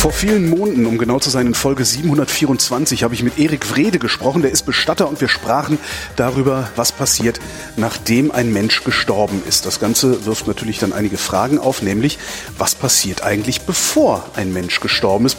Vor 0.00 0.12
vielen 0.12 0.48
Monaten, 0.48 0.86
um 0.86 0.96
genau 0.96 1.18
zu 1.18 1.28
sein, 1.28 1.46
in 1.46 1.52
Folge 1.52 1.84
724, 1.84 3.04
habe 3.04 3.12
ich 3.12 3.22
mit 3.22 3.38
Erik 3.38 3.76
Wrede 3.76 3.98
gesprochen. 3.98 4.40
Der 4.40 4.50
ist 4.50 4.64
Bestatter 4.64 5.06
und 5.06 5.20
wir 5.20 5.28
sprachen 5.28 5.78
darüber, 6.16 6.70
was 6.74 6.90
passiert, 6.90 7.38
nachdem 7.76 8.30
ein 8.30 8.50
Mensch 8.50 8.82
gestorben 8.82 9.42
ist. 9.46 9.66
Das 9.66 9.78
Ganze 9.78 10.24
wirft 10.24 10.46
natürlich 10.46 10.78
dann 10.78 10.94
einige 10.94 11.18
Fragen 11.18 11.58
auf, 11.58 11.82
nämlich, 11.82 12.18
was 12.56 12.74
passiert 12.74 13.22
eigentlich, 13.24 13.60
bevor 13.66 14.24
ein 14.36 14.54
Mensch 14.54 14.80
gestorben 14.80 15.26
ist, 15.26 15.36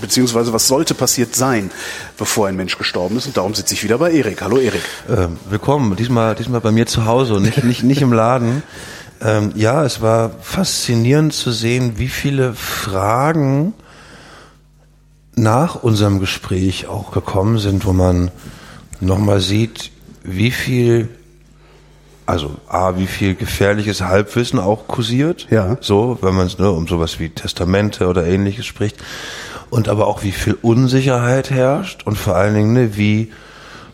beziehungsweise 0.00 0.54
was 0.54 0.68
sollte 0.68 0.94
passiert 0.94 1.36
sein, 1.36 1.70
bevor 2.16 2.48
ein 2.48 2.56
Mensch 2.56 2.78
gestorben 2.78 3.18
ist. 3.18 3.26
Und 3.26 3.36
darum 3.36 3.54
sitze 3.54 3.74
ich 3.74 3.84
wieder 3.84 3.98
bei 3.98 4.10
Erik. 4.10 4.40
Hallo 4.40 4.56
Erik. 4.56 4.80
Ähm, 5.10 5.36
willkommen, 5.50 5.96
diesmal, 5.96 6.34
diesmal 6.34 6.62
bei 6.62 6.72
mir 6.72 6.86
zu 6.86 7.04
Hause 7.04 7.34
und 7.34 7.42
nicht, 7.42 7.62
nicht, 7.62 7.82
nicht 7.82 8.00
im 8.00 8.14
Laden. 8.14 8.62
Ähm, 9.20 9.52
ja, 9.54 9.84
es 9.84 10.00
war 10.00 10.30
faszinierend 10.40 11.34
zu 11.34 11.52
sehen, 11.52 11.98
wie 11.98 12.08
viele 12.08 12.54
Fragen 12.54 13.74
nach 15.38 15.82
unserem 15.82 16.20
Gespräch 16.20 16.86
auch 16.86 17.12
gekommen 17.12 17.58
sind, 17.58 17.84
wo 17.86 17.92
man 17.92 18.30
nochmal 19.00 19.40
sieht, 19.40 19.90
wie 20.22 20.50
viel, 20.50 21.08
also 22.26 22.56
A, 22.68 22.96
wie 22.96 23.06
viel 23.06 23.34
gefährliches 23.34 24.02
Halbwissen 24.02 24.58
auch 24.58 24.86
kursiert. 24.86 25.46
Ja. 25.50 25.76
So, 25.80 26.18
wenn 26.20 26.34
man 26.34 26.50
ne, 26.58 26.70
um 26.70 26.86
sowas 26.86 27.20
wie 27.20 27.30
Testamente 27.30 28.06
oder 28.08 28.26
ähnliches 28.26 28.66
spricht. 28.66 28.96
Und 29.70 29.88
aber 29.88 30.06
auch 30.06 30.22
wie 30.22 30.32
viel 30.32 30.56
Unsicherheit 30.62 31.50
herrscht 31.50 32.06
und 32.06 32.16
vor 32.16 32.36
allen 32.36 32.54
Dingen, 32.54 32.72
ne, 32.72 32.96
wie, 32.96 33.30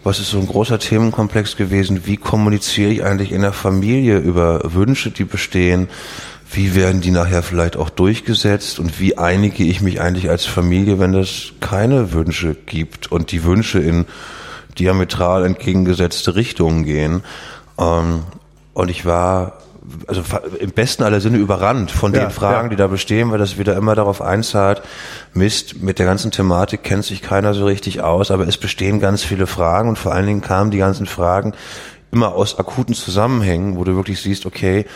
was 0.05 0.21
ist 0.21 0.31
so 0.31 0.39
ein 0.39 0.47
großer 0.47 0.79
Themenkomplex 0.79 1.57
gewesen, 1.57 2.07
wie 2.07 2.17
kommuniziere 2.17 2.91
ich 2.91 3.05
eigentlich 3.05 3.33
in 3.33 3.43
der 3.43 3.53
Familie 3.53 4.19
über 4.19 4.61
Wünsche, 4.73 5.11
die 5.11 5.25
bestehen, 5.25 5.89
wie 6.55 6.75
werden 6.75 7.01
die 7.01 7.11
nachher 7.11 7.43
vielleicht 7.43 7.77
auch 7.77 7.91
durchgesetzt 7.91 8.79
und 8.79 9.01
wie 9.01 9.19
einige 9.19 9.65
ich 9.65 9.81
mich 9.81 10.01
eigentlich 10.01 10.31
als 10.31 10.45
Familie, 10.47 10.99
wenn 10.99 11.15
es 11.15 11.53
keine 11.61 12.13
Wünsche 12.13 12.55
gibt 12.55 13.11
und 13.11 13.33
die 13.33 13.45
Wünsche 13.45 13.79
in 13.79 14.07
diametral 14.79 15.45
entgegengesetzte 15.45 16.35
Richtungen 16.35 16.85
gehen. 16.85 17.23
Ähm, 17.79 18.25
und 18.73 18.89
ich 18.89 19.05
war 19.05 19.59
also 20.07 20.23
im 20.59 20.71
besten 20.71 21.03
aller 21.03 21.21
Sinne 21.21 21.37
überrannt 21.37 21.91
von 21.91 22.15
Ja, 22.15 22.21
den 22.21 22.31
Fragen, 22.31 22.67
ja. 22.67 22.71
die 22.71 22.77
da 22.77 22.87
bestehen, 22.87 23.31
weil 23.31 23.39
das 23.39 23.59
wieder 23.59 23.77
immer 23.77 23.95
darauf 23.95 24.23
einzahlt, 24.23 24.83
Mist, 25.35 25.83
mit 25.83 25.99
der 25.99 26.07
ganzen 26.07 26.31
Thematik 26.31 26.83
kennt 26.83 27.05
sich 27.05 27.21
keiner 27.21 27.53
so 27.53 27.67
richtig 27.67 28.01
aus, 28.01 28.31
aber 28.31 28.49
es 28.49 28.57
bestehen 28.57 28.99
ganz 28.99 29.23
viele 29.23 29.47
Fragen 29.47 29.91
und 29.91 29.99
vor 29.99 30.13
allen 30.13 30.27
Dingen 30.27 30.41
kamen 30.41 30.71
die 30.71 30.79
ganzen 30.79 31.07
Fragen 31.07 31.53
immer 32.13 32.35
aus 32.35 32.59
akuten 32.59 32.95
Zusammenhängen, 32.95 33.77
wo 33.77 33.85
du 33.85 33.95
wirklich 33.95 34.21
siehst, 34.23 34.47
okay, 34.47 34.87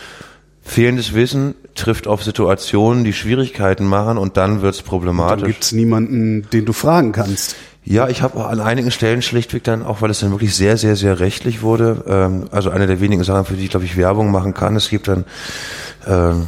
fehlendes 0.63 1.13
Wissen 1.13 1.55
trifft 1.75 2.07
auf 2.07 2.23
Situationen, 2.23 3.03
die 3.03 3.13
Schwierigkeiten 3.13 3.85
machen 3.85 4.17
und 4.17 4.37
dann 4.37 4.61
wird's 4.61 4.79
Dann 4.79 4.85
problematisch. 4.87 5.45
gibt's 5.47 5.71
niemanden, 5.71 6.47
den 6.51 6.65
du 6.65 6.73
fragen 6.73 7.11
kannst. 7.11 7.55
Ja, 7.85 8.07
ich 8.07 8.21
habe 8.21 8.45
an 8.45 8.59
einigen 8.59 8.91
Stellen 8.91 9.21
schlichtweg 9.21 9.63
dann, 9.63 9.83
auch 9.83 10.01
weil 10.01 10.11
es 10.11 10.19
dann 10.19 10.31
wirklich 10.31 10.53
sehr, 10.55 10.77
sehr, 10.77 10.95
sehr 10.95 11.19
rechtlich 11.19 11.61
wurde, 11.61 12.03
ähm, 12.07 12.45
also 12.51 12.69
eine 12.69 12.85
der 12.85 12.99
wenigen 13.01 13.23
Sachen, 13.23 13.45
für 13.45 13.55
die 13.55 13.63
ich, 13.63 13.69
glaube 13.71 13.85
ich, 13.85 13.97
Werbung 13.97 14.29
machen 14.31 14.53
kann. 14.53 14.75
Es 14.75 14.89
gibt 14.89 15.07
dann 15.07 15.23
ähm, 16.05 16.47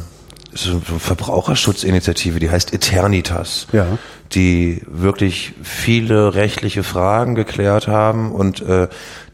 so 0.54 0.70
eine 0.72 0.80
Verbraucherschutzinitiative, 1.00 2.38
die 2.38 2.50
heißt 2.50 2.72
Eternitas, 2.74 3.66
Ja. 3.72 3.86
die 4.34 4.82
wirklich 4.86 5.54
viele 5.62 6.34
rechtliche 6.34 6.82
Fragen 6.82 7.34
geklärt 7.34 7.88
haben 7.88 8.30
und 8.32 8.60
äh, 8.60 8.88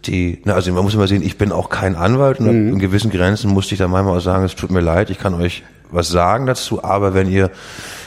die, 0.06 0.40
na, 0.44 0.54
also 0.54 0.72
man 0.72 0.84
muss 0.84 0.94
immer 0.94 1.08
sehen, 1.08 1.22
ich 1.22 1.36
bin 1.38 1.52
auch 1.52 1.68
kein 1.70 1.96
Anwalt 1.96 2.38
und 2.40 2.48
in 2.48 2.78
gewissen 2.78 3.10
Grenzen 3.10 3.50
musste 3.50 3.74
ich 3.74 3.78
dann 3.78 3.90
manchmal 3.90 4.16
auch 4.16 4.22
sagen, 4.22 4.44
es 4.44 4.54
tut 4.54 4.70
mir 4.70 4.80
leid, 4.80 5.10
ich 5.10 5.18
kann 5.18 5.34
euch 5.34 5.64
was 5.90 6.08
sagen 6.08 6.46
dazu, 6.46 6.84
aber 6.84 7.14
wenn 7.14 7.30
ihr 7.30 7.50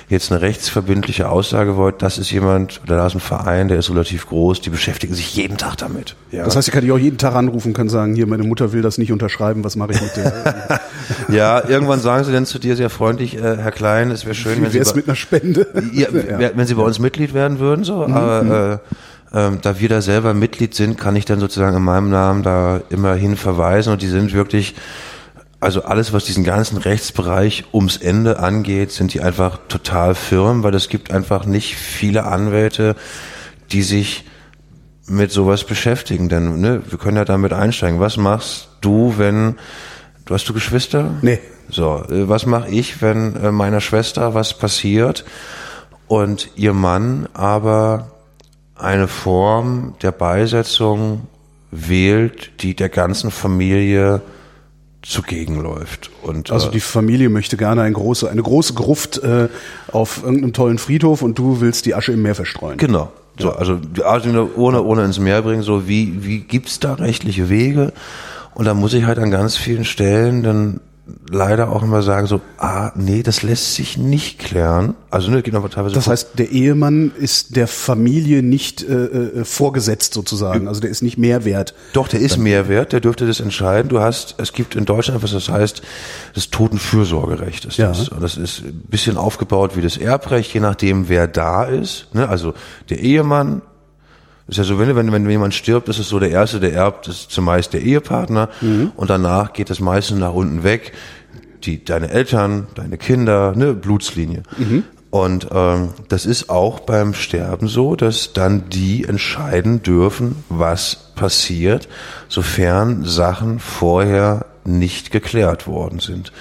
jetzt 0.08 0.30
eine 0.32 0.42
rechtsverbindliche 0.42 1.30
Aussage 1.30 1.78
wollt, 1.78 2.02
das 2.02 2.18
ist 2.18 2.30
jemand, 2.32 2.82
oder 2.84 2.98
da 2.98 3.08
ist 3.08 3.16
ein 3.16 3.22
Verein, 3.22 3.70
der 3.70 3.80
ist 3.80 3.90
relativ 3.90 4.28
groß, 4.28 4.60
die 4.62 4.70
beschäftigen 4.70 5.14
sich 5.14 5.36
jeden 5.36 5.58
Tag 5.58 5.78
damit. 5.78 6.16
Ja, 6.32 6.44
Das 6.44 6.56
heißt, 6.56 6.68
ich 6.68 6.74
kann 6.74 6.84
dich 6.84 6.92
auch 6.92 6.98
jeden 6.98 7.18
Tag 7.18 7.34
anrufen, 7.34 7.72
kann 7.74 7.88
sagen, 7.88 8.14
hier, 8.14 8.28
meine 8.28 8.44
Mutter 8.44 8.74
will 8.74 8.82
das 8.82 8.98
nicht 8.98 9.12
unterschreiben, 9.14 9.64
was 9.64 9.78
mache 9.78 9.94
ich 9.94 10.02
mit 10.02 10.12
der? 10.18 10.82
ja 11.30 11.64
irgendwann 11.68 12.00
sagen 12.02 12.24
sie 12.26 12.32
dann 12.34 12.46
zu 12.46 12.60
dir 12.60 12.76
sehr 12.76 12.90
freundlich, 12.90 13.36
äh, 13.38 13.58
Herr 13.58 13.72
Klein, 13.72 14.12
es 14.12 14.26
wäre 14.26 14.36
schön, 14.36 14.62
wenn 14.62 14.70
Sie, 14.72 14.80
bei- 14.80 14.94
mit 14.96 15.08
einer 15.08 15.16
Spende? 15.16 15.68
ja, 15.94 16.08
wer- 16.12 16.52
wenn 16.58 16.68
Sie 16.68 16.76
bei 16.76 16.84
uns 16.84 17.00
Mitglied 17.00 17.34
werden 17.34 17.60
würden, 17.60 17.84
so, 17.86 18.06
Mhm, 18.08 18.14
aber 18.14 18.80
äh, 18.84 18.96
ähm, 19.34 19.60
da 19.62 19.80
wir 19.80 19.90
da 19.90 20.02
selber 20.02 20.34
Mitglied 20.34 20.74
sind, 20.76 20.98
kann 20.98 21.16
ich 21.16 21.26
dann 21.26 21.40
sozusagen 21.40 21.76
in 21.78 21.84
meinem 21.84 22.10
Namen 22.10 22.44
da 22.44 22.82
immerhin 22.90 23.38
verweisen 23.38 23.94
und 23.94 24.02
die 24.02 24.08
sind 24.08 24.34
wirklich, 24.34 24.76
also 25.60 25.84
alles, 25.84 26.12
was 26.12 26.26
diesen 26.26 26.44
ganzen 26.44 26.78
Rechtsbereich 26.78 27.66
ums 27.74 27.98
Ende 27.98 28.40
angeht, 28.40 28.92
sind 28.92 29.14
die 29.14 29.22
einfach 29.22 29.60
total 29.68 30.16
firm, 30.16 30.64
weil 30.64 30.76
es 30.76 30.90
gibt 30.90 31.12
einfach 31.12 31.46
nicht 31.46 31.76
viele 31.76 32.26
Anwälte, 32.26 32.96
die 33.72 33.84
sich 33.84 34.26
mit 35.08 35.32
sowas 35.32 35.64
beschäftigen, 35.64 36.30
denn 36.30 36.60
ne, 36.60 36.82
wir 36.90 36.98
können 36.98 37.18
ja 37.18 37.26
damit 37.26 37.54
einsteigen. 37.54 38.00
Was 38.00 38.18
machst 38.18 38.70
du, 38.82 39.16
wenn 39.18 39.56
du 40.26 40.34
hast 40.34 40.48
du 40.48 40.54
Geschwister? 40.54 41.12
Nee. 41.22 41.40
So, 41.70 42.04
äh, 42.10 42.28
was 42.28 42.46
mache 42.46 42.70
ich, 42.70 43.02
wenn 43.02 43.36
äh, 43.38 43.52
meiner 43.52 43.82
Schwester 43.82 44.34
was 44.34 44.58
passiert 44.58 45.24
und 46.08 46.50
ihr 46.56 46.74
Mann 46.74 47.30
aber 47.34 48.12
eine 48.82 49.08
Form 49.08 49.96
der 50.02 50.12
Beisetzung 50.12 51.22
wählt, 51.72 52.52
die 52.62 52.76
der 52.76 52.90
ganzen 52.90 53.32
Familie 53.32 54.22
zugegenläuft. 55.02 56.12
Und 56.22 56.52
Also 56.52 56.68
äh, 56.68 56.72
die 56.72 56.80
Familie 56.80 57.30
möchte 57.30 57.58
gerne 57.58 57.82
eine 57.82 57.94
große, 57.94 58.30
eine 58.30 58.44
große 58.44 58.74
Gruft 58.74 59.18
äh, 59.20 59.48
auf 59.92 60.24
irgendeinem 60.24 60.54
tollen 60.54 60.78
Friedhof 60.78 61.22
und 61.22 61.40
du 61.40 61.62
willst 61.62 61.86
die 61.86 61.96
Asche 61.96 62.12
im 62.12 62.22
Meer 62.22 62.36
verstreuen. 62.36 62.78
Genau. 62.78 63.12
So, 63.40 63.52
also 63.52 63.76
die 63.76 64.04
Artikel 64.04 64.48
ohne, 64.56 64.84
ohne 64.84 65.04
ins 65.06 65.18
Meer 65.18 65.42
bringen, 65.42 65.64
so 65.64 65.88
wie, 65.88 66.24
wie 66.24 66.40
gibt's 66.40 66.80
da 66.80 66.96
rechtliche 66.96 67.50
Wege? 67.50 67.94
Und 68.54 68.66
da 68.66 68.74
muss 68.74 68.94
ich 68.94 69.06
halt 69.06 69.18
an 69.18 69.32
ganz 69.32 69.56
vielen 69.58 69.86
Stellen 69.86 70.44
dann 70.44 70.82
leider 71.30 71.70
auch 71.72 71.84
immer 71.84 72.02
sagen, 72.04 72.28
so, 72.28 72.42
ah, 72.58 72.92
nee, 72.96 73.24
das 73.24 73.42
lässt 73.44 73.76
sich 73.76 73.98
nicht 73.98 74.40
klären. 74.40 74.94
Also, 75.10 75.32
ne, 75.32 75.42
geht 75.42 75.56
aber 75.56 75.70
teilweise. 75.70 75.96
Das 75.96 76.08
heißt, 76.08 76.38
der 76.40 76.52
Ehemann 76.52 77.12
ist 77.18 77.56
der 77.56 77.68
Familie 77.68 78.44
nicht 78.44 78.84
äh, 78.84 79.06
äh, 79.06 79.46
vorgesetzt 79.46 80.14
sozusagen. 80.14 80.68
Also 80.68 80.80
der 80.80 80.90
ist 80.90 81.02
nicht 81.02 81.18
Mehrwert. 81.18 81.74
Doch, 81.94 82.08
der 82.08 82.20
ist 82.22 82.38
Mehrwert, 82.38 82.94
der 82.94 83.00
dürfte 83.02 83.26
das 83.28 83.40
entscheiden. 83.40 83.90
Du 83.90 84.00
hast, 84.00 84.36
es 84.38 84.54
gibt 84.54 84.76
in 84.76 84.86
Deutschland, 84.86 85.22
was 85.24 85.32
das 85.32 85.50
heißt, 85.50 85.82
das 86.34 86.50
Totenfürsorgerecht 86.50 87.66
ist 87.66 87.78
Ja. 87.78 87.90
das. 87.90 88.10
Und 88.10 88.22
das 88.22 88.38
ist 88.38 88.60
ein 88.64 88.84
bisschen 88.90 89.18
aufgebaut 89.18 89.76
wie 89.76 89.82
das 89.82 89.98
Erbrecht, 89.98 90.54
je 90.54 90.60
nachdem, 90.60 91.10
wer 91.10 91.28
da 91.28 91.64
ist. 91.66 92.08
Ne? 92.14 92.30
Also 92.30 92.54
der 92.90 93.00
Ehemann, 93.00 93.62
ist 94.52 94.58
ja 94.58 94.64
so, 94.66 94.78
wenn, 94.78 94.96
wenn, 94.96 95.12
wenn 95.12 95.30
jemand 95.30 95.54
stirbt, 95.54 95.88
ist 95.88 95.98
es 95.98 96.10
so, 96.10 96.20
der 96.20 96.30
Erste, 96.30 96.60
der 96.60 96.74
erbt, 96.74 97.08
ist 97.08 97.32
zumeist 97.32 97.72
der 97.74 97.82
Ehepartner. 97.82 98.50
Und 98.98 99.10
danach 99.10 99.54
geht 99.54 99.70
das 99.70 99.80
meiste 99.80 100.16
nach 100.16 100.34
unten 100.34 100.64
weg. 100.64 100.92
Die, 101.64 101.84
deine 101.84 102.10
Eltern, 102.12 102.68
deine 102.76 102.98
Kinder, 102.98 103.54
ne, 103.56 103.74
Blutslinie. 103.74 104.44
Und 105.10 105.48
ähm, 105.54 105.90
das 106.10 106.26
ist 106.26 106.50
auch 106.50 106.82
beim 106.82 107.14
Sterben 107.14 107.68
so, 107.68 107.96
dass 107.96 108.34
dann 108.34 108.70
die 108.70 109.06
entscheiden 109.06 109.84
dürfen, 109.84 110.44
was 110.50 111.12
passiert, 111.16 111.88
sofern 112.28 113.04
Sachen 113.06 113.60
vorher 113.60 114.46
nicht 114.66 115.12
geklärt 115.12 115.68
worden 115.68 116.00
sind. 116.00 116.32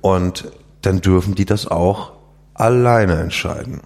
Und 0.00 0.44
dann 0.82 1.00
dürfen 1.00 1.34
die 1.34 1.44
das 1.44 1.66
auch 1.66 2.12
alleine 2.54 3.20
entscheiden. 3.20 3.82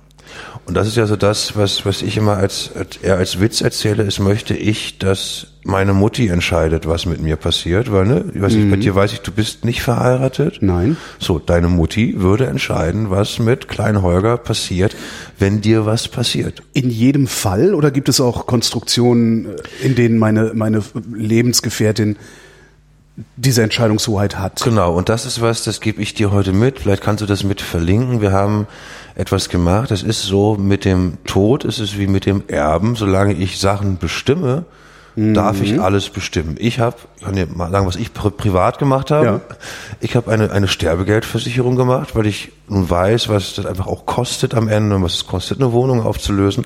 Und 0.70 0.74
das 0.74 0.86
ist 0.86 0.96
ja 0.96 1.08
so 1.08 1.16
das, 1.16 1.56
was, 1.56 1.84
was 1.84 2.00
ich 2.00 2.16
immer 2.16 2.36
als, 2.36 2.70
als, 2.76 2.98
eher 2.98 3.16
als 3.16 3.40
Witz 3.40 3.60
erzähle, 3.60 4.04
ist, 4.04 4.20
möchte 4.20 4.54
ich, 4.54 4.98
dass 4.98 5.48
meine 5.64 5.92
Mutti 5.94 6.28
entscheidet, 6.28 6.86
was 6.86 7.06
mit 7.06 7.20
mir 7.20 7.34
passiert, 7.34 7.90
weil, 7.90 8.06
ne, 8.06 8.26
ich 8.32 8.40
weiß 8.40 8.54
nicht, 8.54 8.70
bei 8.70 8.76
dir 8.76 8.94
weiß 8.94 9.12
ich, 9.12 9.18
du 9.18 9.32
bist 9.32 9.64
nicht 9.64 9.82
verheiratet. 9.82 10.58
Nein. 10.60 10.96
So, 11.18 11.40
deine 11.40 11.66
Mutti 11.66 12.20
würde 12.20 12.46
entscheiden, 12.46 13.10
was 13.10 13.40
mit 13.40 13.66
Klein 13.66 14.02
Holger 14.02 14.36
passiert, 14.36 14.94
wenn 15.40 15.60
dir 15.60 15.86
was 15.86 16.06
passiert. 16.06 16.62
In 16.72 16.88
jedem 16.88 17.26
Fall 17.26 17.74
oder 17.74 17.90
gibt 17.90 18.08
es 18.08 18.20
auch 18.20 18.46
Konstruktionen, 18.46 19.48
in 19.82 19.96
denen 19.96 20.18
meine, 20.18 20.52
meine 20.54 20.84
Lebensgefährtin 21.12 22.16
diese 23.36 23.62
Entscheidungshoheit 23.62 24.38
hat? 24.38 24.62
Genau, 24.62 24.94
und 24.94 25.08
das 25.08 25.26
ist 25.26 25.40
was, 25.40 25.64
das 25.64 25.80
gebe 25.80 26.00
ich 26.02 26.14
dir 26.14 26.32
heute 26.32 26.52
mit. 26.52 26.80
Vielleicht 26.80 27.02
kannst 27.02 27.22
du 27.22 27.26
das 27.26 27.44
mit 27.44 27.60
verlinken. 27.60 28.20
Wir 28.20 28.32
haben 28.32 28.66
etwas 29.14 29.48
gemacht. 29.48 29.90
Das 29.90 30.02
ist 30.02 30.22
so 30.22 30.56
mit 30.56 30.84
dem 30.84 31.18
Tod, 31.24 31.64
es 31.64 31.78
ist 31.78 31.98
wie 31.98 32.06
mit 32.06 32.26
dem 32.26 32.44
Erben. 32.48 32.96
Solange 32.96 33.34
ich 33.34 33.58
Sachen 33.58 33.98
bestimme, 33.98 34.64
darf 35.16 35.60
ich 35.60 35.80
alles 35.80 36.08
bestimmen. 36.08 36.56
Ich 36.58 36.78
habe, 36.78 36.96
ich 37.16 37.24
kann 37.24 37.34
dir 37.34 37.46
mal 37.46 37.70
sagen, 37.70 37.86
was 37.86 37.96
ich 37.96 38.14
pri 38.14 38.30
privat 38.30 38.78
gemacht 38.78 39.10
habe. 39.10 39.26
Ja. 39.26 39.40
Ich 40.00 40.16
habe 40.16 40.30
eine, 40.30 40.50
eine 40.50 40.68
Sterbegeldversicherung 40.68 41.76
gemacht, 41.76 42.14
weil 42.14 42.26
ich 42.26 42.52
nun 42.68 42.88
weiß, 42.88 43.28
was 43.28 43.54
das 43.54 43.66
einfach 43.66 43.86
auch 43.86 44.06
kostet 44.06 44.54
am 44.54 44.68
Ende 44.68 44.96
und 44.96 45.02
was 45.02 45.14
es 45.14 45.26
kostet, 45.26 45.60
eine 45.60 45.72
Wohnung 45.72 46.02
aufzulösen. 46.02 46.64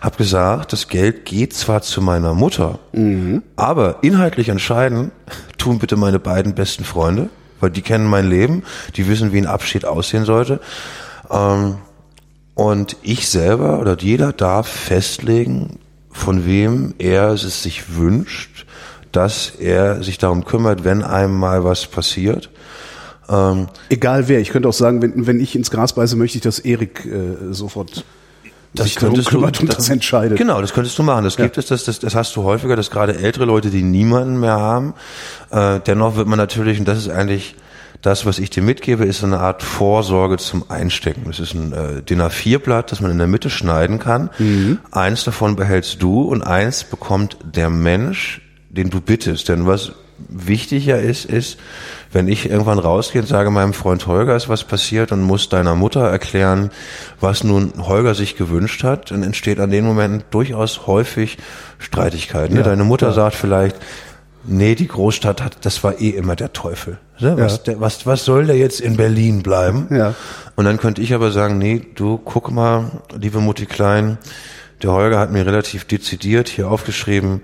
Habe 0.00 0.16
gesagt, 0.16 0.72
das 0.72 0.88
Geld 0.88 1.24
geht 1.24 1.52
zwar 1.52 1.82
zu 1.82 2.00
meiner 2.00 2.32
Mutter, 2.32 2.78
aber 3.56 3.96
inhaltlich 4.02 4.48
entscheiden 4.48 5.10
tun 5.60 5.78
bitte 5.78 5.96
meine 5.96 6.18
beiden 6.18 6.54
besten 6.54 6.84
Freunde, 6.84 7.28
weil 7.60 7.70
die 7.70 7.82
kennen 7.82 8.06
mein 8.06 8.28
Leben, 8.28 8.64
die 8.96 9.08
wissen, 9.08 9.32
wie 9.32 9.38
ein 9.38 9.46
Abschied 9.46 9.84
aussehen 9.84 10.24
sollte. 10.24 10.60
Ähm, 11.30 11.76
und 12.54 12.96
ich 13.02 13.28
selber 13.28 13.78
oder 13.78 13.96
jeder 13.98 14.32
darf 14.32 14.68
festlegen, 14.68 15.78
von 16.10 16.44
wem 16.44 16.94
er 16.98 17.30
es 17.30 17.62
sich 17.62 17.96
wünscht, 17.96 18.66
dass 19.12 19.50
er 19.50 20.02
sich 20.02 20.18
darum 20.18 20.44
kümmert, 20.44 20.84
wenn 20.84 21.02
einem 21.02 21.38
mal 21.38 21.64
was 21.64 21.86
passiert. 21.86 22.50
Ähm, 23.28 23.68
Egal 23.88 24.28
wer, 24.28 24.40
ich 24.40 24.50
könnte 24.50 24.68
auch 24.68 24.74
sagen, 24.74 25.02
wenn, 25.02 25.26
wenn 25.26 25.40
ich 25.40 25.54
ins 25.54 25.70
Gras 25.70 25.94
beiße, 25.94 26.16
möchte 26.16 26.38
ich, 26.38 26.42
dass 26.42 26.58
Erik 26.58 27.06
äh, 27.06 27.52
sofort 27.52 28.04
das 28.72 28.94
darum 28.94 29.22
kümmert 29.24 29.58
du, 29.58 29.62
und 29.62 29.68
das, 29.68 29.78
das, 29.78 29.88
entscheidet. 29.88 30.38
Genau, 30.38 30.60
das 30.60 30.72
könntest 30.72 30.98
du 30.98 31.02
machen. 31.02 31.24
Das 31.24 31.36
ja. 31.36 31.44
gibt 31.44 31.58
es, 31.58 31.66
das, 31.66 31.84
das, 31.84 31.98
das 31.98 32.14
hast 32.14 32.36
du 32.36 32.44
häufiger, 32.44 32.76
dass 32.76 32.90
gerade 32.90 33.16
ältere 33.16 33.44
Leute, 33.44 33.70
die 33.70 33.82
niemanden 33.82 34.38
mehr 34.38 34.58
haben, 34.58 34.94
äh, 35.50 35.80
dennoch 35.80 36.16
wird 36.16 36.28
man 36.28 36.38
natürlich, 36.38 36.78
und 36.78 36.86
das 36.86 36.98
ist 36.98 37.08
eigentlich 37.08 37.56
das, 38.02 38.24
was 38.24 38.38
ich 38.38 38.48
dir 38.48 38.62
mitgebe, 38.62 39.04
ist 39.04 39.22
eine 39.22 39.40
Art 39.40 39.62
Vorsorge 39.62 40.38
zum 40.38 40.70
Einstecken. 40.70 41.24
Das 41.26 41.38
ist 41.38 41.54
ein 41.54 41.72
äh, 41.72 42.02
DIN 42.02 42.22
A4-Blatt, 42.22 42.92
das 42.92 43.00
man 43.00 43.10
in 43.10 43.18
der 43.18 43.26
Mitte 43.26 43.50
schneiden 43.50 43.98
kann. 43.98 44.30
Mhm. 44.38 44.78
Eins 44.90 45.24
davon 45.24 45.56
behältst 45.56 46.02
du 46.02 46.22
und 46.22 46.42
eins 46.42 46.84
bekommt 46.84 47.36
der 47.42 47.68
Mensch, 47.68 48.40
den 48.70 48.88
du 48.88 49.00
bittest. 49.00 49.48
Denn 49.48 49.66
was 49.66 49.92
wichtiger 50.28 50.98
ist, 51.00 51.24
ist, 51.26 51.58
wenn 52.12 52.28
ich 52.28 52.50
irgendwann 52.50 52.78
rausgehe 52.78 53.22
und 53.22 53.28
sage, 53.28 53.50
meinem 53.50 53.72
Freund 53.72 54.06
Holger 54.06 54.34
ist 54.34 54.48
was 54.48 54.64
passiert 54.64 55.12
und 55.12 55.22
muss 55.22 55.48
deiner 55.48 55.74
Mutter 55.74 56.02
erklären, 56.02 56.70
was 57.20 57.44
nun 57.44 57.72
Holger 57.78 58.14
sich 58.14 58.36
gewünscht 58.36 58.82
hat, 58.82 59.10
dann 59.10 59.22
entsteht 59.22 59.60
an 59.60 59.70
den 59.70 59.84
Momenten 59.84 60.24
durchaus 60.30 60.86
häufig 60.86 61.38
Streitigkeiten. 61.78 62.56
Ja, 62.56 62.62
Deine 62.62 62.84
Mutter 62.84 63.08
ja. 63.08 63.12
sagt 63.12 63.36
vielleicht, 63.36 63.76
nee, 64.44 64.74
die 64.74 64.88
Großstadt 64.88 65.42
hat, 65.42 65.64
das 65.64 65.84
war 65.84 66.00
eh 66.00 66.10
immer 66.10 66.34
der 66.34 66.52
Teufel. 66.52 66.98
Ne? 67.20 67.36
Was, 67.38 67.58
ja. 67.58 67.62
der, 67.64 67.80
was, 67.80 68.06
was 68.06 68.24
soll 68.24 68.46
der 68.46 68.56
jetzt 68.56 68.80
in 68.80 68.96
Berlin 68.96 69.42
bleiben? 69.42 69.86
Ja. 69.90 70.14
Und 70.56 70.64
dann 70.64 70.78
könnte 70.78 71.02
ich 71.02 71.14
aber 71.14 71.30
sagen, 71.30 71.58
nee, 71.58 71.80
du 71.94 72.18
guck 72.18 72.50
mal, 72.50 72.90
liebe 73.16 73.38
Mutti 73.38 73.66
Klein, 73.66 74.18
der 74.82 74.92
Holger 74.92 75.18
hat 75.18 75.30
mir 75.30 75.46
relativ 75.46 75.84
dezidiert 75.84 76.48
hier 76.48 76.70
aufgeschrieben, 76.70 77.42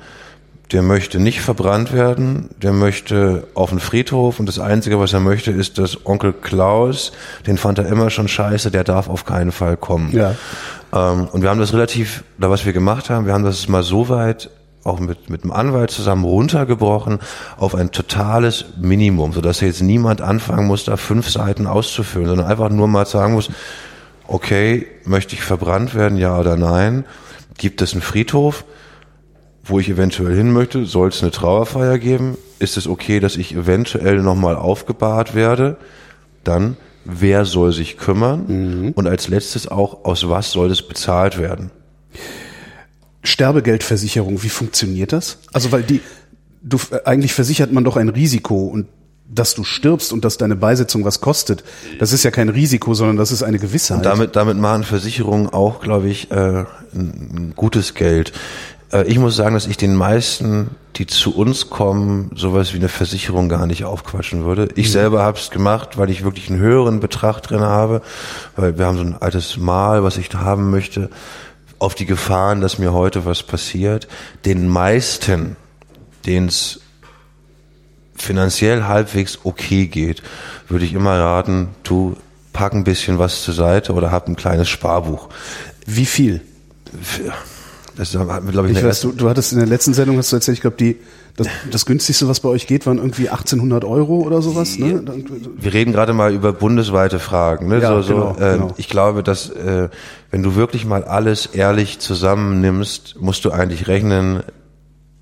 der 0.73 0.83
möchte 0.83 1.21
nicht 1.21 1.41
verbrannt 1.41 1.93
werden, 1.93 2.51
der 2.61 2.73
möchte 2.73 3.47
auf 3.55 3.71
den 3.71 3.79
Friedhof 3.79 4.41
und 4.41 4.47
das 4.47 4.59
Einzige, 4.59 4.99
was 4.99 5.13
er 5.13 5.21
möchte, 5.21 5.53
ist, 5.53 5.79
dass 5.79 6.05
Onkel 6.07 6.33
Klaus, 6.33 7.13
den 7.47 7.57
fand 7.57 7.79
er 7.79 7.87
immer 7.87 8.11
schon 8.11 8.27
scheiße, 8.27 8.71
der 8.73 8.83
darf 8.83 9.09
auf 9.09 9.25
keinen 9.25 9.53
Fall 9.53 9.77
kommen. 9.77 10.11
Ja. 10.13 10.35
Ähm, 10.93 11.29
und 11.31 11.43
wir 11.43 11.51
haben 11.51 11.61
das 11.61 11.73
relativ, 11.73 12.25
oder 12.39 12.51
was 12.51 12.67
wir 12.67 12.73
gemacht 12.73 13.11
haben, 13.11 13.27
wir 13.27 13.33
haben 13.33 13.45
das 13.45 13.69
mal 13.69 13.85
so 13.85 14.09
weit 14.09 14.51
auch 14.83 15.01
mit, 15.01 15.31
mit 15.31 15.45
dem 15.45 15.53
Anwalt 15.53 15.91
zusammen 15.91 16.25
runtergebrochen 16.25 17.19
auf 17.57 17.75
ein 17.75 17.91
totales 17.91 18.67
Minimum, 18.81 19.33
sodass 19.33 19.61
jetzt 19.61 19.83
niemand 19.83 20.21
anfangen 20.21 20.67
muss, 20.67 20.85
da 20.85 20.97
fünf 20.97 21.29
Seiten 21.29 21.67
auszufüllen, 21.67 22.29
sondern 22.29 22.47
einfach 22.47 22.71
nur 22.71 22.87
mal 22.87 23.07
sagen 23.07 23.35
muss, 23.35 23.51
okay, 24.29 24.87
möchte 25.05 25.35
ich 25.35 25.43
verbrannt 25.43 25.95
werden, 25.95 26.19
ja 26.19 26.39
oder 26.39 26.57
nein? 26.57 27.05
Gibt 27.59 27.83
es 27.83 27.93
einen 27.93 28.03
Friedhof? 28.03 28.65
Wo 29.67 29.81
ich 29.81 29.89
eventuell 29.89 30.35
hin 30.37 30.53
möchte, 30.53 30.87
soll 30.87 31.09
es 31.09 31.23
eine 31.23 31.33
Trauerfeier 31.33 31.99
geben? 31.99 32.37
Ist 32.59 32.77
es 32.77 32.87
okay, 32.87 33.21
dass 33.21 33.37
ich 33.37 33.55
eventuell 33.55 34.23
nochmal 34.23 34.57
aufgebahrt 34.57 35.35
werde? 35.35 35.77
Dann, 36.45 36.77
wer 37.05 37.45
soll 37.45 37.73
sich 37.73 37.99
kümmern? 37.99 38.45
Mhm. 38.47 38.93
Und 38.93 39.07
als 39.07 39.29
letztes 39.29 39.69
auch, 39.69 40.05
aus 40.05 40.29
was 40.29 40.53
soll 40.53 40.71
es 40.71 40.83
bezahlt 40.83 41.39
werden? 41.39 41.71
Sterbegeldversicherung, 43.23 44.43
wie 44.43 44.49
funktioniert 44.49 45.13
das? 45.13 45.39
Also, 45.53 45.73
weil 45.73 45.83
die, 45.83 46.01
du, 46.63 46.79
äh, 46.91 47.01
eigentlich 47.05 47.35
versichert 47.35 47.73
man 47.73 47.83
doch 47.83 47.97
ein 47.97 48.09
Risiko 48.09 48.67
und 48.67 48.87
dass 49.29 49.55
du 49.55 49.65
stirbst 49.65 50.13
und 50.13 50.25
dass 50.25 50.39
deine 50.39 50.55
Beisetzung 50.55 51.05
was 51.05 51.21
kostet, 51.21 51.65
das 51.99 52.13
ist 52.13 52.23
ja 52.23 52.31
kein 52.31 52.49
Risiko, 52.49 52.95
sondern 52.95 53.17
das 53.17 53.33
ist 53.33 53.43
eine 53.43 53.59
Gewissheit. 53.59 53.99
Und 53.99 54.07
damit, 54.07 54.37
damit 54.37 54.57
machen 54.57 54.85
Versicherungen 54.85 55.49
auch, 55.49 55.81
glaube 55.81 56.09
ich, 56.09 56.31
äh, 56.31 56.65
ein 56.95 57.53
gutes 57.57 57.95
Geld. 57.95 58.33
Äh, 58.93 59.05
ich 59.05 59.19
muss 59.19 59.37
sagen, 59.37 59.55
dass 59.55 59.67
ich 59.67 59.77
den 59.77 59.95
meisten, 59.95 60.71
die 60.97 61.07
zu 61.07 61.37
uns 61.37 61.71
kommen, 61.71 62.31
sowas 62.35 62.73
wie 62.73 62.79
eine 62.79 62.89
Versicherung 62.89 63.49
gar 63.49 63.67
nicht 63.67 63.85
aufquatschen 63.85 64.45
würde. 64.45 64.69
Ich 64.75 64.89
mhm. 64.89 64.93
selber 64.93 65.23
habe 65.23 65.39
es 65.39 65.51
gemacht, 65.51 65.99
weil 65.99 66.11
ich 66.11 66.25
wirklich 66.25 66.51
einen 66.51 66.61
höheren 66.61 67.01
Betrag 67.01 67.41
drin 67.43 67.61
habe, 67.61 68.03
weil 68.57 68.79
wir 68.79 68.87
haben 68.87 68.97
so 68.97 69.05
ein 69.05 69.17
altes 69.21 69.57
Mal, 69.57 70.03
was 70.03 70.17
ich 70.17 70.29
da 70.29 70.41
haben 70.41 70.71
möchte, 70.71 71.11
auf 71.79 71.95
die 71.95 72.07
Gefahren, 72.07 72.61
dass 72.61 72.79
mir 72.79 72.93
heute 72.93 73.27
was 73.27 73.43
passiert. 73.43 74.09
Den 74.45 74.69
meisten, 74.69 75.57
denen 76.25 76.49
es 76.49 76.81
finanziell 78.15 78.85
halbwegs 78.85 79.41
okay 79.45 79.87
geht, 79.87 80.23
würde 80.69 80.87
ich 80.87 80.95
immer 80.95 81.19
raten, 81.19 81.69
du 81.83 82.17
pack 82.55 82.73
ein 82.73 82.85
bisschen 82.85 83.19
was 83.19 83.43
zur 83.43 83.53
Seite 83.53 83.93
oder 83.93 84.11
hab 84.11 84.27
ein 84.27 84.37
kleines 84.37 84.71
Sparbuch. 84.71 85.29
Wie 85.85 86.07
viel? 86.07 86.41
Das 87.97 88.15
hatten 88.15 88.47
wir, 88.47 88.53
glaube 88.53 88.71
ich, 88.71 88.77
ich 88.77 88.85
weiß, 88.85 89.01
du, 89.01 89.13
du 89.13 89.29
hattest 89.29 89.53
in 89.53 89.59
der 89.59 89.67
letzten 89.67 89.95
Sendung, 89.95 90.19
hast 90.19 90.31
du 90.31 90.37
erzählt, 90.37 90.59
ich 90.59 90.61
glaube, 90.61 90.77
die, 90.77 90.99
das, 91.37 91.49
das 91.71 91.87
günstigste, 91.87 92.29
was 92.29 92.41
bei 92.41 92.49
euch 92.49 92.67
geht, 92.67 92.87
waren 92.87 92.99
irgendwie 92.99 93.31
1800 93.31 93.85
Euro 93.85 94.21
oder 94.21 94.43
sowas. 94.43 94.79
Ne? 94.79 95.03
Wir 95.59 95.73
reden 95.73 95.93
gerade 95.93 96.13
mal 96.13 96.33
über 96.33 96.53
bundesweite 96.53 97.19
Fragen. 97.19 97.69
Ne? 97.69 97.81
Ja, 97.81 98.03
so, 98.03 98.15
genau, 98.15 98.35
so, 98.39 98.45
äh, 98.45 98.53
genau. 98.53 98.75
Ich 98.77 98.89
glaube, 98.89 99.23
dass 99.23 99.49
äh, 99.51 99.89
wenn 100.31 100.43
du 100.43 100.55
wirklich 100.57 100.85
mal 100.85 101.05
alles 101.05 101.47
ehrlich 101.47 101.99
zusammennimmst, 101.99 103.17
musst 103.19 103.45
du 103.47 103.51
eigentlich 103.51 103.89
rechnen, 103.89 104.43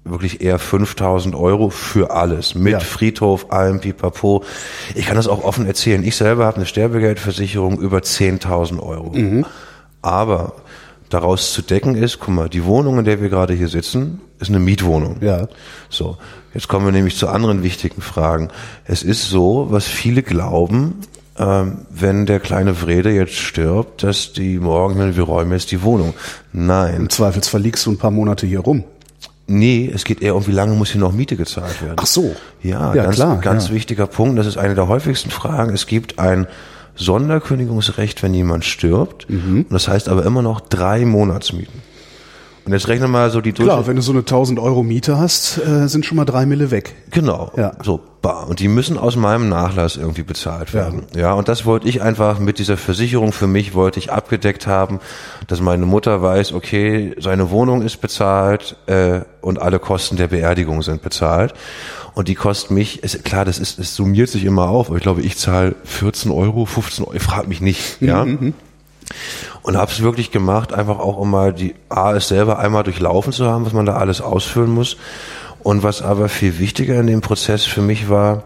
wirklich 0.04 0.40
eher 0.40 0.58
5000 0.58 1.34
Euro 1.34 1.70
für 1.70 2.10
alles. 2.10 2.54
Mit 2.54 2.72
ja. 2.72 2.80
Friedhof, 2.80 3.50
allem 3.52 3.80
Pipapo. 3.80 4.44
Ich 4.94 5.06
kann 5.06 5.16
das 5.16 5.28
auch 5.28 5.44
offen 5.44 5.66
erzählen. 5.66 6.04
Ich 6.04 6.16
selber 6.16 6.44
habe 6.44 6.56
eine 6.56 6.66
Sterbegeldversicherung 6.66 7.78
über 7.78 7.98
10.000 7.98 8.80
Euro. 8.80 9.12
Mhm. 9.12 9.46
Aber 10.02 10.54
daraus 11.14 11.52
zu 11.52 11.62
decken 11.62 11.94
ist, 11.94 12.18
guck 12.18 12.34
mal, 12.34 12.48
die 12.48 12.64
Wohnung, 12.64 12.98
in 12.98 13.04
der 13.04 13.22
wir 13.22 13.28
gerade 13.28 13.54
hier 13.54 13.68
sitzen, 13.68 14.20
ist 14.40 14.48
eine 14.48 14.58
Mietwohnung. 14.58 15.18
Ja. 15.20 15.46
So, 15.88 16.18
jetzt 16.52 16.66
kommen 16.66 16.84
wir 16.84 16.92
nämlich 16.92 17.16
zu 17.16 17.28
anderen 17.28 17.62
wichtigen 17.62 18.02
Fragen. 18.02 18.48
Es 18.84 19.04
ist 19.04 19.30
so, 19.30 19.68
was 19.70 19.84
viele 19.84 20.24
glauben, 20.24 20.98
ähm, 21.38 21.86
wenn 21.88 22.26
der 22.26 22.40
kleine 22.40 22.74
Vrede 22.74 23.12
jetzt 23.12 23.34
stirbt, 23.34 24.02
dass 24.02 24.32
die 24.32 24.58
morgen, 24.58 25.16
wir 25.16 25.22
räumen 25.22 25.52
jetzt 25.52 25.70
die 25.70 25.82
Wohnung. 25.82 26.14
Nein. 26.52 26.96
Im 26.96 27.10
Zweifelsfall 27.10 27.60
liegst 27.60 27.86
du 27.86 27.92
ein 27.92 27.98
paar 27.98 28.10
Monate 28.10 28.46
hier 28.46 28.60
rum. 28.60 28.82
Nee, 29.46 29.90
es 29.94 30.04
geht 30.04 30.20
eher 30.20 30.34
um, 30.34 30.46
wie 30.48 30.52
lange 30.52 30.74
muss 30.74 30.90
hier 30.90 31.00
noch 31.00 31.12
Miete 31.12 31.36
gezahlt 31.36 31.80
werden. 31.80 31.96
Ach 31.96 32.06
so. 32.06 32.34
Ja, 32.62 32.92
ja 32.94 33.04
ganz, 33.04 33.16
klar, 33.16 33.38
ganz 33.38 33.68
ja. 33.68 33.74
wichtiger 33.74 34.08
Punkt. 34.08 34.38
Das 34.38 34.46
ist 34.46 34.56
eine 34.56 34.74
der 34.74 34.88
häufigsten 34.88 35.30
Fragen. 35.30 35.72
Es 35.72 35.86
gibt 35.86 36.18
ein 36.18 36.48
Sonderkündigungsrecht, 36.96 38.22
wenn 38.22 38.34
jemand 38.34 38.64
stirbt. 38.64 39.28
Mhm. 39.28 39.62
Und 39.68 39.72
das 39.72 39.88
heißt 39.88 40.08
aber 40.08 40.24
immer 40.24 40.42
noch 40.42 40.60
drei 40.60 41.04
Monatsmieten. 41.04 41.82
Und 42.64 42.72
jetzt 42.72 42.88
rechne 42.88 43.08
mal 43.08 43.30
so 43.30 43.40
die 43.40 43.52
Durch 43.52 43.68
Klar, 43.68 43.86
wenn 43.86 43.96
du 43.96 44.02
so 44.02 44.12
eine 44.12 44.20
1000 44.20 44.58
Euro 44.58 44.82
Miete 44.82 45.18
hast, 45.18 45.58
äh, 45.58 45.86
sind 45.86 46.06
schon 46.06 46.16
mal 46.16 46.24
drei 46.24 46.46
Mille 46.46 46.70
weg. 46.70 46.94
Genau. 47.10 47.52
Ja. 47.56 47.72
So, 47.82 48.00
bah. 48.22 48.44
Und 48.44 48.60
die 48.60 48.68
müssen 48.68 48.96
aus 48.96 49.16
meinem 49.16 49.50
Nachlass 49.50 49.96
irgendwie 49.96 50.22
bezahlt 50.22 50.72
werden. 50.72 51.02
Ja. 51.14 51.20
ja. 51.20 51.32
Und 51.34 51.48
das 51.48 51.66
wollte 51.66 51.88
ich 51.88 52.00
einfach 52.00 52.38
mit 52.38 52.58
dieser 52.58 52.76
Versicherung 52.76 53.32
für 53.32 53.46
mich 53.46 53.74
wollte 53.74 53.98
ich 53.98 54.10
abgedeckt 54.12 54.66
haben, 54.66 55.00
dass 55.46 55.60
meine 55.60 55.84
Mutter 55.84 56.22
weiß, 56.22 56.52
okay, 56.54 57.14
seine 57.18 57.50
Wohnung 57.50 57.82
ist 57.82 58.00
bezahlt 58.00 58.76
äh, 58.86 59.20
und 59.42 59.60
alle 59.60 59.78
Kosten 59.78 60.16
der 60.16 60.28
Beerdigung 60.28 60.82
sind 60.82 61.02
bezahlt. 61.02 61.52
Und 62.14 62.28
die 62.28 62.36
kosten 62.36 62.74
mich, 62.74 63.02
ist, 63.02 63.24
klar, 63.24 63.44
das 63.44 63.58
ist, 63.58 63.78
es 63.78 63.96
summiert 63.96 64.28
sich 64.28 64.44
immer 64.44 64.68
auf, 64.68 64.86
aber 64.86 64.96
ich 64.96 65.02
glaube, 65.02 65.22
ich 65.22 65.36
zahle 65.36 65.74
14 65.82 66.30
Euro, 66.30 66.64
15 66.64 67.04
Euro, 67.04 67.14
ich 67.14 67.22
frage 67.22 67.48
mich 67.48 67.60
nicht, 67.60 68.00
ja. 68.00 68.24
Mhm, 68.24 68.38
mhm. 68.40 68.54
Und 69.62 69.76
habe 69.76 69.90
es 69.90 70.02
wirklich 70.02 70.30
gemacht, 70.30 70.72
einfach 70.72 70.98
auch 70.98 71.16
um 71.16 71.30
mal 71.30 71.52
die 71.52 71.74
A 71.88 72.12
es 72.12 72.28
selber 72.28 72.58
einmal 72.58 72.82
durchlaufen 72.82 73.32
zu 73.32 73.46
haben, 73.46 73.64
was 73.64 73.72
man 73.72 73.86
da 73.86 73.96
alles 73.96 74.20
ausfüllen 74.20 74.70
muss. 74.70 74.96
Und 75.62 75.82
was 75.82 76.02
aber 76.02 76.28
viel 76.28 76.58
wichtiger 76.58 77.00
in 77.00 77.06
dem 77.06 77.20
Prozess 77.22 77.64
für 77.64 77.80
mich 77.80 78.08
war, 78.08 78.44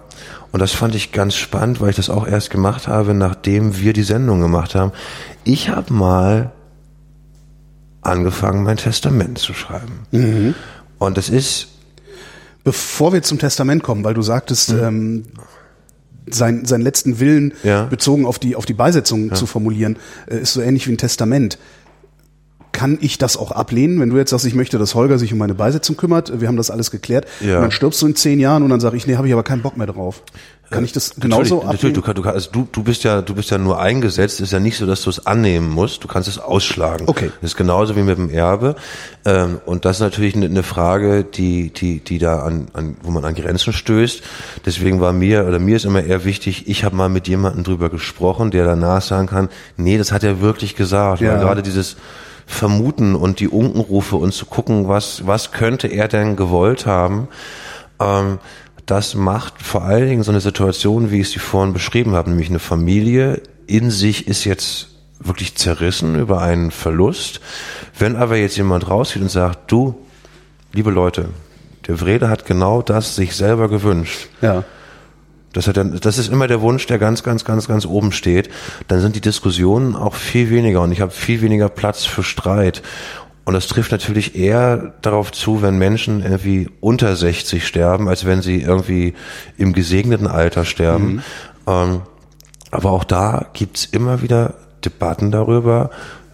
und 0.53 0.61
das 0.61 0.73
fand 0.73 0.95
ich 0.95 1.13
ganz 1.13 1.35
spannend, 1.35 1.81
weil 1.81 1.91
ich 1.91 1.97
das 1.97 2.09
auch 2.09 2.27
erst 2.27 2.51
gemacht 2.51 2.89
habe, 2.89 3.13
nachdem 3.13 3.79
wir 3.81 3.93
die 3.93 4.03
Sendung 4.03 4.41
gemacht 4.41 4.75
haben. 4.75 4.93
Ich 5.45 5.69
habe 5.69 5.93
mal 5.93 6.53
angefangen, 8.01 8.63
mein 8.63 8.79
Testament 8.79 9.39
zu 9.39 9.53
schreiben. 9.53 10.07
Mhm. 10.11 10.55
Und 10.99 11.19
das 11.19 11.29
ist 11.29 11.69
Bevor 12.69 13.15
wir 13.15 13.23
zum 13.23 13.39
Testament 13.39 13.83
kommen, 13.83 14.05
weil 14.05 14.13
du 14.13 14.21
sagtest, 14.21 14.75
mhm. 14.75 14.83
ähm, 14.83 15.23
sein, 16.35 16.65
seinen 16.65 16.83
letzten 16.83 17.21
Willen 17.21 17.55
ja. 17.63 17.85
bezogen 17.85 18.27
auf 18.27 18.39
die, 18.39 18.57
auf 18.57 18.67
die 18.67 18.75
Beisetzung 18.75 19.29
ja. 19.29 19.35
zu 19.35 19.47
formulieren, 19.47 19.97
äh, 20.27 20.39
ist 20.39 20.53
so 20.53 20.61
ähnlich 20.61 20.87
wie 20.87 20.93
ein 20.93 20.99
Testament. 20.99 21.59
Kann 22.79 22.97
ich 23.01 23.19
das 23.19 23.37
auch 23.37 23.51
ablehnen, 23.51 23.99
wenn 24.01 24.09
du 24.09 24.17
jetzt 24.19 24.31
sagst, 24.31 24.47
ich 24.47 24.55
möchte, 24.55 24.79
dass 24.79 24.95
Holger 24.95 25.19
sich 25.19 25.33
um 25.33 25.39
meine 25.41 25.55
Beisetzung 25.55 25.97
kümmert, 25.97 26.41
wir 26.41 26.47
haben 26.47 26.57
das 26.57 26.71
alles 26.71 26.93
geklärt, 26.93 27.27
Ja. 27.41 27.61
dann 27.61 27.73
stirbst 27.73 28.01
du 28.03 28.07
in 28.07 28.15
zehn 28.15 28.39
Jahren 28.39 28.63
und 28.63 28.71
dann 28.71 28.79
sage 28.79 28.97
ich, 28.97 29.05
nee, 29.09 29.17
habe 29.17 29.27
ich 29.27 29.33
aber 29.33 29.43
keinen 29.43 29.63
Bock 29.63 29.77
mehr 29.77 29.89
drauf. 29.89 30.23
Kann 30.71 30.85
ich 30.85 30.93
das 30.93 31.15
genauso 31.17 31.63
natürlich, 31.65 31.65
natürlich, 31.65 31.95
du, 31.95 32.01
ablehnen? 32.01 32.05
kann- 32.05 32.15
du, 32.15 32.23
kann- 32.23 32.35
also 32.35 32.51
du, 32.53 32.69
du 32.71 32.83
bist 32.83 33.03
ja, 33.03 33.23
du 33.23 33.35
bist 33.35 33.51
ja 33.51 33.57
nur 33.57 33.81
eingesetzt. 33.81 34.39
Ist 34.41 34.53
ja 34.53 34.61
nicht 34.61 34.77
so, 34.77 34.85
dass 34.85 35.01
du 35.01 35.09
es 35.09 35.27
annehmen 35.27 35.71
musst. 35.71 36.05
Du 36.05 36.09
kannst 36.09 36.29
es 36.29 36.39
ausschlagen. 36.39 37.05
Okay. 37.09 37.31
Das 37.41 37.53
ist 37.53 37.57
genauso 37.57 37.97
wie 37.97 38.03
mit 38.03 38.19
dem 38.19 38.29
Erbe. 38.29 38.77
Ähm, 39.25 39.61
und 39.65 39.87
das 39.87 39.97
ist 39.97 40.01
natürlich 40.01 40.37
eine, 40.37 40.45
eine 40.45 40.63
Frage, 40.63 41.25
die, 41.25 41.71
die, 41.73 42.01
die 42.01 42.19
da 42.19 42.41
an, 42.43 42.67
an, 42.75 42.97
wo 43.03 43.11
man 43.11 43.25
an 43.25 43.35
Grenzen 43.35 43.73
stößt. 43.73 44.21
Deswegen 44.67 45.01
war 45.01 45.15
mir 45.15 45.47
oder 45.49 45.59
mir 45.59 45.77
ist 45.77 45.87
immer 45.87 46.05
eher 46.05 46.27
wichtig. 46.27 46.69
Ich 46.69 46.85
habe 46.85 46.95
mal 46.95 47.09
mit 47.09 47.29
jemandem 47.29 47.65
drüber 47.65 47.89
gesprochen, 47.89 48.51
der 48.51 48.67
danach 48.67 49.01
sagen 49.01 49.27
kann, 49.27 49.49
nee, 49.79 49.97
das 49.97 50.13
hat 50.13 50.23
er 50.23 50.43
wirklich 50.43 50.77
gesagt. 50.77 51.23
Ja. 51.23 51.33
Weil 51.33 51.41
gerade 51.41 51.63
dieses 51.63 51.97
Vermuten 52.49 53.15
und 53.15 53.41
die 53.41 53.49
Unkenrufe 53.49 54.17
und 54.17 54.33
zu 54.33 54.47
gucken, 54.47 54.89
was, 54.89 55.27
was 55.27 55.53
könnte 55.53 55.87
er 55.87 56.09
denn 56.09 56.35
gewollt 56.35 56.87
haben. 56.87 57.29
Ähm, 58.01 58.39
das 58.87 59.15
macht 59.15 59.63
vor 59.63 59.83
allen 59.83 60.09
Dingen 60.09 60.23
so 60.23 60.33
eine 60.33 60.41
Situation, 60.41 61.11
wie 61.11 61.21
ich 61.21 61.31
sie 61.31 61.39
vorhin 61.39 61.75
beschrieben 61.75 62.15
habe, 62.15 62.31
nämlich 62.31 62.49
eine 62.49 62.59
Familie 62.59 63.43
in 63.67 63.91
sich 63.91 64.27
ist 64.27 64.45
jetzt 64.45 64.89
wirklich 65.21 65.57
zerrissen 65.57 66.19
über 66.19 66.41
einen 66.41 66.71
Verlust. 66.71 67.41
Wenn 67.99 68.17
aber 68.17 68.37
jetzt 68.37 68.57
jemand 68.57 68.89
rausgeht 68.89 69.21
und 69.21 69.31
sagt, 69.31 69.71
du, 69.71 69.95
liebe 70.73 70.91
Leute, 70.91 71.29
der 71.87 72.01
Wrede 72.01 72.31
hat 72.31 72.47
genau 72.47 72.81
das 72.81 73.15
sich 73.15 73.37
selber 73.37 73.69
gewünscht. 73.69 74.29
Ja. 74.41 74.65
Das, 75.53 75.67
hat 75.67 75.77
dann, 75.77 75.99
das 75.99 76.19
ist 76.19 76.31
immer 76.31 76.47
der 76.47 76.61
Wunsch, 76.61 76.87
der 76.87 76.99
ganz, 76.99 77.23
ganz, 77.23 77.45
ganz, 77.45 77.69
ganz 77.69 77.87
oben 77.87 78.13
steht. 78.13 78.51
Dann 78.87 79.01
sind 79.01 79.17
die 79.17 79.21
Diskussionen 79.21 79.97
auch 79.97 80.15
viel 80.15 80.51
weniger 80.51 80.83
und 80.83 80.93
ich 80.93 81.01
habe 81.01 81.11
viel 81.11 81.41
weniger 81.41 81.69
Platz 81.69 82.05
für 82.05 82.23
Streit. 82.23 82.83
Und 83.45 83.55
das 83.55 83.67
trifft 83.67 83.93
natürlich 83.93 84.37
eher 84.37 84.93
darauf 85.01 85.33
zu, 85.33 85.63
wenn 85.63 85.79
Menschen 85.79 86.23
irgendwie 86.23 86.69
unter 86.81 87.17
60 87.17 87.67
sterben, 87.67 88.07
als 88.07 88.27
wenn 88.27 88.43
sie 88.43 88.61
irgendwie 88.61 89.15
im 89.57 89.73
gesegneten 89.73 90.27
Alter 90.27 90.67
sterben. 90.67 91.23
Ähm, 91.67 92.03
aber 92.71 92.91
auch 92.91 93.05
da 93.05 93.47
gibt's 93.55 93.87
immer 93.87 94.21
wieder 94.21 94.55
Debatten 94.85 95.31
darüber, 95.31 95.91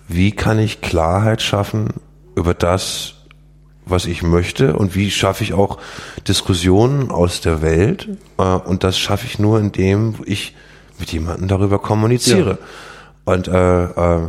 wie 0.08 0.32
kann 0.32 0.58
ich 0.58 0.80
Klarheit 0.80 1.40
schaffen 1.40 1.94
über 2.34 2.52
das, 2.52 3.13
was 3.86 4.06
ich 4.06 4.22
möchte 4.22 4.76
und 4.76 4.94
wie 4.94 5.10
schaffe 5.10 5.44
ich 5.44 5.52
auch 5.52 5.78
Diskussionen 6.26 7.10
aus 7.10 7.40
der 7.40 7.62
Welt. 7.62 8.08
Äh, 8.38 8.42
und 8.42 8.84
das 8.84 8.98
schaffe 8.98 9.26
ich 9.26 9.38
nur, 9.38 9.58
indem 9.60 10.14
ich 10.24 10.54
mit 10.98 11.12
jemandem 11.12 11.48
darüber 11.48 11.78
kommuniziere. 11.78 12.58
Und, 13.24 13.48
äh, 13.48 13.84
äh, 13.84 14.28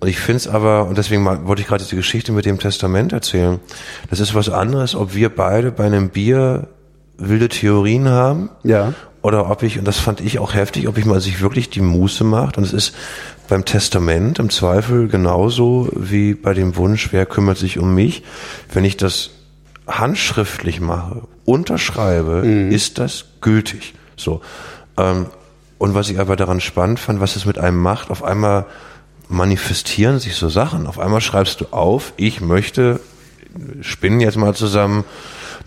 und 0.00 0.08
ich 0.08 0.18
finde 0.18 0.36
es 0.38 0.48
aber, 0.48 0.86
und 0.86 0.98
deswegen 0.98 1.24
wollte 1.46 1.62
ich 1.62 1.68
gerade 1.68 1.82
diese 1.84 1.96
Geschichte 1.96 2.32
mit 2.32 2.44
dem 2.44 2.58
Testament 2.58 3.12
erzählen, 3.12 3.60
das 4.10 4.20
ist 4.20 4.34
was 4.34 4.48
anderes, 4.50 4.94
ob 4.94 5.14
wir 5.14 5.28
beide 5.34 5.70
bei 5.72 5.84
einem 5.84 6.10
Bier 6.10 6.68
wilde 7.18 7.48
Theorien 7.48 8.08
haben 8.10 8.50
Ja. 8.62 8.92
oder 9.22 9.50
ob 9.50 9.62
ich, 9.62 9.78
und 9.78 9.86
das 9.86 9.98
fand 9.98 10.20
ich 10.20 10.38
auch 10.38 10.52
heftig, 10.54 10.86
ob 10.86 10.98
ich 10.98 11.06
mal 11.06 11.20
sich 11.20 11.40
wirklich 11.40 11.70
die 11.70 11.80
Muße 11.80 12.24
macht. 12.24 12.58
Und 12.58 12.64
es 12.64 12.74
ist 12.74 12.94
beim 13.48 13.64
Testament 13.64 14.38
im 14.38 14.50
Zweifel 14.50 15.08
genauso 15.08 15.88
wie 15.92 16.34
bei 16.34 16.54
dem 16.54 16.76
Wunsch, 16.76 17.12
wer 17.12 17.26
kümmert 17.26 17.58
sich 17.58 17.78
um 17.78 17.94
mich. 17.94 18.22
Wenn 18.72 18.84
ich 18.84 18.96
das 18.96 19.30
handschriftlich 19.86 20.80
mache, 20.80 21.22
unterschreibe, 21.44 22.46
ist 22.70 22.98
das 22.98 23.26
gültig. 23.40 23.94
So. 24.16 24.40
Ähm, 24.96 25.26
und 25.78 25.94
was 25.94 26.08
ich 26.08 26.18
aber 26.18 26.36
daran 26.36 26.60
spannend 26.60 26.98
fand, 26.98 27.20
was 27.20 27.36
es 27.36 27.44
mit 27.44 27.58
einem 27.58 27.80
macht, 27.80 28.10
auf 28.10 28.24
einmal 28.24 28.66
manifestieren 29.28 30.18
sich 30.18 30.36
so 30.36 30.48
Sachen. 30.48 30.86
Auf 30.86 30.98
einmal 30.98 31.20
schreibst 31.20 31.60
du 31.60 31.66
auf, 31.70 32.12
ich 32.16 32.40
möchte, 32.40 33.00
spinnen 33.80 34.20
jetzt 34.20 34.36
mal 34.36 34.54
zusammen, 34.54 35.04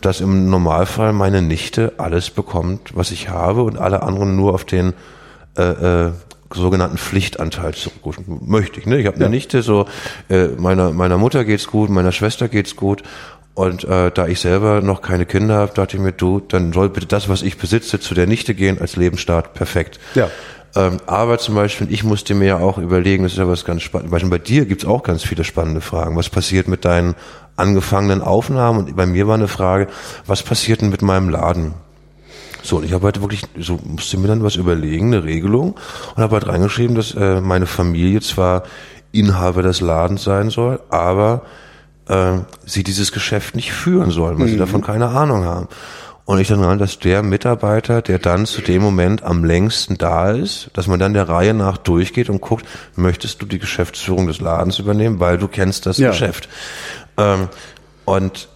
dass 0.01 0.21
im 0.21 0.50
Normalfall 0.50 1.13
meine 1.13 1.41
Nichte 1.41 1.93
alles 1.98 2.29
bekommt, 2.29 2.95
was 2.95 3.12
ich 3.12 3.29
habe 3.29 3.63
und 3.63 3.77
alle 3.77 4.01
anderen 4.01 4.36
nur 4.36 4.53
auf 4.53 4.63
den 4.63 4.93
äh, 5.57 5.63
äh, 6.07 6.12
sogenannten 6.53 6.98
Pflichtanteil 6.98 7.74
zurückrufen. 7.74 8.41
Möchte 8.46 8.79
ich, 8.79 8.86
ne? 8.86 9.00
Ich 9.00 9.08
habe 9.08 9.18
eine 9.18 9.29
Nichte, 9.29 9.62
so 9.62 9.86
äh, 10.29 10.48
meiner 10.48 10.91
meiner 10.91 11.18
Mutter 11.18 11.46
geht's 11.46 11.68
gut, 11.68 11.89
meiner 11.89 12.12
Schwester 12.12 12.48
geht's 12.48 12.75
gut. 12.75 13.03
Und 13.53 13.84
äh, 13.84 14.10
da 14.12 14.27
ich 14.27 14.39
selber 14.39 14.79
noch 14.82 15.01
keine 15.01 15.25
Kinder 15.25 15.56
habe, 15.56 15.74
dachte 15.74 15.98
ich 15.98 16.01
mir, 16.01 16.13
du, 16.13 16.39
dann 16.39 16.72
soll 16.72 16.89
bitte 16.89 17.08
das, 17.08 17.27
was 17.27 17.41
ich 17.41 17.58
besitze, 17.58 18.00
zu 18.00 18.13
der 18.13 18.25
Nichte 18.25 18.56
gehen 18.56 18.79
als 18.79 18.96
Lebensstart. 18.96 19.53
Perfekt. 19.53 20.00
Ja. 20.15 20.29
Ähm, 20.75 20.98
aber 21.08 21.39
zum 21.39 21.56
Beispiel, 21.56 21.91
ich 21.91 22.03
musste 22.03 22.36
mir 22.36 22.46
ja 22.46 22.58
auch 22.60 22.77
überlegen, 22.77 23.24
das 23.24 23.34
ist 23.34 23.38
ja 23.38 23.48
was 23.48 23.65
ganz 23.65 23.82
spannendes. 23.82 24.12
Beispiel 24.12 24.29
bei 24.29 24.38
dir 24.38 24.65
gibt's 24.65 24.86
auch 24.86 25.03
ganz 25.03 25.24
viele 25.24 25.44
spannende 25.44 25.82
Fragen. 25.82 26.15
Was 26.15 26.29
passiert 26.29 26.68
mit 26.68 26.86
deinen 26.86 27.15
angefangenen 27.58 28.22
Aufnahmen? 28.22 28.86
Und 28.86 28.96
bei 28.96 29.06
mir 29.06 29.27
war 29.27 29.36
eine 29.36 29.48
Frage, 29.48 29.88
was 30.25 30.44
passiert 30.44 30.82
denn 30.82 30.89
mit 30.89 31.01
meinem 31.01 31.29
Laden? 31.29 31.74
So, 32.62 32.78
und 32.78 32.84
ich 32.84 32.94
habe 32.94 33.06
halt 33.06 33.22
wirklich, 33.22 33.44
so 33.58 33.80
musste 33.84 34.18
mir 34.18 34.28
dann 34.28 34.44
was 34.44 34.56
überlegen, 34.56 35.13
eine 35.13 35.24
Regelung, 35.24 35.78
und 36.16 36.24
habe 36.24 36.34
halt 36.36 36.48
reingeschrieben, 36.48 36.96
dass 36.96 37.13
äh, 37.16 37.42
meine 37.42 37.66
Familie 37.66 38.22
zwar 38.22 38.63
Inhaber 39.12 39.63
des 39.63 39.82
Ladens 39.82 40.24
sein 40.24 40.50
soll, 40.50 40.80
aber 40.89 41.44
äh, 42.08 42.34
sie 42.66 42.84
dieses 42.84 43.12
Geschäft 43.12 43.56
nicht 43.56 43.72
führen 43.72 44.12
sollen, 44.12 44.39
weil 44.39 44.48
sie 44.50 44.58
davon 44.58 44.82
keine 44.82 45.08
Ahnung 45.08 45.46
haben. 45.46 45.68
Und 46.25 46.38
ich 46.39 46.48
dann 46.48 46.63
rein, 46.63 46.78
dass 46.78 47.00
der 47.00 47.24
Mitarbeiter, 47.24 48.04
der 48.04 48.20
dann 48.20 48.46
zu 48.46 48.62
dem 48.62 48.84
Moment 48.84 49.24
am 49.24 49.44
längsten 49.44 49.98
da 49.98 50.30
ist, 50.30 50.70
dass 50.74 50.86
man 50.86 51.00
dann 51.00 51.16
der 51.16 51.28
Reihe 51.28 51.56
nach 51.56 51.78
durchgeht 51.78 52.30
und 52.30 52.39
guckt, 52.39 52.68
möchtest 52.96 53.42
du 53.42 53.48
die 53.48 53.58
Geschäftsführung 53.58 54.28
des 54.28 54.39
Ladens 54.39 54.78
übernehmen, 54.78 55.20
weil 55.20 55.39
du 55.39 55.48
kennst 55.48 55.88
das 55.88 55.98
Ja. 55.98 56.12
Geschäft. 56.12 56.48
Ähm, 57.18 57.48
und 58.06 58.48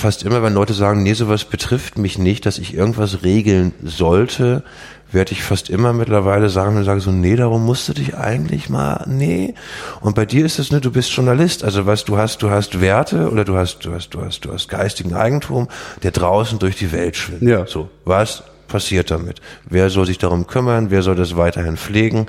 fast 0.00 0.24
immer, 0.24 0.42
wenn 0.42 0.54
Leute 0.54 0.72
sagen, 0.72 1.02
nee, 1.02 1.12
sowas 1.12 1.44
betrifft 1.44 1.98
mich 1.98 2.18
nicht, 2.18 2.46
dass 2.46 2.58
ich 2.58 2.74
irgendwas 2.74 3.22
regeln 3.22 3.72
sollte, 3.82 4.64
werde 5.12 5.32
ich 5.32 5.42
fast 5.42 5.70
immer 5.70 5.92
mittlerweile 5.92 6.48
sagen 6.48 6.76
und 6.76 6.84
sage 6.84 7.00
so, 7.00 7.10
nee, 7.10 7.36
darum 7.36 7.64
musst 7.64 7.88
du 7.88 7.92
dich 7.92 8.16
eigentlich 8.16 8.68
mal, 8.68 9.04
nee. 9.06 9.54
Und 10.00 10.14
bei 10.14 10.24
dir 10.24 10.44
ist 10.46 10.58
es, 10.58 10.70
ne, 10.70 10.80
du 10.80 10.90
bist 10.90 11.10
Journalist, 11.12 11.64
also 11.64 11.84
weißt 11.84 12.08
du 12.08 12.16
hast, 12.16 12.42
du 12.42 12.50
hast 12.50 12.80
Werte 12.80 13.30
oder 13.30 13.44
du 13.44 13.56
hast, 13.56 13.84
du 13.84 13.92
hast, 13.92 14.14
du 14.14 14.22
hast, 14.22 14.44
du 14.44 14.52
hast 14.52 14.68
geistigen 14.68 15.14
Eigentum, 15.14 15.68
der 16.02 16.12
draußen 16.12 16.58
durch 16.58 16.76
die 16.76 16.92
Welt 16.92 17.16
schwimmt. 17.16 17.42
Ja. 17.42 17.66
So, 17.66 17.90
was 18.04 18.42
passiert 18.68 19.10
damit? 19.10 19.40
Wer 19.68 19.90
soll 19.90 20.06
sich 20.06 20.18
darum 20.18 20.46
kümmern? 20.46 20.90
Wer 20.90 21.02
soll 21.02 21.16
das 21.16 21.36
weiterhin 21.36 21.76
pflegen? 21.76 22.26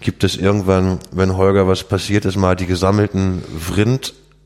Gibt 0.00 0.24
es 0.24 0.36
irgendwann, 0.36 0.98
wenn 1.12 1.36
Holger 1.36 1.66
was 1.68 1.84
passiert 1.84 2.24
ist, 2.24 2.36
mal 2.36 2.56
die 2.56 2.66
gesammelten 2.66 3.42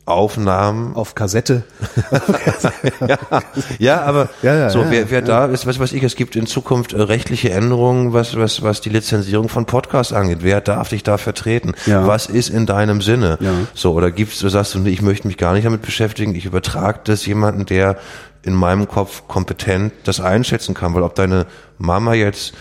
Vrind-Aufnahmen 0.08 0.94
Auf 0.96 1.14
Kassette. 1.14 1.62
ja, 3.78 4.02
aber 4.02 4.28
Ja, 4.42 4.54
ja, 4.54 4.70
so, 4.70 4.80
ja, 4.82 4.90
wer, 4.90 5.10
wer 5.10 5.22
da 5.22 5.46
ist, 5.46 5.66
was 5.66 5.78
weiß 5.78 5.92
ich, 5.92 6.02
es 6.02 6.16
gibt 6.16 6.36
in 6.36 6.46
Zukunft 6.46 6.92
äh, 6.92 7.00
rechtliche 7.02 7.50
Änderungen, 7.50 8.12
was, 8.12 8.36
was, 8.36 8.62
was 8.62 8.80
die 8.80 8.88
Lizenzierung 8.88 9.48
von 9.48 9.66
Podcasts 9.66 10.12
angeht. 10.12 10.38
Wer 10.42 10.60
darf 10.60 10.88
dich 10.88 11.02
da 11.02 11.18
vertreten? 11.18 11.74
Ja. 11.86 12.06
Was 12.06 12.26
ist 12.26 12.48
in 12.48 12.66
deinem 12.66 13.00
Sinne? 13.02 13.38
Ja. 13.40 13.52
So, 13.74 13.92
oder 13.92 14.10
gibt's, 14.10 14.38
du 14.38 14.48
sagst 14.48 14.74
du, 14.74 14.84
ich 14.86 15.02
möchte 15.02 15.26
mich 15.26 15.36
gar 15.36 15.52
nicht 15.52 15.66
damit 15.66 15.82
beschäftigen, 15.82 16.34
ich 16.34 16.46
übertrage 16.46 17.00
das 17.04 17.26
jemanden, 17.26 17.66
der 17.66 17.98
in 18.42 18.54
meinem 18.54 18.88
Kopf 18.88 19.28
kompetent 19.28 19.92
das 20.04 20.20
einschätzen 20.20 20.74
kann, 20.74 20.94
weil 20.94 21.02
ob 21.02 21.14
deine 21.14 21.46
Mama 21.76 22.14
jetzt 22.14 22.54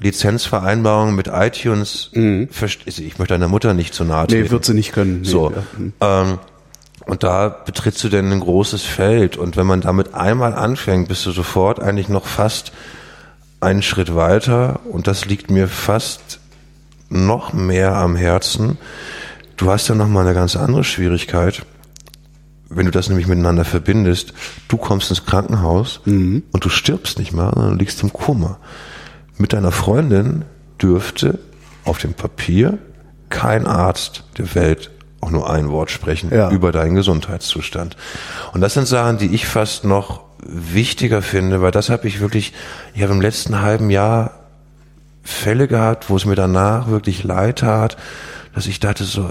Lizenzvereinbarungen 0.00 1.14
mit 1.14 1.28
iTunes, 1.28 2.10
verst- 2.14 2.86
ich 2.86 3.18
möchte 3.18 3.34
deiner 3.34 3.48
Mutter 3.48 3.74
nicht 3.74 3.94
zu 3.94 4.04
nahe 4.04 4.26
treten. 4.26 4.40
Mhm. 4.40 4.44
Nee, 4.46 4.50
wird 4.50 4.64
sie 4.64 4.74
nicht 4.74 4.92
können. 4.92 5.20
Nee, 5.22 5.28
So. 5.28 5.52
ja. 6.00 6.22
Ähm, 6.22 6.38
und 7.06 7.22
da 7.22 7.48
betrittst 7.48 8.02
du 8.04 8.08
denn 8.08 8.32
ein 8.32 8.40
großes 8.40 8.82
Feld. 8.82 9.36
Und 9.36 9.56
wenn 9.56 9.66
man 9.66 9.82
damit 9.82 10.14
einmal 10.14 10.54
anfängt, 10.54 11.08
bist 11.08 11.26
du 11.26 11.32
sofort 11.32 11.80
eigentlich 11.80 12.08
noch 12.08 12.26
fast 12.26 12.72
einen 13.60 13.82
Schritt 13.82 14.14
weiter. 14.14 14.80
Und 14.90 15.06
das 15.06 15.26
liegt 15.26 15.50
mir 15.50 15.68
fast 15.68 16.40
noch 17.10 17.52
mehr 17.52 17.94
am 17.96 18.16
Herzen. 18.16 18.78
Du 19.56 19.70
hast 19.70 19.88
ja 19.88 19.94
noch 19.94 20.08
mal 20.08 20.22
eine 20.22 20.34
ganz 20.34 20.56
andere 20.56 20.82
Schwierigkeit, 20.82 21.64
wenn 22.70 22.86
du 22.86 22.92
das 22.92 23.08
nämlich 23.08 23.26
miteinander 23.26 23.64
verbindest. 23.64 24.32
Du 24.68 24.78
kommst 24.78 25.10
ins 25.10 25.26
Krankenhaus 25.26 26.00
und 26.52 26.64
du 26.64 26.68
stirbst 26.68 27.18
nicht 27.18 27.32
mal, 27.32 27.52
sondern 27.52 27.72
du 27.72 27.78
liegst 27.78 28.02
im 28.02 28.12
Koma. 28.12 28.58
Mit 29.36 29.52
deiner 29.52 29.72
Freundin 29.72 30.44
dürfte 30.80 31.38
auf 31.84 31.98
dem 31.98 32.14
Papier 32.14 32.78
kein 33.28 33.66
Arzt 33.66 34.24
der 34.38 34.54
Welt 34.54 34.90
auch 35.24 35.30
nur 35.30 35.50
ein 35.50 35.70
Wort 35.70 35.90
sprechen 35.90 36.30
Ja. 36.32 36.50
über 36.50 36.70
deinen 36.72 36.94
Gesundheitszustand. 36.94 37.96
Und 38.52 38.60
das 38.60 38.74
sind 38.74 38.86
Sachen, 38.86 39.18
die 39.18 39.34
ich 39.34 39.46
fast 39.46 39.84
noch 39.84 40.20
wichtiger 40.46 41.22
finde, 41.22 41.62
weil 41.62 41.70
das 41.70 41.88
habe 41.88 42.06
ich 42.06 42.20
wirklich, 42.20 42.52
ich 42.94 43.02
habe 43.02 43.12
im 43.12 43.20
letzten 43.22 43.62
halben 43.62 43.88
Jahr 43.90 44.32
Fälle 45.22 45.68
gehabt, 45.68 46.10
wo 46.10 46.16
es 46.16 46.26
mir 46.26 46.34
danach 46.34 46.88
wirklich 46.88 47.24
leid 47.24 47.60
tat, 47.60 47.96
dass 48.54 48.66
ich 48.66 48.78
dachte 48.78 49.04
so, 49.04 49.30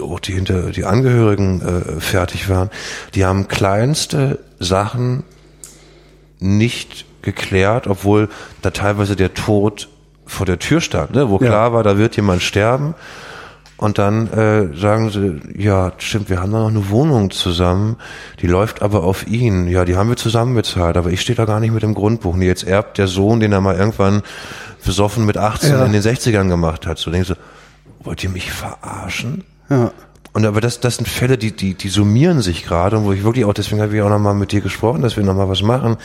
oh, 0.00 0.18
die 0.22 0.34
hinter 0.34 0.70
die 0.70 0.84
Angehörigen 0.84 1.62
äh, 1.62 2.00
fertig 2.00 2.50
waren, 2.50 2.68
die 3.14 3.24
haben 3.24 3.48
kleinste 3.48 4.38
Sachen 4.58 5.24
nicht 6.38 7.06
geklärt, 7.22 7.86
obwohl 7.86 8.28
da 8.62 8.70
teilweise 8.70 9.16
der 9.16 9.32
Tod 9.32 9.88
vor 10.26 10.44
der 10.44 10.58
Tür 10.58 10.80
stand, 10.80 11.14
ne? 11.14 11.30
wo 11.30 11.38
Ja. 11.38 11.46
klar 11.46 11.72
war, 11.72 11.82
da 11.82 11.96
wird 11.98 12.16
jemand 12.16 12.42
sterben. 12.42 12.94
Und 13.78 13.98
dann 13.98 14.32
äh, 14.32 14.74
sagen 14.74 15.10
sie, 15.10 15.40
ja, 15.62 15.92
stimmt, 15.98 16.30
wir 16.30 16.40
haben 16.40 16.50
da 16.50 16.60
noch 16.60 16.68
eine 16.68 16.88
Wohnung 16.88 17.30
zusammen, 17.30 17.96
die 18.40 18.46
läuft 18.46 18.80
aber 18.80 19.04
auf 19.04 19.26
ihn. 19.26 19.68
Ja, 19.68 19.84
die 19.84 19.96
haben 19.96 20.08
wir 20.08 20.16
zusammen 20.16 20.54
bezahlt, 20.54 20.96
aber 20.96 21.10
ich 21.10 21.20
stehe 21.20 21.36
da 21.36 21.44
gar 21.44 21.60
nicht 21.60 21.72
mit 21.74 21.82
dem 21.82 21.92
Grundbuch. 21.92 22.36
Nee, 22.36 22.46
jetzt 22.46 22.64
erbt 22.66 22.96
der 22.96 23.06
Sohn, 23.06 23.38
den 23.38 23.52
er 23.52 23.60
mal 23.60 23.76
irgendwann 23.76 24.22
besoffen 24.84 25.26
mit 25.26 25.36
18 25.36 25.70
Ja. 25.72 25.84
in 25.84 25.92
den 25.92 26.00
60ern 26.00 26.48
gemacht 26.48 26.86
hat. 26.86 26.96
So 26.98 27.10
denkst 27.10 27.28
du, 27.28 27.34
wollt 28.02 28.24
ihr 28.24 28.30
mich 28.30 28.50
verarschen? 28.50 29.44
Ja. 29.68 29.90
Und 30.32 30.46
aber 30.46 30.60
das, 30.60 30.80
das 30.80 30.96
sind 30.96 31.06
Fälle, 31.08 31.36
die, 31.36 31.52
die, 31.52 31.74
die 31.74 31.88
summieren 31.88 32.40
sich 32.40 32.64
gerade 32.64 32.96
und 32.98 33.04
wo 33.04 33.12
ich 33.12 33.24
wirklich 33.24 33.44
auch, 33.44 33.54
deswegen 33.54 33.82
habe 33.82 33.94
ich 33.94 34.02
auch 34.02 34.08
nochmal 34.10 34.34
mit 34.34 34.52
dir 34.52 34.60
gesprochen, 34.62 35.02
dass 35.02 35.16
wir 35.16 35.24
nochmal 35.24 35.48
was 35.48 35.62
machen. 35.62 35.96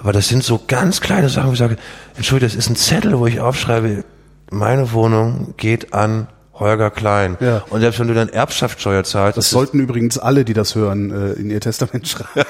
Aber 0.00 0.12
das 0.12 0.28
sind 0.28 0.42
so 0.44 0.60
ganz 0.66 1.00
kleine 1.00 1.28
Sachen, 1.28 1.48
wo 1.48 1.52
ich 1.52 1.58
sage, 1.58 1.76
Entschuldigung, 2.16 2.48
das 2.54 2.56
ist 2.56 2.70
ein 2.70 2.76
Zettel, 2.76 3.18
wo 3.18 3.26
ich 3.26 3.40
aufschreibe, 3.40 4.04
meine 4.50 4.92
Wohnung 4.92 5.54
geht 5.56 5.92
an 5.94 6.28
Holger 6.54 6.90
Klein. 6.90 7.36
Ja. 7.40 7.64
Und 7.70 7.80
selbst 7.80 7.98
wenn 7.98 8.06
du 8.06 8.14
dann 8.14 8.28
Erbschaftssteuer 8.28 9.02
zahlst, 9.02 9.36
Das 9.36 9.50
sollten 9.50 9.80
übrigens 9.80 10.18
alle, 10.18 10.44
die 10.44 10.54
das 10.54 10.74
hören, 10.74 11.10
äh, 11.10 11.32
in 11.32 11.50
ihr 11.50 11.60
Testament 11.60 12.06
schreiben. 12.06 12.30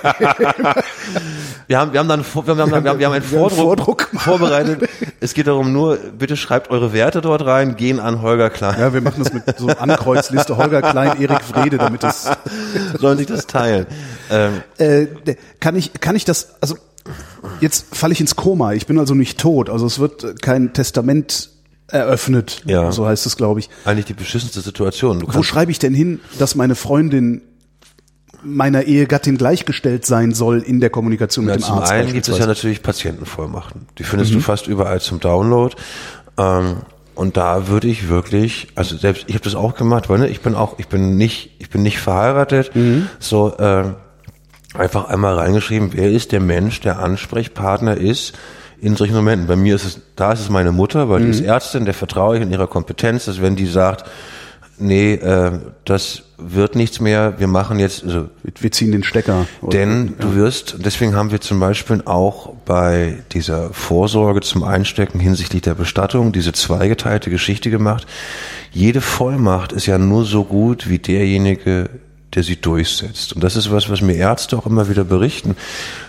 wir 1.66 1.78
haben, 1.78 1.92
wir 1.92 2.00
haben 2.00 2.08
dann, 2.08 2.24
wir 2.24 2.56
haben, 2.56 2.56
wir 2.56 2.56
haben, 2.56 2.58
wir 2.58 2.62
haben 2.62 2.74
einen 2.74 2.98
Wir 2.98 3.06
haben 3.06 3.12
einen 3.14 3.24
Vordruck, 3.24 3.56
Vordruck 3.56 4.10
vorbereitet. 4.16 4.88
Es 5.20 5.32
geht 5.32 5.46
darum 5.46 5.72
nur, 5.72 5.96
bitte 5.96 6.36
schreibt 6.36 6.70
eure 6.70 6.92
Werte 6.92 7.22
dort 7.22 7.46
rein, 7.46 7.76
gehen 7.76 7.98
an 7.98 8.20
Holger 8.20 8.50
Klein. 8.50 8.78
Ja, 8.78 8.92
wir 8.92 9.00
machen 9.00 9.22
das 9.24 9.32
mit 9.32 9.58
so 9.58 9.68
Ankreuzliste 9.68 10.56
Holger 10.56 10.82
Klein, 10.82 11.20
Erik 11.20 11.40
Wrede, 11.54 11.78
damit 11.78 12.02
das 12.02 12.30
Sollen 12.98 13.16
sich 13.16 13.26
das 13.26 13.46
teilen. 13.46 13.86
Ähm, 14.30 14.62
äh, 14.78 15.06
kann 15.60 15.76
ich 15.76 15.92
kann 15.94 16.14
ich 16.14 16.24
das 16.24 16.54
also 16.60 16.76
jetzt 17.60 17.94
falle 17.94 18.12
ich 18.12 18.20
ins 18.20 18.36
Koma. 18.36 18.72
Ich 18.72 18.86
bin 18.86 18.98
also 18.98 19.14
nicht 19.14 19.38
tot. 19.38 19.70
Also 19.70 19.86
es 19.86 19.98
wird 19.98 20.42
kein 20.42 20.72
Testament 20.72 21.50
eröffnet. 21.94 22.62
Ja. 22.66 22.92
So 22.92 23.06
heißt 23.06 23.24
es, 23.26 23.36
glaube 23.36 23.60
ich. 23.60 23.70
eigentlich 23.84 24.06
die 24.06 24.14
beschissenste 24.14 24.60
Situation. 24.60 25.20
Du 25.20 25.26
Wo 25.32 25.42
schreibe 25.42 25.70
ich 25.70 25.78
denn 25.78 25.94
hin, 25.94 26.20
dass 26.38 26.54
meine 26.54 26.74
Freundin 26.74 27.42
meiner 28.42 28.82
Ehegattin 28.82 29.38
gleichgestellt 29.38 30.04
sein 30.04 30.34
soll 30.34 30.58
in 30.60 30.80
der 30.80 30.90
Kommunikation 30.90 31.46
Ja, 31.46 31.54
mit 31.54 31.62
dem 31.62 31.66
zum 31.66 31.78
Arzt? 31.78 31.92
einen 31.92 32.12
gibt 32.12 32.28
es 32.28 32.36
ja 32.36 32.46
natürlich 32.46 32.82
Patientenvollmachten. 32.82 33.86
Die 33.98 34.04
findest 34.04 34.34
du 34.34 34.40
fast 34.40 34.66
überall 34.66 35.00
zum 35.00 35.20
Download. 35.20 35.74
Ähm, 36.36 36.76
und 37.14 37.36
da 37.36 37.68
würde 37.68 37.88
ich 37.88 38.08
wirklich, 38.08 38.68
also 38.74 38.96
selbst 38.96 39.24
ich 39.28 39.34
habe 39.34 39.44
das 39.44 39.54
auch 39.54 39.76
gemacht, 39.76 40.10
weil 40.10 40.18
ne, 40.18 40.28
ich 40.28 40.40
bin 40.40 40.54
auch, 40.54 40.78
ich 40.78 40.88
bin 40.88 41.16
nicht, 41.16 41.52
ich 41.58 41.70
bin 41.70 41.82
nicht 41.82 42.00
verheiratet. 42.00 42.72
So 43.20 43.56
äh, 43.56 43.94
einfach 44.74 45.08
einmal 45.08 45.34
reingeschrieben, 45.38 45.90
wer 45.92 46.10
ist 46.10 46.32
der 46.32 46.40
Mensch, 46.40 46.80
der 46.80 46.98
Ansprechpartner 46.98 47.96
ist 47.96 48.34
in 48.84 48.96
solchen 48.96 49.14
Momenten. 49.14 49.46
Bei 49.46 49.56
mir 49.56 49.74
ist 49.74 49.84
es, 49.84 50.00
da 50.16 50.32
ist 50.32 50.40
es 50.40 50.50
meine 50.50 50.72
Mutter, 50.72 51.08
weil 51.08 51.22
die 51.22 51.30
ist 51.30 51.40
Ärztin, 51.40 51.84
der 51.84 51.94
vertraue 51.94 52.36
ich 52.36 52.42
in 52.42 52.50
ihrer 52.50 52.66
Kompetenz, 52.66 53.24
dass 53.24 53.40
wenn 53.40 53.56
die 53.56 53.66
sagt, 53.66 54.04
nee, 54.78 55.14
äh, 55.14 55.52
das 55.84 56.22
wird 56.36 56.74
nichts 56.76 57.00
mehr, 57.00 57.34
wir 57.38 57.46
machen 57.46 57.78
jetzt, 57.78 58.04
also 58.04 58.28
wir 58.42 58.72
ziehen 58.72 58.92
den 58.92 59.04
Stecker. 59.04 59.46
Oder- 59.62 59.78
denn 59.78 60.14
du 60.18 60.34
wirst, 60.34 60.76
deswegen 60.84 61.14
haben 61.14 61.30
wir 61.30 61.40
zum 61.40 61.60
Beispiel 61.60 62.02
auch 62.04 62.54
bei 62.66 63.18
dieser 63.32 63.70
Vorsorge 63.72 64.40
zum 64.40 64.64
Einstecken 64.64 65.20
hinsichtlich 65.20 65.62
der 65.62 65.74
Bestattung 65.74 66.32
diese 66.32 66.52
zweigeteilte 66.52 67.30
Geschichte 67.30 67.70
gemacht. 67.70 68.06
Jede 68.72 69.00
Vollmacht 69.00 69.72
ist 69.72 69.86
ja 69.86 69.96
nur 69.98 70.24
so 70.24 70.44
gut 70.44 70.88
wie 70.88 70.98
derjenige, 70.98 71.88
der 72.34 72.42
sie 72.42 72.56
durchsetzt. 72.56 73.32
Und 73.34 73.44
das 73.44 73.56
ist 73.56 73.70
was, 73.70 73.88
was 73.90 74.00
mir 74.00 74.14
Ärzte 74.14 74.56
auch 74.56 74.66
immer 74.66 74.88
wieder 74.88 75.04
berichten. 75.04 75.56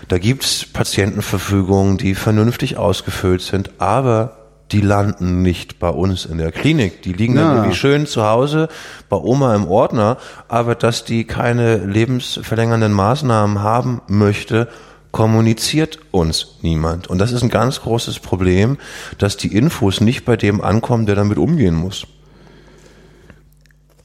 Da 0.08 0.18
gibt's 0.18 0.66
Patientenverfügungen, 0.72 1.98
die 1.98 2.14
vernünftig 2.14 2.76
ausgefüllt 2.76 3.42
sind, 3.42 3.70
aber 3.78 4.36
die 4.72 4.80
landen 4.80 5.42
nicht 5.42 5.78
bei 5.78 5.88
uns 5.88 6.24
in 6.24 6.38
der 6.38 6.50
Klinik. 6.50 7.02
Die 7.02 7.12
liegen 7.12 7.36
dann 7.36 7.44
Ja. 7.44 7.54
irgendwie 7.56 7.76
schön 7.76 8.06
zu 8.06 8.24
Hause 8.24 8.68
bei 9.08 9.16
Oma 9.16 9.54
im 9.54 9.68
Ordner, 9.68 10.16
aber 10.48 10.74
dass 10.74 11.04
die 11.04 11.24
keine 11.24 11.76
lebensverlängernden 11.78 12.92
Maßnahmen 12.92 13.62
haben 13.62 14.00
möchte, 14.08 14.66
kommuniziert 15.12 16.00
uns 16.10 16.58
niemand. 16.62 17.06
Und 17.06 17.18
das 17.18 17.32
ist 17.32 17.42
ein 17.42 17.48
ganz 17.48 17.80
großes 17.80 18.18
Problem, 18.18 18.76
dass 19.18 19.36
die 19.36 19.56
Infos 19.56 20.00
nicht 20.00 20.24
bei 20.24 20.36
dem 20.36 20.60
ankommen, 20.60 21.06
der 21.06 21.14
damit 21.14 21.38
umgehen 21.38 21.74
muss. 21.74 22.06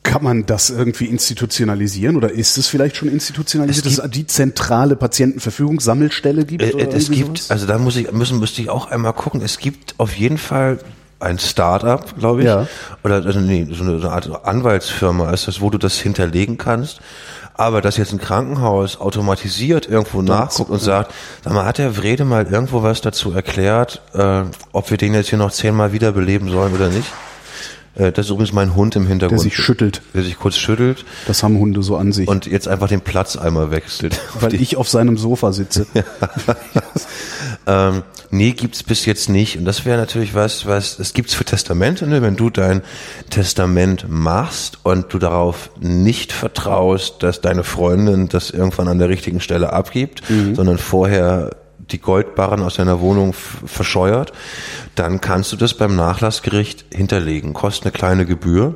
Kann 0.03 0.23
man 0.23 0.45
das 0.47 0.71
irgendwie 0.71 1.05
institutionalisieren 1.05 2.15
oder 2.15 2.31
ist 2.31 2.57
es 2.57 2.67
vielleicht 2.67 2.97
schon 2.97 3.07
institutionalisiert, 3.07 3.85
Es 3.85 3.97
dass 3.97 4.05
es 4.05 4.11
die 4.11 4.25
zentrale 4.25 4.95
Patientenverfügungssammelstelle 4.95 6.43
gibt? 6.45 6.63
Äh, 6.63 6.87
es 6.91 7.11
gibt, 7.11 7.37
sowas? 7.37 7.51
also 7.51 7.67
da 7.67 7.77
muss 7.77 7.95
ich, 7.95 8.11
müssen, 8.11 8.39
müsste 8.39 8.61
ich 8.61 8.69
auch 8.69 8.89
einmal 8.89 9.13
gucken. 9.13 9.41
Es 9.41 9.59
gibt 9.59 9.95
auf 9.99 10.13
jeden 10.17 10.39
Fall 10.39 10.79
ein 11.19 11.37
Start-up, 11.37 12.17
glaube 12.17 12.41
ich, 12.41 12.47
Ja. 12.47 12.67
oder 13.03 13.23
also 13.23 13.39
nee, 13.39 13.67
so 13.71 13.83
eine, 13.83 13.99
so 13.99 14.07
eine 14.07 14.15
Art 14.15 14.45
Anwaltsfirma 14.45 15.29
ist 15.31 15.47
das, 15.47 15.61
wo 15.61 15.69
du 15.69 15.77
das 15.77 15.99
hinterlegen 15.99 16.57
kannst. 16.57 16.99
Aber 17.53 17.81
dass 17.81 17.97
jetzt 17.97 18.11
ein 18.11 18.19
Krankenhaus 18.19 18.99
automatisiert 18.99 19.87
irgendwo 19.87 20.23
nachguckt 20.23 20.71
und 20.71 20.79
sagt, 20.81 21.13
sag 21.43 21.53
mal, 21.53 21.65
hat 21.65 21.77
der 21.77 21.95
Wrede 21.97 22.25
mal 22.25 22.47
irgendwo 22.47 22.81
was 22.81 23.01
dazu 23.01 23.33
erklärt, 23.33 24.01
äh, 24.15 24.43
ob 24.71 24.89
wir 24.89 24.97
den 24.97 25.13
jetzt 25.13 25.29
hier 25.29 25.37
noch 25.37 25.51
zehnmal 25.51 25.91
wiederbeleben 25.93 26.49
sollen 26.49 26.73
oder 26.73 26.89
nicht? 26.89 27.07
Äh, 27.95 28.11
das 28.11 28.25
ist 28.27 28.31
übrigens 28.31 28.53
mein 28.53 28.75
Hund 28.75 28.95
im 28.95 29.07
Hintergrund. 29.07 29.39
Der 29.39 29.43
sich 29.43 29.55
schüttelt. 29.55 30.01
Der 30.13 30.23
sich 30.23 30.37
kurz 30.37 30.55
schüttelt 30.55 31.05
Das 31.27 31.43
haben 31.43 31.57
Hunde 31.57 31.83
so 31.83 31.97
an 31.97 32.11
sich. 32.11 32.27
und 32.27 32.45
jetzt 32.45 32.67
einfach 32.67 32.87
den 32.87 33.01
Platz 33.01 33.35
einmal 33.35 33.71
wechselt. 33.71 34.19
weil 34.39 34.53
ich 34.53 34.77
auf 34.77 34.89
seinem 34.89 35.17
Sofa 35.17 35.51
sitze. 35.51 35.85
Ähm, 37.67 38.01
nee, 38.31 38.53
gibt's 38.53 38.81
bis 38.81 39.05
jetzt 39.05 39.29
nicht. 39.29 39.55
Und 39.55 39.65
das 39.65 39.85
wäre 39.85 39.97
natürlich 39.97 40.33
was, 40.33 40.65
was 40.65 40.97
es 40.97 41.13
gibt's 41.13 41.35
für 41.35 41.45
Testamente, 41.45 42.07
ne? 42.07 42.23
wenn 42.23 42.35
du 42.35 42.49
dein 42.49 42.81
Testament 43.29 44.07
machst 44.09 44.79
und 44.81 45.13
du 45.13 45.19
darauf 45.19 45.69
nicht 45.79 46.33
vertraust, 46.33 47.21
dass 47.21 47.41
deine 47.41 47.63
Freundin 47.63 48.29
das 48.29 48.49
irgendwann 48.49 48.87
an 48.87 48.97
der 48.97 49.09
richtigen 49.09 49.41
Stelle 49.41 49.73
abgibt, 49.73 50.23
sondern 50.53 50.79
vorher 50.79 51.51
die 51.91 51.99
Goldbarren 51.99 52.61
aus 52.61 52.75
deiner 52.75 52.99
Wohnung 52.99 53.33
verscheuert, 53.33 54.33
dann 54.95 55.21
kannst 55.21 55.51
du 55.51 55.57
das 55.57 55.73
beim 55.73 55.95
Nachlassgericht 55.95 56.85
hinterlegen. 56.93 57.53
Kostet 57.53 57.85
eine 57.85 57.91
kleine 57.91 58.25
Gebühr. 58.25 58.75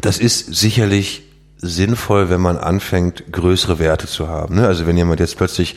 Das 0.00 0.18
ist 0.18 0.54
sicherlich 0.54 1.22
sinnvoll, 1.58 2.30
wenn 2.30 2.40
man 2.40 2.56
anfängt, 2.56 3.32
größere 3.32 3.78
Werte 3.78 4.06
zu 4.06 4.28
haben. 4.28 4.56
Ne? 4.56 4.66
Also 4.66 4.86
wenn 4.86 4.96
jemand 4.96 5.20
jetzt 5.20 5.36
plötzlich 5.36 5.74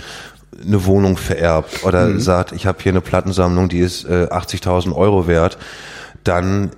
eine 0.65 0.85
Wohnung 0.85 1.17
vererbt 1.17 1.83
oder 1.83 2.19
sagt, 2.19 2.51
ich 2.53 2.65
habe 2.65 2.81
hier 2.81 2.91
eine 2.91 3.01
Plattensammlung, 3.01 3.69
die 3.69 3.79
ist 3.79 4.05
äh, 4.05 4.27
80.000 4.29 4.95
Euro 4.95 5.27
wert, 5.27 5.57
dann 6.23 6.71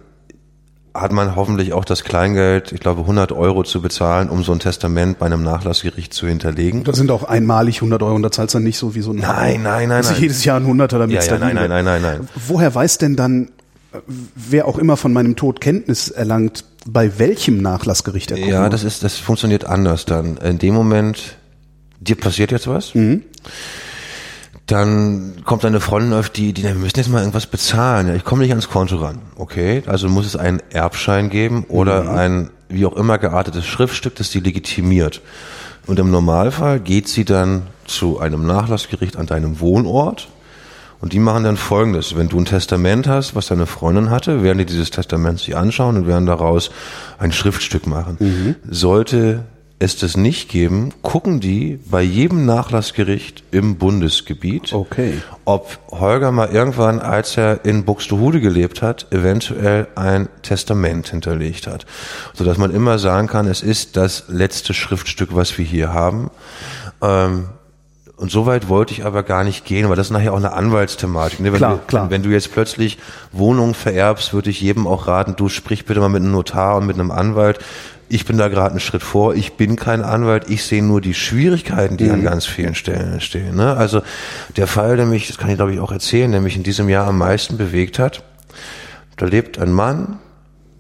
hat 0.96 1.12
man 1.12 1.36
hoffentlich 1.36 1.74
auch 1.74 1.84
das 1.84 2.04
Kleingeld, 2.04 2.72
ich 2.72 2.80
glaube 2.80 3.02
100 3.02 3.32
Euro 3.34 3.64
zu 3.64 3.82
bezahlen, 3.82 4.30
um 4.30 4.44
so 4.44 4.54
ein 4.54 4.60
Testament 4.60 5.20
bei 5.20 5.26
einem 5.26 5.44
Nachlassgericht 5.44 6.14
zu 6.14 6.28
hinterlegen. 6.28 6.84
Das 6.86 6.96
sind 6.96 7.12
auch 7.12 7.24
einmalig 7.24 7.78
100 7.78 8.02
Euro 8.02 8.16
und 8.16 8.24
da 8.24 8.32
zahlst 8.32 8.54
du 8.54 8.58
dann 8.58 8.64
nicht 8.64 8.78
so 8.78 8.96
wie 8.96 9.02
so 9.02 9.12
ein 9.12 9.18
Nein, 9.18 9.62
nein, 9.62 9.90
nein, 9.90 10.02
ich 10.02 10.10
nein. 10.10 10.22
jedes 10.22 10.46
Jahr 10.46 10.58
ein 10.58 10.66
Hunderter 10.66 11.00
damit 11.00 11.16
Ja, 11.16 11.24
ja, 11.24 11.38
nein, 11.38 11.56
nein, 11.56 11.70
nein, 11.70 11.86
nein, 11.86 12.02
nein. 12.02 12.30
Woher 12.48 12.74
weiß 12.74 12.98
denn 12.98 13.16
dann, 13.16 13.50
wer 14.36 14.68
auch 14.68 14.78
immer 14.78 14.98
von 14.98 15.12
meinem 15.12 15.36
Tod 15.36 15.60
Kenntnis 15.60 16.10
erlangt, 16.10 16.64
bei 16.88 17.20
welchem 17.20 17.62
Nachlassgericht 17.62 18.32
er 18.32 18.38
kommt? 18.38 18.50
Ja, 18.50 18.70
das 18.70 18.84
ist, 18.84 19.04
das 19.04 19.18
funktioniert 19.18 19.66
anders 19.66 20.06
dann. 20.06 20.38
In 20.38 20.60
dem 20.60 20.74
Moment, 20.74 21.36
dir 22.00 22.16
passiert 22.16 22.52
jetzt 22.52 22.68
was, 22.68 22.94
dann 24.68 25.44
kommt 25.46 25.64
deine 25.64 25.80
Freundin 25.80 26.14
auf 26.14 26.30
die, 26.30 26.54
die, 26.54 26.64
wir 26.64 26.74
müssen 26.74 26.98
jetzt 26.98 27.10
mal 27.10 27.20
irgendwas 27.20 27.46
bezahlen. 27.46 28.08
Ja, 28.08 28.16
ich 28.16 28.24
komme 28.24 28.42
nicht 28.42 28.52
ans 28.52 28.70
Konto 28.70 28.96
ran. 28.98 29.20
Okay, 29.36 29.84
also 29.86 30.10
muss 30.10 30.26
es 30.26 30.36
einen 30.36 30.62
Erbschein 30.72 31.30
geben 31.30 31.66
oder 31.68 32.10
ein, 32.12 32.50
wie 32.68 32.86
auch 32.86 32.96
immer 32.96 33.18
geartetes 33.20 33.66
Schriftstück, 33.66 34.16
das 34.16 34.32
die 34.32 34.40
legitimiert. 34.40 35.22
Und 35.86 36.00
im 36.00 36.10
Normalfall 36.10 36.80
geht 36.80 37.08
sie 37.08 37.26
dann 37.26 37.68
zu 37.86 38.20
einem 38.20 38.48
Nachlassgericht 38.48 39.18
an 39.18 39.28
deinem 39.28 39.60
Wohnort 39.60 40.30
und 41.00 41.14
die 41.14 41.20
machen 41.20 41.44
dann 41.44 41.58
folgendes. 41.58 42.16
Wenn 42.16 42.30
du 42.30 42.40
ein 42.40 42.46
Testament 42.46 43.08
hast, 43.08 43.36
was 43.36 43.46
deine 43.46 43.68
Freundin 43.68 44.10
hatte, 44.10 44.42
werden 44.42 44.58
die 44.58 44.66
dieses 44.66 44.90
Testament 44.90 45.38
sich 45.38 45.56
anschauen 45.56 45.98
und 45.98 46.08
werden 46.08 46.26
daraus 46.26 46.72
ein 47.20 47.32
Schriftstück 47.32 47.86
machen. 47.86 48.18
Sollte 48.68 49.44
es 49.78 49.98
das 49.98 50.16
nicht 50.16 50.48
geben, 50.50 50.94
gucken 51.02 51.42
die 51.42 51.80
bei 51.90 52.02
jedem 52.02 52.46
Nachlassgericht 52.46 53.44
im 53.52 53.76
Bundesgebiet, 53.76 54.72
Okay. 54.74 55.22
ob 55.44 55.80
Holger 55.92 56.32
mal 56.32 56.50
irgendwann, 56.50 57.00
als 57.00 57.36
er 57.36 57.66
in 57.66 57.84
Buxtehude 57.84 58.40
gelebt 58.40 58.82
hat, 58.82 59.08
eventuell 59.12 59.88
ein 59.96 60.30
Testament 60.44 61.10
hinterlegt 61.10 61.68
hat. 61.68 61.86
Sodass 62.34 62.58
man 62.58 62.74
immer 62.74 63.00
sagen 63.00 63.28
kann, 63.28 63.48
es 63.48 63.62
ist 63.62 63.98
das 63.98 64.26
letzte 64.30 64.74
Schriftstück, 64.74 65.36
was 65.36 65.58
wir 65.58 65.66
hier 65.66 65.94
haben. 65.94 66.32
Ähm, 67.02 67.50
und 68.18 68.32
so 68.32 68.46
weit 68.46 68.70
wollte 68.70 68.94
ich 68.94 69.06
aber 69.06 69.24
gar 69.24 69.44
nicht 69.44 69.66
gehen, 69.66 69.90
weil 69.90 69.98
das 69.98 70.08
ist 70.08 70.14
nachher 70.14 70.34
auch 70.34 70.38
eine 70.38 70.54
Anwaltsthematik. 70.54 71.42
Ne? 71.42 71.52
Wenn, 71.52 71.58
Klar, 71.58 71.76
du, 71.76 71.80
klar. 71.86 72.10
wenn 72.10 72.24
du 72.24 72.30
jetzt 72.30 72.54
plötzlich 72.54 72.98
Wohnungen 73.34 73.74
vererbst, 73.74 74.34
würde 74.34 74.50
ich 74.50 74.62
jedem 74.62 74.88
auch 74.88 75.08
raten, 75.08 75.36
du 75.36 75.50
sprich 75.50 75.86
bitte 75.86 76.00
mal 76.00 76.10
mit 76.10 76.22
einem 76.22 76.32
Notar 76.32 76.78
und 76.78 76.86
mit 76.86 76.98
einem 76.98 77.12
Anwalt. 77.12 77.60
Ich 78.08 78.26
bin 78.26 78.38
da 78.38 78.48
gerade 78.48 78.72
einen 78.72 78.80
Schritt 78.80 79.02
vor, 79.02 79.34
ich 79.34 79.54
bin 79.54 79.76
kein 79.76 80.02
Anwalt, 80.02 80.46
ich 80.48 80.64
sehe 80.64 80.84
nur 80.84 81.02
die 81.02 81.16
Schwierigkeiten, 81.16 81.98
die 81.98 82.10
an 82.10 82.22
ganz 82.24 82.46
vielen 82.46 82.76
Stellen 82.76 83.14
entstehen. 83.14 83.56
Ne? 83.56 83.76
Also 83.76 84.02
der 84.56 84.68
Fall, 84.68 84.96
der 84.96 85.08
mich, 85.08 85.28
das 85.28 85.38
kann 85.38 85.50
ich 85.50 85.56
glaube 85.58 85.74
ich 85.74 85.80
auch 85.80 85.92
erzählen, 85.92 86.32
der 86.32 86.40
mich 86.40 86.56
in 86.56 86.64
diesem 86.64 86.88
Jahr 86.88 87.08
am 87.08 87.18
meisten 87.18 87.58
bewegt 87.58 88.00
hat, 88.00 88.24
da 89.18 89.26
lebt 89.26 89.60
ein 89.60 89.74
Mann 89.74 90.20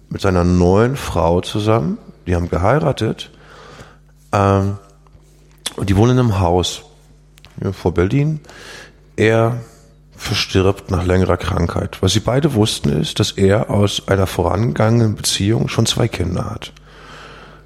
mit 0.09 0.21
seiner 0.21 0.43
neuen 0.43 0.95
Frau 0.95 1.41
zusammen. 1.41 1.97
Die 2.27 2.35
haben 2.35 2.49
geheiratet. 2.49 3.31
Ähm, 4.31 4.77
und 5.75 5.89
die 5.89 5.97
wohnen 5.97 6.11
in 6.11 6.19
einem 6.19 6.39
Haus 6.39 6.83
ja, 7.63 7.71
vor 7.71 7.93
Berlin. 7.93 8.39
Er 9.15 9.57
verstirbt 10.15 10.91
nach 10.91 11.05
längerer 11.05 11.37
Krankheit. 11.37 11.97
Was 12.01 12.13
sie 12.13 12.19
beide 12.19 12.53
wussten 12.53 12.89
ist, 12.89 13.19
dass 13.19 13.31
er 13.31 13.69
aus 13.69 14.07
einer 14.07 14.27
vorangegangenen 14.27 15.15
Beziehung 15.15 15.67
schon 15.67 15.85
zwei 15.85 16.07
Kinder 16.07 16.49
hat. 16.49 16.71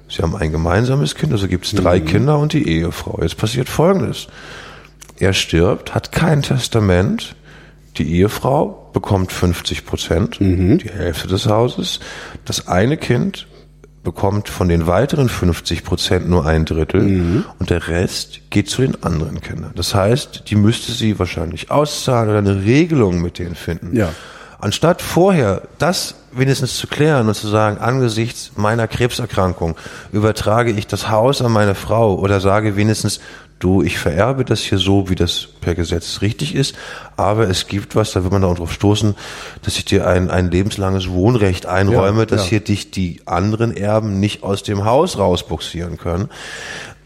Sie 0.08 0.22
haben 0.22 0.34
ein 0.34 0.50
gemeinsames 0.50 1.14
Kind, 1.14 1.32
also 1.32 1.46
gibt 1.46 1.66
es 1.66 1.72
drei 1.72 2.00
mhm. 2.00 2.04
Kinder 2.06 2.38
und 2.38 2.52
die 2.52 2.68
Ehefrau. 2.68 3.20
Jetzt 3.22 3.36
passiert 3.36 3.68
Folgendes. 3.68 4.26
Er 5.18 5.32
stirbt, 5.32 5.94
hat 5.94 6.10
kein 6.10 6.42
Testament. 6.42 7.36
Die 7.96 8.16
Ehefrau 8.16 8.90
bekommt 8.92 9.30
50 9.30 9.86
Prozent, 9.86 10.40
mhm. 10.40 10.78
die 10.78 10.90
Hälfte 10.90 11.28
des 11.28 11.46
Hauses. 11.46 12.00
Das 12.44 12.66
eine 12.66 12.96
Kind 12.96 13.46
bekommt 14.02 14.48
von 14.48 14.68
den 14.68 14.86
weiteren 14.86 15.28
50 15.28 15.84
Prozent 15.84 16.28
nur 16.28 16.46
ein 16.46 16.64
Drittel 16.64 17.02
mhm. 17.02 17.44
und 17.58 17.70
der 17.70 17.88
Rest 17.88 18.40
geht 18.50 18.70
zu 18.70 18.82
den 18.82 19.02
anderen 19.02 19.40
Kindern. 19.40 19.72
Das 19.74 19.94
heißt, 19.94 20.44
die 20.48 20.56
müsste 20.56 20.92
sie 20.92 21.18
wahrscheinlich 21.18 21.70
auszahlen 21.70 22.30
oder 22.30 22.38
eine 22.38 22.64
Regelung 22.64 23.20
mit 23.20 23.38
denen 23.38 23.54
finden. 23.54 23.94
Ja. 23.94 24.10
Anstatt 24.58 25.00
vorher 25.00 25.62
das 25.78 26.14
wenigstens 26.32 26.76
zu 26.76 26.86
klären 26.86 27.28
und 27.28 27.34
zu 27.34 27.48
sagen, 27.48 27.78
angesichts 27.78 28.52
meiner 28.56 28.86
Krebserkrankung 28.88 29.76
übertrage 30.12 30.70
ich 30.70 30.86
das 30.86 31.08
Haus 31.08 31.42
an 31.42 31.52
meine 31.52 31.74
Frau 31.74 32.18
oder 32.18 32.40
sage 32.40 32.76
wenigstens, 32.76 33.20
du, 33.60 33.82
ich 33.82 33.98
vererbe 33.98 34.44
das 34.44 34.60
hier 34.60 34.78
so, 34.78 35.08
wie 35.08 35.14
das 35.14 35.46
per 35.60 35.76
Gesetz 35.76 36.22
richtig 36.22 36.54
ist, 36.54 36.74
aber 37.16 37.48
es 37.48 37.68
gibt 37.68 37.94
was, 37.94 38.12
da 38.12 38.22
wird 38.24 38.32
man 38.32 38.42
darauf 38.42 38.72
stoßen, 38.72 39.14
dass 39.62 39.76
ich 39.76 39.84
dir 39.84 40.06
ein, 40.06 40.30
ein 40.30 40.50
lebenslanges 40.50 41.10
Wohnrecht 41.10 41.66
einräume, 41.66 42.20
ja, 42.20 42.26
dass 42.26 42.44
ja. 42.44 42.50
hier 42.50 42.60
dich 42.60 42.90
die 42.90 43.20
anderen 43.26 43.76
Erben 43.76 44.18
nicht 44.18 44.42
aus 44.42 44.62
dem 44.64 44.84
Haus 44.84 45.18
rausbuxieren 45.18 45.98
können. 45.98 46.30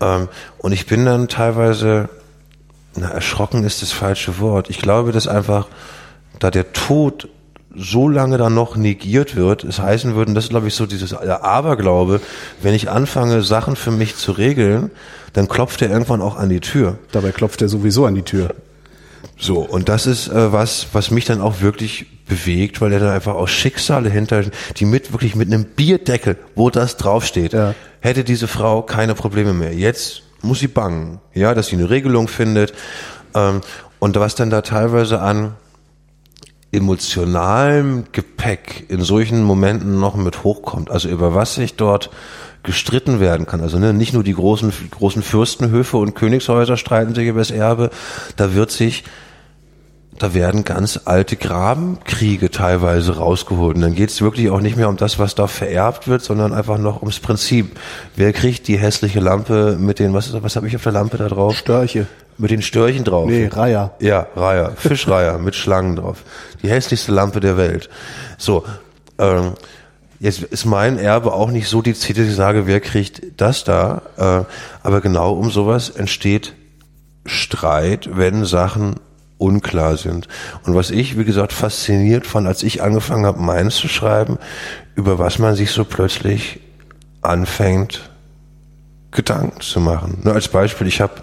Ähm, 0.00 0.28
und 0.58 0.72
ich 0.72 0.86
bin 0.86 1.04
dann 1.04 1.28
teilweise, 1.28 2.08
na, 2.96 3.10
erschrocken 3.10 3.64
ist 3.64 3.82
das 3.82 3.92
falsche 3.92 4.38
Wort. 4.38 4.70
Ich 4.70 4.78
glaube, 4.78 5.12
dass 5.12 5.28
einfach, 5.28 5.66
da 6.38 6.50
der 6.50 6.72
Tod 6.72 7.28
so 7.76 8.08
lange 8.08 8.38
dann 8.38 8.54
noch 8.54 8.76
negiert 8.76 9.36
wird, 9.36 9.64
es 9.64 9.78
heißen 9.78 10.14
würden, 10.14 10.34
das 10.34 10.44
ist 10.44 10.50
glaube 10.50 10.68
ich 10.68 10.74
so 10.74 10.86
dieses 10.86 11.14
Aberglaube, 11.14 12.20
wenn 12.62 12.74
ich 12.74 12.90
anfange, 12.90 13.42
Sachen 13.42 13.76
für 13.76 13.90
mich 13.90 14.16
zu 14.16 14.32
regeln, 14.32 14.90
dann 15.32 15.48
klopft 15.48 15.82
er 15.82 15.90
irgendwann 15.90 16.22
auch 16.22 16.36
an 16.36 16.48
die 16.48 16.60
Tür. 16.60 16.98
Dabei 17.12 17.32
klopft 17.32 17.60
er 17.62 17.68
sowieso 17.68 18.06
an 18.06 18.14
die 18.14 18.22
Tür. 18.22 18.54
So, 19.36 19.60
und 19.60 19.88
das 19.88 20.06
ist 20.06 20.28
äh, 20.28 20.52
was, 20.52 20.88
was 20.92 21.10
mich 21.10 21.24
dann 21.24 21.40
auch 21.40 21.60
wirklich 21.60 22.06
bewegt, 22.26 22.80
weil 22.80 22.92
er 22.92 23.00
dann 23.00 23.10
einfach 23.10 23.34
auch 23.34 23.48
Schicksale 23.48 24.08
hinter, 24.08 24.44
die 24.76 24.84
mit 24.84 25.12
wirklich 25.12 25.34
mit 25.34 25.52
einem 25.52 25.64
Bierdeckel, 25.64 26.36
wo 26.54 26.70
das 26.70 26.96
draufsteht, 26.96 27.52
ja. 27.52 27.74
hätte 28.00 28.24
diese 28.24 28.46
Frau 28.48 28.82
keine 28.82 29.14
Probleme 29.14 29.52
mehr. 29.52 29.74
Jetzt 29.74 30.22
muss 30.42 30.60
sie 30.60 30.68
bangen, 30.68 31.20
ja, 31.34 31.54
dass 31.54 31.68
sie 31.68 31.76
eine 31.76 31.90
Regelung 31.90 32.28
findet. 32.28 32.74
Ähm, 33.34 33.60
und 33.98 34.16
was 34.16 34.34
dann 34.34 34.50
da 34.50 34.60
teilweise 34.60 35.20
an 35.20 35.54
emotionalem 36.74 38.04
Gepäck 38.12 38.84
in 38.88 39.02
solchen 39.02 39.42
Momenten 39.42 40.00
noch 40.00 40.16
mit 40.16 40.44
hochkommt, 40.44 40.90
also 40.90 41.08
über 41.08 41.34
was 41.34 41.54
sich 41.54 41.76
dort 41.76 42.10
gestritten 42.62 43.20
werden 43.20 43.46
kann. 43.46 43.60
Also 43.60 43.78
ne, 43.78 43.92
nicht 43.92 44.14
nur 44.14 44.24
die 44.24 44.34
großen, 44.34 44.72
großen 44.90 45.22
Fürstenhöfe 45.22 45.96
und 45.96 46.14
Königshäuser 46.14 46.76
streiten 46.76 47.14
sich 47.14 47.28
über 47.28 47.40
das 47.40 47.50
Erbe, 47.50 47.90
da 48.36 48.54
wird 48.54 48.70
sich 48.70 49.04
da 50.18 50.32
werden 50.32 50.64
ganz 50.64 51.00
alte 51.06 51.36
Grabenkriege 51.36 52.50
teilweise 52.50 53.16
rausgeholt. 53.16 53.76
Und 53.76 53.82
dann 53.82 53.94
geht 53.94 54.10
es 54.10 54.22
wirklich 54.22 54.50
auch 54.50 54.60
nicht 54.60 54.76
mehr 54.76 54.88
um 54.88 54.96
das, 54.96 55.18
was 55.18 55.34
da 55.34 55.46
vererbt 55.46 56.06
wird, 56.06 56.22
sondern 56.22 56.52
einfach 56.52 56.78
noch 56.78 57.00
ums 57.00 57.18
Prinzip. 57.18 57.78
Wer 58.14 58.32
kriegt 58.32 58.68
die 58.68 58.78
hässliche 58.78 59.20
Lampe 59.20 59.76
mit 59.78 59.98
den, 59.98 60.14
was, 60.14 60.32
was 60.42 60.56
habe 60.56 60.68
ich 60.68 60.76
auf 60.76 60.82
der 60.82 60.92
Lampe 60.92 61.16
da 61.16 61.28
drauf? 61.28 61.56
Störche. 61.56 62.06
Mit 62.36 62.50
den 62.50 62.62
Störchen 62.62 63.04
drauf. 63.04 63.26
Nee, 63.28 63.46
Reiher. 63.46 63.94
Ja, 64.00 64.26
Reiher. 64.34 64.72
Fischreiher 64.76 65.38
mit 65.38 65.54
Schlangen 65.54 65.96
drauf. 65.96 66.24
Die 66.62 66.68
hässlichste 66.68 67.12
Lampe 67.12 67.40
der 67.40 67.56
Welt. 67.56 67.88
So, 68.38 68.64
ähm, 69.18 69.52
Jetzt 70.20 70.42
ist 70.42 70.64
mein 70.64 70.96
Erbe 70.98 71.34
auch 71.34 71.50
nicht 71.50 71.68
so 71.68 71.82
dezidiert, 71.82 72.26
dass 72.26 72.32
ich 72.32 72.36
sage, 72.36 72.66
wer 72.66 72.80
kriegt 72.80 73.20
das 73.36 73.62
da. 73.64 74.00
Äh, 74.16 74.44
aber 74.82 75.02
genau 75.02 75.34
um 75.34 75.50
sowas 75.50 75.90
entsteht 75.90 76.54
Streit, 77.26 78.08
wenn 78.10 78.46
Sachen 78.46 78.94
unklar 79.36 79.98
sind. 79.98 80.28
Und 80.64 80.74
was 80.74 80.90
ich, 80.90 81.18
wie 81.18 81.24
gesagt, 81.24 81.52
fasziniert 81.52 82.26
fand, 82.26 82.46
als 82.46 82.62
ich 82.62 82.82
angefangen 82.82 83.26
habe, 83.26 83.40
meins 83.40 83.76
zu 83.76 83.88
schreiben, 83.88 84.38
über 84.94 85.18
was 85.18 85.38
man 85.38 85.56
sich 85.56 85.72
so 85.72 85.84
plötzlich 85.84 86.60
anfängt, 87.20 88.08
Gedanken 89.10 89.60
zu 89.60 89.80
machen. 89.80 90.20
Nur 90.22 90.34
als 90.34 90.48
Beispiel, 90.48 90.86
ich 90.86 91.02
habe 91.02 91.14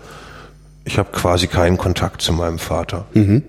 ich 0.83 0.97
hab 0.97 1.13
quasi 1.13 1.47
keinen 1.47 1.77
Kontakt 1.77 2.21
zu 2.21 2.33
meinem 2.33 2.59
Vater. 2.59 3.05
Mhm 3.13 3.43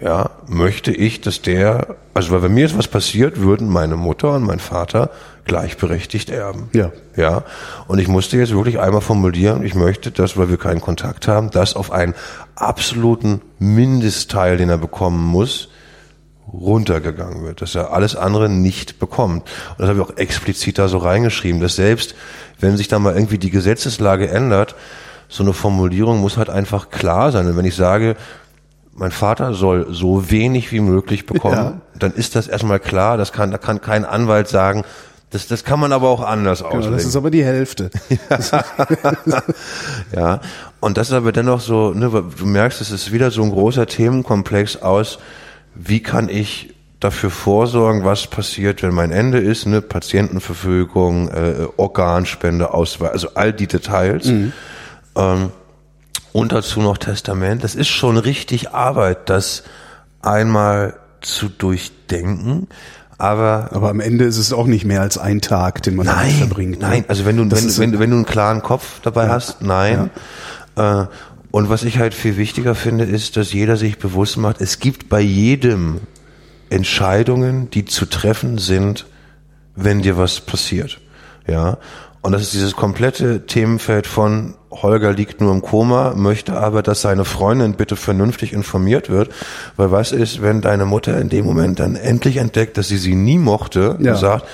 ja, 0.00 0.30
möchte 0.46 0.92
ich, 0.92 1.20
dass 1.20 1.42
der, 1.42 1.96
also 2.14 2.30
weil 2.30 2.40
bei 2.40 2.48
mir 2.48 2.66
ist 2.66 2.78
was 2.78 2.86
passiert, 2.86 3.40
würden 3.40 3.68
meine 3.68 3.96
Mutter 3.96 4.32
und 4.34 4.44
mein 4.44 4.60
Vater 4.60 5.10
gleichberechtigt 5.44 6.30
erben. 6.30 6.68
Ja. 6.72 6.92
Ja. 7.16 7.42
Und 7.88 7.98
ich 7.98 8.06
musste 8.06 8.36
jetzt 8.36 8.52
wirklich 8.52 8.78
einmal 8.78 9.00
formulieren, 9.00 9.64
ich 9.64 9.74
möchte, 9.74 10.10
dass, 10.10 10.36
weil 10.36 10.50
wir 10.50 10.56
keinen 10.56 10.80
Kontakt 10.80 11.26
haben, 11.26 11.50
das 11.50 11.74
auf 11.74 11.90
einen 11.90 12.14
absoluten 12.54 13.40
Mindestteil, 13.58 14.56
den 14.56 14.68
er 14.68 14.78
bekommen 14.78 15.24
muss, 15.24 15.68
runtergegangen 16.52 17.44
wird, 17.44 17.60
dass 17.60 17.74
er 17.74 17.92
alles 17.92 18.14
andere 18.14 18.48
nicht 18.48 19.00
bekommt. 19.00 19.42
Und 19.70 19.80
das 19.80 19.88
habe 19.88 19.98
ich 19.98 20.04
auch 20.04 20.16
explizit 20.16 20.78
da 20.78 20.88
so 20.88 20.98
reingeschrieben, 20.98 21.60
dass 21.60 21.74
selbst, 21.74 22.14
wenn 22.60 22.76
sich 22.76 22.88
da 22.88 22.98
mal 22.98 23.14
irgendwie 23.14 23.38
die 23.38 23.50
Gesetzeslage 23.50 24.30
ändert, 24.30 24.76
so 25.28 25.42
eine 25.42 25.52
Formulierung 25.52 26.20
muss 26.20 26.36
halt 26.36 26.50
einfach 26.50 26.90
klar 26.90 27.32
sein. 27.32 27.46
Und 27.46 27.56
wenn 27.56 27.66
ich 27.66 27.76
sage, 27.76 28.16
mein 28.94 29.12
Vater 29.12 29.54
soll 29.54 29.86
so 29.90 30.30
wenig 30.30 30.72
wie 30.72 30.80
möglich 30.80 31.26
bekommen, 31.26 31.54
ja. 31.54 31.80
dann 31.98 32.12
ist 32.12 32.34
das 32.34 32.48
erstmal 32.48 32.80
klar, 32.80 33.16
das 33.16 33.32
kann, 33.32 33.50
da 33.50 33.58
kann 33.58 33.80
kein 33.80 34.04
Anwalt 34.04 34.48
sagen, 34.48 34.84
das, 35.30 35.46
das 35.46 35.62
kann 35.62 35.78
man 35.78 35.92
aber 35.92 36.08
auch 36.08 36.22
anders 36.22 36.62
auslegen. 36.62 36.86
Genau, 36.86 36.96
das 36.96 37.04
ist 37.04 37.16
aber 37.16 37.30
die 37.30 37.44
Hälfte. 37.44 37.90
ja, 40.16 40.40
und 40.80 40.96
das 40.96 41.08
ist 41.08 41.14
aber 41.14 41.32
dennoch 41.32 41.60
so, 41.60 41.92
ne, 41.92 42.10
du 42.10 42.46
merkst, 42.46 42.80
es 42.80 42.90
ist 42.90 43.12
wieder 43.12 43.30
so 43.30 43.42
ein 43.42 43.50
großer 43.50 43.86
Themenkomplex 43.86 44.78
aus, 44.78 45.18
wie 45.74 46.02
kann 46.02 46.30
ich 46.30 46.74
dafür 46.98 47.30
vorsorgen, 47.30 48.04
was 48.04 48.26
passiert, 48.26 48.82
wenn 48.82 48.94
mein 48.94 49.12
Ende 49.12 49.38
ist, 49.38 49.66
ne, 49.66 49.82
Patientenverfügung, 49.82 51.28
äh, 51.28 51.66
Organspende, 51.76 52.72
Auswahl, 52.72 53.10
also 53.10 53.34
all 53.34 53.52
die 53.52 53.66
Details. 53.66 54.26
Mhm. 54.26 54.52
Ähm, 55.18 55.50
und 56.32 56.52
dazu 56.52 56.80
noch 56.80 56.98
Testament. 56.98 57.64
Das 57.64 57.74
ist 57.74 57.88
schon 57.88 58.16
richtig 58.16 58.70
Arbeit, 58.70 59.28
das 59.28 59.64
einmal 60.22 60.94
zu 61.20 61.48
durchdenken. 61.48 62.68
Aber, 63.18 63.70
aber 63.72 63.90
am 63.90 63.98
Ende 63.98 64.24
ist 64.24 64.38
es 64.38 64.52
auch 64.52 64.66
nicht 64.66 64.84
mehr 64.84 65.00
als 65.00 65.18
ein 65.18 65.40
Tag, 65.40 65.82
den 65.82 65.96
man 65.96 66.06
nein, 66.06 66.30
verbringt. 66.30 66.80
Ne? 66.80 66.88
Nein, 66.88 67.04
also 67.08 67.24
wenn 67.24 67.36
du, 67.36 67.50
wenn, 67.50 67.78
wenn, 67.78 67.98
wenn, 67.98 68.10
du 68.10 68.16
einen 68.16 68.26
klaren 68.26 68.62
Kopf 68.62 69.00
dabei 69.02 69.24
ja, 69.24 69.30
hast, 69.30 69.60
nein. 69.60 70.10
Ja. 70.76 71.02
Äh, 71.02 71.06
und 71.50 71.68
was 71.68 71.82
ich 71.82 71.98
halt 71.98 72.14
viel 72.14 72.36
wichtiger 72.36 72.76
finde, 72.76 73.04
ist, 73.04 73.36
dass 73.36 73.52
jeder 73.52 73.76
sich 73.76 73.98
bewusst 73.98 74.36
macht, 74.36 74.60
es 74.60 74.78
gibt 74.78 75.08
bei 75.08 75.20
jedem 75.20 76.00
Entscheidungen, 76.70 77.70
die 77.70 77.84
zu 77.86 78.06
treffen 78.06 78.58
sind, 78.58 79.06
wenn 79.74 80.02
dir 80.02 80.16
was 80.16 80.40
passiert. 80.40 81.00
Ja. 81.48 81.78
Und 82.28 82.32
das 82.32 82.42
ist 82.42 82.52
dieses 82.52 82.76
komplette 82.76 83.46
Themenfeld 83.46 84.06
von 84.06 84.52
Holger 84.70 85.14
liegt 85.14 85.40
nur 85.40 85.50
im 85.50 85.62
Koma, 85.62 86.12
möchte 86.14 86.58
aber, 86.58 86.82
dass 86.82 87.00
seine 87.00 87.24
Freundin 87.24 87.72
bitte 87.72 87.96
vernünftig 87.96 88.52
informiert 88.52 89.08
wird. 89.08 89.30
Weil 89.78 89.92
was 89.92 90.12
ist, 90.12 90.42
wenn 90.42 90.60
deine 90.60 90.84
Mutter 90.84 91.18
in 91.18 91.30
dem 91.30 91.46
Moment 91.46 91.80
dann 91.80 91.96
endlich 91.96 92.36
entdeckt, 92.36 92.76
dass 92.76 92.88
sie 92.88 92.98
sie 92.98 93.14
nie 93.14 93.38
mochte 93.38 93.96
ja. 93.98 94.12
und 94.12 94.18
sagt, 94.18 94.44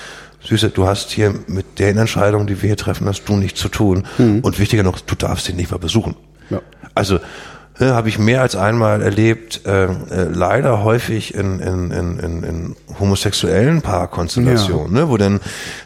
Süße, 0.44 0.70
du 0.70 0.86
hast 0.86 1.10
hier 1.10 1.34
mit 1.48 1.80
der 1.80 1.96
Entscheidung, 1.96 2.46
die 2.46 2.62
wir 2.62 2.68
hier 2.68 2.76
treffen, 2.76 3.08
hast 3.08 3.24
du 3.24 3.36
nichts 3.36 3.58
zu 3.58 3.68
tun. 3.68 4.06
Mhm. 4.18 4.38
Und 4.42 4.60
wichtiger 4.60 4.84
noch, 4.84 5.00
du 5.00 5.16
darfst 5.16 5.48
ihn 5.48 5.56
nicht 5.56 5.72
mal 5.72 5.78
besuchen. 5.78 6.14
Ja. 6.50 6.60
Also 6.94 7.18
äh, 7.78 7.86
habe 7.86 8.08
ich 8.08 8.18
mehr 8.18 8.40
als 8.40 8.54
einmal 8.54 9.02
erlebt, 9.02 9.62
äh, 9.66 9.84
äh, 9.84 9.90
leider 10.32 10.84
häufig 10.84 11.34
in, 11.34 11.58
in, 11.58 11.90
in, 11.90 12.18
in 12.44 12.76
homosexuellen 13.00 13.82
Paarkonstellationen, 13.82 14.94
ja. 14.94 15.02
ne, 15.02 15.08
wo 15.08 15.16
dann 15.16 15.40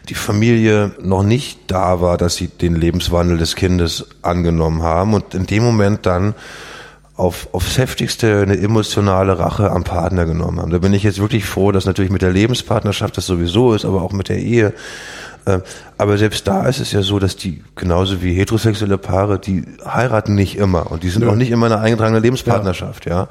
die 0.09 0.15
Familie 0.15 0.93
noch 1.01 1.23
nicht 1.23 1.61
da 1.69 2.01
war, 2.01 2.19
dass 2.19 2.37
sie 2.37 2.49
den 2.49 2.77
Lebenswandel 2.77 3.39
des 3.39 3.57
Kindes 3.57 4.07
angenommen 4.21 4.83
haben 4.83 5.15
und 5.15 5.35
in 5.35 5.47
dem 5.47 5.63
Moment 5.63 6.05
dann 6.05 6.35
auf, 7.17 7.49
aufs 7.53 7.79
heftigste 7.79 8.43
eine 8.43 8.59
emotionale 8.59 9.39
Rache 9.39 9.71
am 9.71 9.83
Partner 9.83 10.25
genommen 10.25 10.61
haben. 10.61 10.71
Da 10.71 10.79
bin 10.79 10.93
ich 10.93 11.03
jetzt 11.03 11.19
wirklich 11.19 11.47
froh, 11.47 11.73
dass 11.73 11.85
natürlich 11.85 12.13
mit 12.13 12.23
der 12.23 12.31
Lebenspartnerschaft 12.31 13.17
das 13.17 13.27
sowieso 13.27 13.75
ist, 13.75 13.85
aber 13.85 14.03
auch 14.03 14.13
mit 14.13 14.29
der 14.29 14.39
Ehe 14.39 14.73
aber 15.97 16.19
selbst 16.19 16.47
da 16.47 16.67
ist 16.67 16.81
es 16.81 16.93
ja 16.93 17.03
so, 17.03 17.19
dass 17.19 17.37
die, 17.37 17.63
genauso 17.75 18.23
wie 18.23 18.35
heterosexuelle 18.35 18.99
Paare, 18.99 19.39
die 19.39 19.65
heiraten 19.85 20.35
nicht 20.35 20.57
immer 20.57 20.91
und 20.91 21.03
die 21.03 21.11
sind 21.11 21.23
ja. 21.23 21.29
auch 21.29 21.35
nicht 21.35 21.51
immer 21.51 21.67
eine 21.67 21.79
eingetragene 21.79 22.21
Lebenspartnerschaft, 22.21 23.07
ja. 23.07 23.13
ja. 23.13 23.29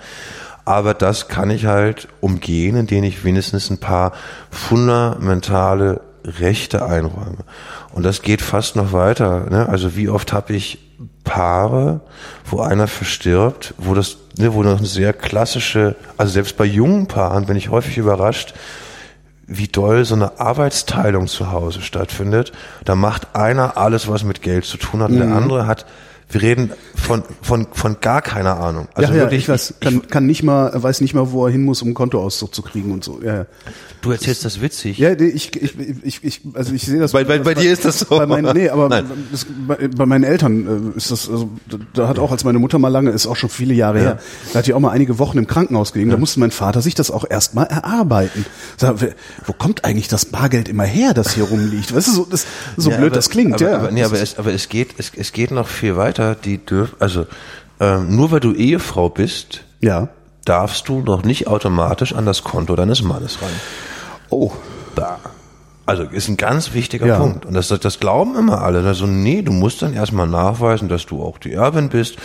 Aber 0.66 0.94
das 0.94 1.30
kann 1.30 1.50
ich 1.50 1.66
halt 1.66 2.10
umgehen, 2.20 2.76
indem 2.76 3.06
ich 3.06 3.24
wenigstens 3.24 3.70
ein 3.70 3.78
paar 3.78 4.12
fundamentale 4.52 6.02
Rechte 6.26 6.86
einräume. 6.86 7.38
Und 7.94 8.04
das 8.04 8.22
geht 8.22 8.42
fast 8.42 8.76
noch 8.76 8.92
weiter. 8.92 9.50
Ne? 9.50 9.70
Also 9.70 9.96
wie 9.96 10.10
oft 10.10 10.34
habe 10.34 10.54
ich 10.54 10.80
Paare, 11.24 12.02
wo 12.46 12.62
einer 12.62 12.88
verstirbt, 12.88 13.74
wo 13.78 13.94
das, 13.94 14.18
ne, 14.38 14.54
wo 14.54 14.64
noch 14.64 14.78
eine 14.78 14.88
sehr 14.88 15.14
klassische, 15.14 15.96
also 16.18 16.32
selbst 16.32 16.58
bei 16.58 16.66
jungen 16.66 17.08
Paaren 17.08 17.46
bin 17.46 17.58
ich 17.58 17.70
häufig 17.70 17.98
überrascht, 17.98 18.54
wie 19.48 19.68
doll 19.68 20.04
so 20.06 20.14
eine 20.16 20.40
Arbeitsteilung 20.40 21.28
zu 21.28 21.52
Hause 21.52 21.82
stattfindet. 21.82 22.52
Da 22.84 22.96
macht 22.96 23.36
einer 23.36 23.78
alles, 23.78 24.08
was 24.10 24.24
mit 24.24 24.42
Geld 24.42 24.66
zu 24.66 24.78
tun 24.78 25.02
hat, 25.02 25.10
und 25.10 25.18
der 25.18 25.28
Mhm. 25.28 25.38
andere 25.38 25.68
hat, 25.68 25.86
wir 26.30 26.42
reden 26.42 26.72
von, 26.96 27.24
von, 27.42 27.68
von 27.72 27.98
gar 28.02 28.22
keiner 28.22 28.60
Ahnung. 28.60 28.90
Also 28.94 29.12
ja, 29.12 29.16
ja, 29.18 29.24
wirklich, 29.24 29.44
ich 29.44 29.50
weiß, 29.50 29.76
kann, 29.80 30.08
kann 30.08 30.26
nicht 30.26 30.44
mal, 30.44 30.72
weiß 30.76 31.00
nicht 31.00 31.14
mal, 31.14 31.32
wo 31.32 31.46
er 31.46 31.52
hin 31.52 31.64
muss, 31.64 31.82
um 31.82 31.88
einen 31.90 31.96
Kontoauszug 31.96 32.54
zu 32.54 32.62
kriegen 32.64 32.92
und 32.92 33.02
so. 33.04 33.22
Ja, 33.24 33.36
ja. 33.36 33.46
du 34.02 34.12
erzählst 34.12 34.44
das 34.44 34.60
witzig. 34.62 34.98
Ja, 34.98 35.16
nee, 35.16 35.28
ich, 35.28 35.56
ich, 35.56 35.74
ich, 36.04 36.24
ich, 36.26 36.42
also 36.54 36.74
ich 36.74 36.84
sehe 36.86 37.00
das. 37.00 37.14
Bei- 37.14 37.24
bei- 37.24 37.40
bei 37.40 37.54
dir 37.54 37.72
ist 37.72 37.86
das 37.86 38.00
so. 38.00 38.18
Bei 38.18 38.26
meinen, 38.26 38.54
nee, 38.58 38.68
aber 38.68 38.90
das, 38.90 39.46
bei, 39.68 39.88
bei 39.88 40.06
meinen 40.06 40.26
Eltern 40.26 40.92
äh, 40.96 40.98
ist 40.98 41.12
das, 41.12 41.30
also, 41.30 41.50
da- 41.94 42.10
hat 42.10 42.20
auch, 42.20 42.32
als 42.34 42.44
meine 42.44 42.60
Mutter 42.60 42.78
mal 42.78 42.90
lange, 42.90 43.12
ist 43.12 43.26
auch 43.26 43.38
schon 43.38 43.50
viele 43.50 43.74
Jahre 43.74 44.00
her, 44.00 44.20
da 44.52 44.60
hat 44.60 44.68
die 44.68 44.74
auch 44.74 44.80
mal 44.82 44.92
einige 44.92 45.20
Wochen 45.20 45.38
im 45.38 45.48
Krankenhaus 45.48 45.94
gelegen, 45.94 46.12
da 46.12 46.18
musste 46.18 46.42
mein 46.42 46.52
Vater 46.52 46.82
sich 46.82 46.94
das 46.96 47.10
auch 47.10 47.24
erstmal 47.30 47.68
erarbeiten. 47.68 48.46
Sag, 48.76 48.98
wo 49.46 49.54
kommt 49.54 49.86
eigentlich 49.86 50.10
das 50.10 50.26
Bargeld 50.26 50.68
immer 50.68 50.84
her, 50.84 51.14
das 51.14 51.34
hier 51.36 51.46
rumliegt? 51.46 51.96
Weißt 51.96 52.08
du, 52.10 52.12
so, 52.12 52.28
das, 52.30 52.46
so 52.76 52.90
Ja, 52.92 52.98
blöd 52.98 53.12
aber, 53.12 53.16
das 53.16 53.30
klingt, 53.30 53.54
aber, 53.62 53.72
ja. 53.72 53.78
Aber, 53.78 53.92
nee, 53.92 54.04
aber, 54.04 54.20
es, 54.20 54.38
aber 54.38 54.52
es 54.52 54.68
geht, 54.68 54.96
es, 54.98 55.12
es 55.16 55.32
geht 55.32 55.52
noch 55.52 55.70
viel 55.70 55.96
weiter. 55.96 56.17
Die 56.36 56.58
dürfen, 56.58 56.96
also 57.00 57.26
ähm, 57.80 58.16
nur 58.16 58.32
weil 58.32 58.40
du 58.40 58.54
Ehefrau 58.54 59.10
bist, 59.10 59.64
ja. 59.82 60.10
darfst 60.46 60.88
du 60.90 61.02
noch 61.02 61.24
nicht 61.24 61.48
automatisch 61.48 62.14
an 62.14 62.26
das 62.26 62.44
Konto 62.44 62.76
deines 62.76 63.02
Mannes 63.04 63.42
ran. 63.42 63.50
Oh. 64.30 64.52
Da. 64.96 65.20
Also 65.86 66.04
ist 66.04 66.28
ein 66.28 66.36
ganz 66.38 66.74
wichtiger 66.74 67.06
Ja. 67.06 67.20
Punkt. 67.20 67.46
Und 67.46 67.54
das, 67.54 67.68
das 67.70 68.00
glauben 68.00 68.36
immer 68.36 68.62
alle. 68.62 68.86
Also 68.86 69.06
nee, 69.06 69.42
du 69.42 69.52
musst 69.54 69.82
dann 69.82 69.94
erstmal 69.94 70.28
nachweisen, 70.28 70.90
dass 70.90 71.06
du 71.06 71.24
auch 71.24 71.38
die 71.38 71.54
Erbin 71.54 71.88
bist. 71.90 72.18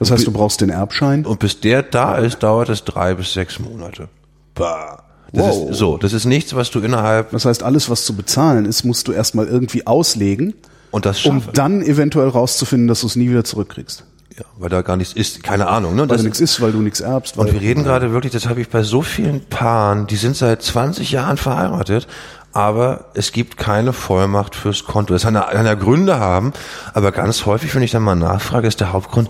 Das 0.00 0.10
heißt, 0.10 0.26
du 0.26 0.32
brauchst 0.32 0.60
den 0.62 0.70
Erbschein. 0.70 1.24
Und 1.24 1.38
bis 1.38 1.60
der 1.60 1.82
da 1.82 2.16
ist, 2.16 2.42
dauert 2.42 2.70
es 2.70 2.82
drei 2.84 3.14
bis 3.14 3.32
sechs 3.34 3.58
Monate. 3.60 4.08
Bah. 4.54 5.02
Das 5.32 5.46
Wow. 5.46 5.70
ist 5.70 5.78
so. 5.78 5.96
Das 5.98 6.12
ist 6.12 6.24
nichts, 6.24 6.54
was 6.54 6.70
du 6.70 6.80
innerhalb 6.80 7.30
Das 7.32 7.44
heißt, 7.44 7.62
alles, 7.62 7.90
was 7.90 8.04
zu 8.04 8.14
bezahlen 8.16 8.64
ist, 8.66 8.84
musst 8.84 9.06
du 9.08 9.12
erstmal 9.12 9.46
irgendwie 9.48 9.86
auslegen, 9.86 10.54
und 10.94 11.06
das 11.06 11.24
um 11.26 11.40
schaffen. 11.40 11.54
dann 11.54 11.82
eventuell 11.82 12.28
rauszufinden, 12.28 12.86
dass 12.86 13.00
du 13.00 13.08
es 13.08 13.16
nie 13.16 13.28
wieder 13.28 13.42
zurückkriegst. 13.44 14.04
ja, 14.38 14.44
weil 14.58 14.68
da 14.68 14.82
gar 14.82 14.96
nichts 14.96 15.12
ist. 15.12 15.42
Keine 15.42 15.66
Ahnung. 15.66 15.94
Ne? 15.96 16.02
Weil 16.02 16.08
Das, 16.08 16.18
da 16.18 16.22
nichts 16.24 16.40
ist, 16.40 16.60
weil 16.60 16.70
du 16.72 16.78
nichts 16.78 17.00
erbst. 17.00 17.36
Und 17.36 17.52
wir 17.52 17.60
reden 17.60 17.82
gerade 17.82 18.12
wirklich, 18.12 18.32
das 18.32 18.48
habe 18.48 18.60
ich 18.60 18.68
bei 18.68 18.82
so 18.84 19.02
vielen 19.02 19.40
Paaren, 19.44 20.06
die 20.06 20.16
sind 20.16 20.36
seit 20.36 20.62
20 20.62 21.10
Jahren 21.10 21.36
verheiratet, 21.36 22.06
aber 22.54 23.06
es 23.14 23.32
gibt 23.32 23.56
keine 23.56 23.92
Vollmacht 23.92 24.54
fürs 24.54 24.84
Konto. 24.84 25.12
Das 25.12 25.24
kann 25.24 25.34
ja, 25.34 25.74
Gründe 25.74 26.20
haben, 26.20 26.52
aber 26.94 27.10
ganz 27.10 27.46
häufig, 27.46 27.74
wenn 27.74 27.82
ich 27.82 27.90
dann 27.90 28.02
mal 28.02 28.14
nachfrage, 28.14 28.68
ist 28.68 28.80
der 28.80 28.92
Hauptgrund, 28.92 29.28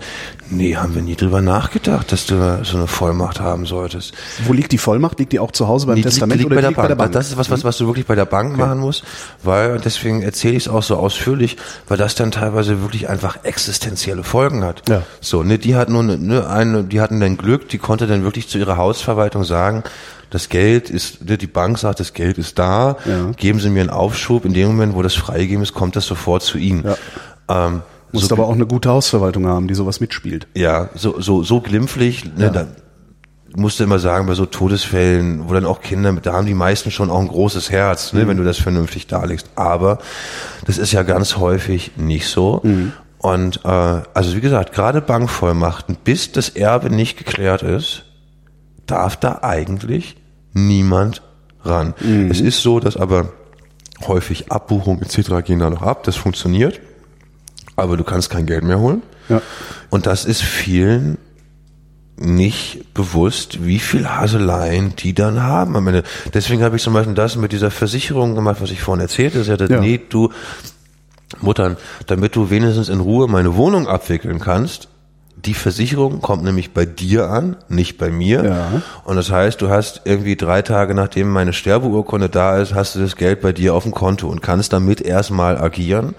nee, 0.51 0.75
haben 0.75 0.93
wir 0.93 1.01
nie 1.01 1.15
drüber 1.15 1.41
nachgedacht, 1.41 2.11
dass 2.11 2.27
du 2.27 2.63
so 2.63 2.77
eine 2.77 2.85
Vollmacht 2.85 3.39
haben 3.39 3.65
solltest. 3.65 4.13
Wo 4.45 4.53
liegt 4.53 4.71
die 4.71 4.77
Vollmacht? 4.77 5.17
Liegt 5.17 5.31
die 5.31 5.39
auch 5.39 5.51
zu 5.51 5.67
Hause 5.67 5.87
beim 5.87 5.95
Die 5.95 6.03
Testament 6.03 6.39
liegt 6.39 6.51
oder 6.51 6.55
bei 6.55 6.61
der, 6.61 6.69
liegt 6.69 6.97
Bank. 6.99 7.11
Das 7.13 7.29
ist 7.29 7.37
was, 7.37 7.49
was, 7.49 7.63
was 7.63 7.77
du 7.79 7.87
wirklich 7.87 8.05
bei 8.05 8.13
der 8.13 8.25
Bank 8.25 8.57
machen 8.57 8.77
musst, 8.77 9.03
weil, 9.41 9.71
und 9.71 9.83
deswegen 9.83 10.21
erzähle 10.21 10.53
ich 10.53 10.67
es 10.67 10.71
auch 10.71 10.83
so 10.83 10.95
ausführlich, 10.95 11.57
weil 11.87 11.97
das 11.97 12.13
dann 12.13 12.29
teilweise 12.29 12.83
wirklich 12.83 13.09
einfach 13.09 13.43
existenzielle 13.43 14.23
Folgen 14.23 14.63
hat. 14.63 14.87
Ja. 14.87 15.01
So, 15.19 15.41
ne, 15.41 15.57
die 15.57 15.75
hat 15.75 15.89
nur 15.89 16.03
ne, 16.03 16.19
ne, 16.19 16.47
eine, 16.47 16.83
die 16.83 17.01
hatten 17.01 17.19
dann 17.19 17.37
Glück, 17.37 17.69
die 17.69 17.79
konnte 17.79 18.05
dann 18.05 18.23
wirklich 18.23 18.49
zu 18.49 18.59
ihrer 18.59 18.77
Hausverwaltung 18.77 19.43
sagen, 19.43 19.83
das 20.29 20.49
Geld 20.49 20.89
ist, 20.89 21.27
ne, 21.27 21.37
die 21.37 21.47
Bank 21.47 21.77
sagt, 21.77 21.99
das 21.99 22.13
Geld 22.13 22.37
ist 22.37 22.57
da, 22.59 22.97
Ja. 23.05 23.31
geben 23.37 23.59
Sie 23.59 23.69
mir 23.69 23.81
einen 23.81 23.89
Aufschub, 23.89 24.45
in 24.45 24.53
dem 24.53 24.67
Moment, 24.67 24.95
wo 24.95 25.01
das 25.01 25.13
freigegeben 25.15 25.63
ist, 25.63 25.73
kommt 25.73 25.95
das 25.95 26.05
sofort 26.05 26.43
zu 26.43 26.57
Ihnen. 26.57 26.83
Ja. 26.83 27.67
Ähm, 27.67 27.81
Musst 28.11 28.29
so, 28.29 28.35
aber 28.35 28.47
auch 28.47 28.53
eine 28.53 28.65
gute 28.65 28.89
Hausverwaltung 28.89 29.45
haben, 29.47 29.67
die 29.67 29.73
sowas 29.75 29.99
mitspielt. 29.99 30.47
ja, 30.55 30.89
so, 30.95 31.19
so, 31.21 31.43
so 31.43 31.59
glimpflich, 31.61 32.23
ne, 32.37 32.45
Ja. 32.45 32.49
da 32.49 32.67
musste 33.57 33.83
immer 33.85 33.99
sagen, 33.99 34.25
bei 34.27 34.33
so 34.33 34.45
Todesfällen, 34.45 35.47
wo 35.47 35.53
dann 35.53 35.65
auch 35.65 35.81
Kinder, 35.81 36.11
da 36.13 36.33
haben 36.33 36.45
die 36.45 36.53
meisten 36.53 36.91
schon 36.91 37.09
auch 37.09 37.19
ein 37.21 37.27
großes 37.27 37.69
Herz, 37.71 38.11
ne, 38.13 38.27
wenn 38.27 38.37
du 38.37 38.43
das 38.43 38.57
vernünftig 38.57 39.07
darlegst. 39.07 39.49
Aber 39.55 39.99
das 40.65 40.77
ist 40.77 40.91
ja 40.91 41.03
ganz 41.03 41.37
häufig 41.37 41.91
nicht 41.97 42.27
so. 42.27 42.61
Und 43.19 43.59
äh, 43.63 43.67
also 43.67 44.35
wie 44.35 44.41
gesagt, 44.41 44.73
gerade 44.73 45.01
Bankvollmachten, 45.01 45.97
bis 46.03 46.31
das 46.31 46.49
Erbe 46.49 46.89
nicht 46.89 47.17
geklärt 47.17 47.63
ist, 47.63 48.03
darf 48.87 49.15
da 49.17 49.39
eigentlich 49.41 50.15
niemand 50.53 51.21
ran. 51.63 51.93
Es 52.29 52.39
ist 52.41 52.61
so, 52.61 52.79
dass 52.79 52.95
aber 52.97 53.29
häufig 54.07 54.51
Abbuchungen 54.51 55.01
etc. 55.01 55.43
gehen 55.45 55.59
da 55.59 55.69
noch 55.69 55.81
ab, 55.81 56.03
das 56.03 56.15
funktioniert, 56.15 56.79
aber 57.75 57.97
du 57.97 58.03
kannst 58.03 58.29
kein 58.29 58.45
Geld 58.45 58.63
mehr 58.63 58.79
holen. 58.79 59.01
Ja. 59.29 59.41
Und 59.89 60.05
das 60.05 60.25
ist 60.25 60.41
vielen 60.43 61.17
nicht 62.17 62.93
bewusst, 62.93 63.65
wie 63.65 63.79
viel 63.79 64.07
Haseleien 64.07 64.95
die 64.95 65.13
dann 65.13 65.43
haben 65.43 65.75
am 65.75 65.85
Ende. 65.87 66.03
Deswegen 66.33 66.63
habe 66.63 66.77
ich 66.77 66.81
zum 66.83 66.93
Beispiel 66.93 67.13
das 67.15 67.35
mit 67.35 67.51
dieser 67.51 67.71
Versicherung 67.71 68.35
gemacht, 68.35 68.57
was 68.61 68.71
ich 68.71 68.81
vorhin 68.81 69.01
erzählte. 69.01 69.43
Sie 69.43 69.51
hatte, 69.51 69.67
Ja. 69.69 69.81
nee, 69.81 69.99
du, 70.09 70.29
Muttern, 71.41 71.75
damit 72.07 72.35
du 72.35 72.49
wenigstens 72.49 72.87
in 72.87 73.01
Ruhe 73.01 73.27
meine 73.27 73.55
Wohnung 73.55 73.87
abwickeln 73.87 74.39
kannst, 74.39 74.87
die 75.45 75.53
Versicherung 75.53 76.21
kommt 76.21 76.43
nämlich 76.43 76.73
bei 76.73 76.85
dir 76.85 77.29
an, 77.29 77.55
nicht 77.69 77.97
bei 77.97 78.09
mir. 78.09 78.43
Ja. 78.43 78.81
Und 79.03 79.15
das 79.15 79.31
heißt, 79.31 79.61
du 79.61 79.69
hast 79.69 80.01
irgendwie 80.05 80.35
drei 80.35 80.61
Tage 80.61 80.95
nachdem 80.95 81.29
meine 81.29 81.53
Sterbeurkunde 81.53 82.29
da 82.29 82.57
ist, 82.57 82.73
hast 82.73 82.95
du 82.95 82.99
das 82.99 83.15
Geld 83.15 83.41
bei 83.41 83.51
dir 83.53 83.75
auf 83.75 83.83
dem 83.83 83.91
Konto 83.91 84.27
und 84.27 84.41
kannst 84.41 84.73
damit 84.73 85.01
erstmal 85.01 85.57
agieren, 85.57 86.15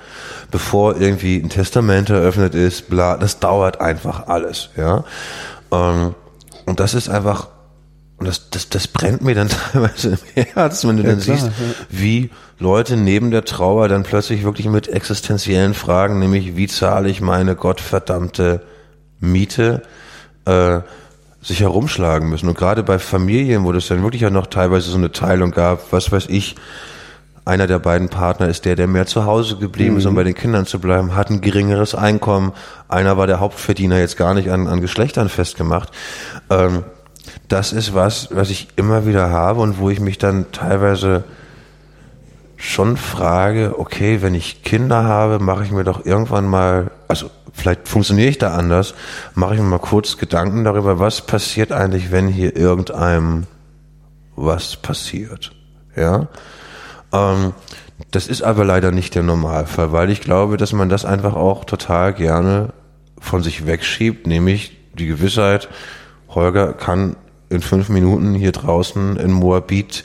bevor 0.51 1.01
irgendwie 1.01 1.37
ein 1.39 1.49
Testament 1.49 2.11
eröffnet 2.11 2.55
ist, 2.55 2.89
bla, 2.89 3.17
das 3.17 3.41
dauert 3.41 3.81
einfach 3.81 4.29
alles, 4.29 4.71
ja. 4.77 5.05
Ähm, 5.73 6.15
Und 6.67 6.81
das 6.81 6.95
ist 6.95 7.09
einfach, 7.09 7.49
und 8.19 8.27
das, 8.27 8.51
das, 8.51 8.69
das 8.69 8.89
brennt 8.89 9.23
mir 9.23 9.35
dann 9.35 9.49
teilweise 9.73 10.19
im 10.35 10.45
Herz, 10.45 10.87
wenn 10.87 10.97
du 10.97 11.03
dann 11.03 11.21
klar, 11.21 11.37
siehst, 11.37 11.47
ja. 11.47 11.53
wie 11.91 12.31
Leute 12.59 12.97
neben 12.97 13.31
der 13.31 13.45
Trauer 13.45 13.89
dann 13.89 14.03
plötzlich 14.05 14.45
wirklich 14.45 14.69
mit 14.69 14.89
existenziellen 14.89 15.75
Fragen, 15.75 16.19
nämlich 16.19 16.57
wie 16.57 16.69
zahle 16.69 17.09
ich 17.09 17.21
meine 17.21 17.57
gottverdammte 17.57 18.63
Miete, 19.21 19.83
äh, 20.45 20.81
sich 21.43 21.61
herumschlagen 21.61 22.29
müssen. 22.29 22.49
Und 22.49 22.59
gerade 22.59 22.83
bei 22.83 22.99
Familien, 22.99 23.65
wo 23.65 23.73
das 23.73 23.87
dann 23.87 24.03
wirklich 24.03 24.23
ja 24.23 24.31
noch 24.31 24.49
teilweise 24.49 24.91
so 24.91 24.99
eine 24.99 25.13
Teilung 25.13 25.53
gab, 25.53 25.93
was 25.93 26.11
weiß 26.11 26.27
ich, 26.29 26.57
einer 27.45 27.69
der 27.69 27.79
beiden 27.79 28.09
Partner 28.09 28.49
ist 28.49 28.65
der, 28.65 28.75
der 28.75 28.89
mehr 28.89 29.07
zu 29.07 29.25
Hause 29.25 29.57
geblieben 29.57 29.99
ist, 29.99 30.07
um 30.07 30.17
bei 30.17 30.25
den 30.25 30.35
Kindern 30.35 30.67
zu 30.67 30.81
bleiben, 30.81 31.15
hat 31.15 31.31
ein 31.31 31.41
geringeres 31.41 31.95
Einkommen. 31.95 32.53
Einer 32.89 33.17
war 33.17 33.29
der 33.29 33.39
Hauptverdiener, 33.39 34.01
jetzt 34.01 34.17
gar 34.17 34.35
nicht 34.35 34.51
an, 34.51 34.67
an 34.67 34.81
Geschlechtern 34.81 35.29
festgemacht. 35.29 35.93
Ähm, 36.51 36.83
das 37.47 37.73
ist 37.73 37.95
was, 37.95 38.29
was 38.33 38.51
ich 38.51 38.69
immer 38.75 39.07
wieder 39.07 39.31
habe 39.31 39.61
und 39.61 39.79
wo 39.79 39.91
ich 39.91 40.01
mich 40.01 40.19
dann 40.19 40.47
teilweise 40.51 41.23
schon 42.57 42.97
frage, 42.97 43.79
okay, 43.79 44.23
wenn 44.23 44.35
ich 44.35 44.63
Kinder 44.63 45.05
habe, 45.05 45.39
mache 45.39 45.65
ich 45.65 45.71
mir 45.71 45.85
doch 45.85 46.05
irgendwann 46.05 46.47
mal, 46.47 46.91
also 47.09 47.31
vielleicht 47.53 47.89
funktioniere 47.89 48.29
ich 48.29 48.39
da 48.39 48.55
anders, 48.55 48.95
mache 49.35 49.55
ich 49.55 49.61
mir 49.61 49.67
mal 49.67 49.79
kurz 49.79 50.17
Gedanken 50.17 50.65
darüber, 50.65 50.99
was 50.99 51.21
passiert 51.21 51.73
eigentlich, 51.73 52.11
wenn 52.11 52.29
hier 52.29 52.57
irgendeinem 52.57 53.47
was 54.37 54.77
passiert. 54.77 55.53
Ja. 55.95 56.29
Ähm, 57.13 57.55
das 58.11 58.29
ist 58.29 58.43
aber 58.43 58.65
leider 58.65 58.91
nicht 58.91 59.15
der 59.15 59.23
Normalfall, 59.23 59.93
weil 59.93 60.11
ich 60.11 60.21
glaube, 60.21 60.57
dass 60.57 60.73
man 60.73 60.89
das 60.89 61.05
einfach 61.05 61.35
auch 61.35 61.65
total 61.65 62.13
gerne 62.13 62.73
von 63.19 63.43
sich 63.43 63.67
wegschiebt, 63.67 64.27
nämlich 64.27 64.77
die 64.95 65.07
Gewissheit, 65.07 65.69
Holger 66.29 66.75
kann 66.75 67.17
in 67.49 67.61
fünf 67.61 67.89
Minuten 67.89 68.35
hier 68.35 68.53
draußen 68.53 69.17
in 69.17 69.33
Moabit 69.33 70.05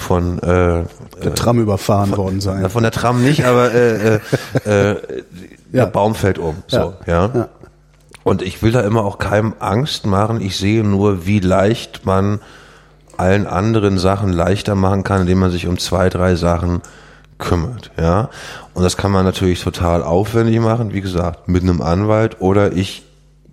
von 0.00 0.38
äh, 0.40 0.84
Der 1.22 1.34
Tram 1.34 1.60
überfahren 1.60 2.16
worden 2.16 2.40
sein. 2.40 2.68
von 2.70 2.82
der 2.82 2.92
Tram 2.92 3.22
nicht, 3.22 3.44
aber 3.44 3.72
äh, 3.72 4.16
äh, 4.64 4.90
äh, 4.90 4.96
der 5.72 5.86
Baum 5.86 6.14
fällt 6.14 6.38
um. 6.38 6.56
So. 6.66 6.94
Ja. 7.06 7.48
Und 8.24 8.42
ich 8.42 8.62
will 8.62 8.72
da 8.72 8.80
immer 8.80 9.04
auch 9.04 9.18
keinem 9.18 9.54
Angst 9.60 10.06
machen. 10.06 10.40
Ich 10.40 10.56
sehe 10.56 10.84
nur, 10.84 11.26
wie 11.26 11.40
leicht 11.40 12.04
man 12.04 12.40
allen 13.16 13.46
anderen 13.46 13.98
Sachen 13.98 14.32
leichter 14.32 14.74
machen 14.74 15.04
kann, 15.04 15.22
indem 15.22 15.38
man 15.38 15.50
sich 15.50 15.66
um 15.66 15.78
zwei, 15.78 16.08
drei 16.08 16.34
Sachen 16.36 16.80
kümmert, 17.38 17.90
ja. 17.98 18.30
Und 18.74 18.82
das 18.82 18.96
kann 18.96 19.10
man 19.10 19.24
natürlich 19.24 19.62
total 19.62 20.02
aufwendig 20.02 20.60
machen, 20.60 20.92
wie 20.92 21.00
gesagt, 21.00 21.48
mit 21.48 21.62
einem 21.62 21.82
Anwalt 21.82 22.40
oder 22.40 22.72
ich 22.72 23.02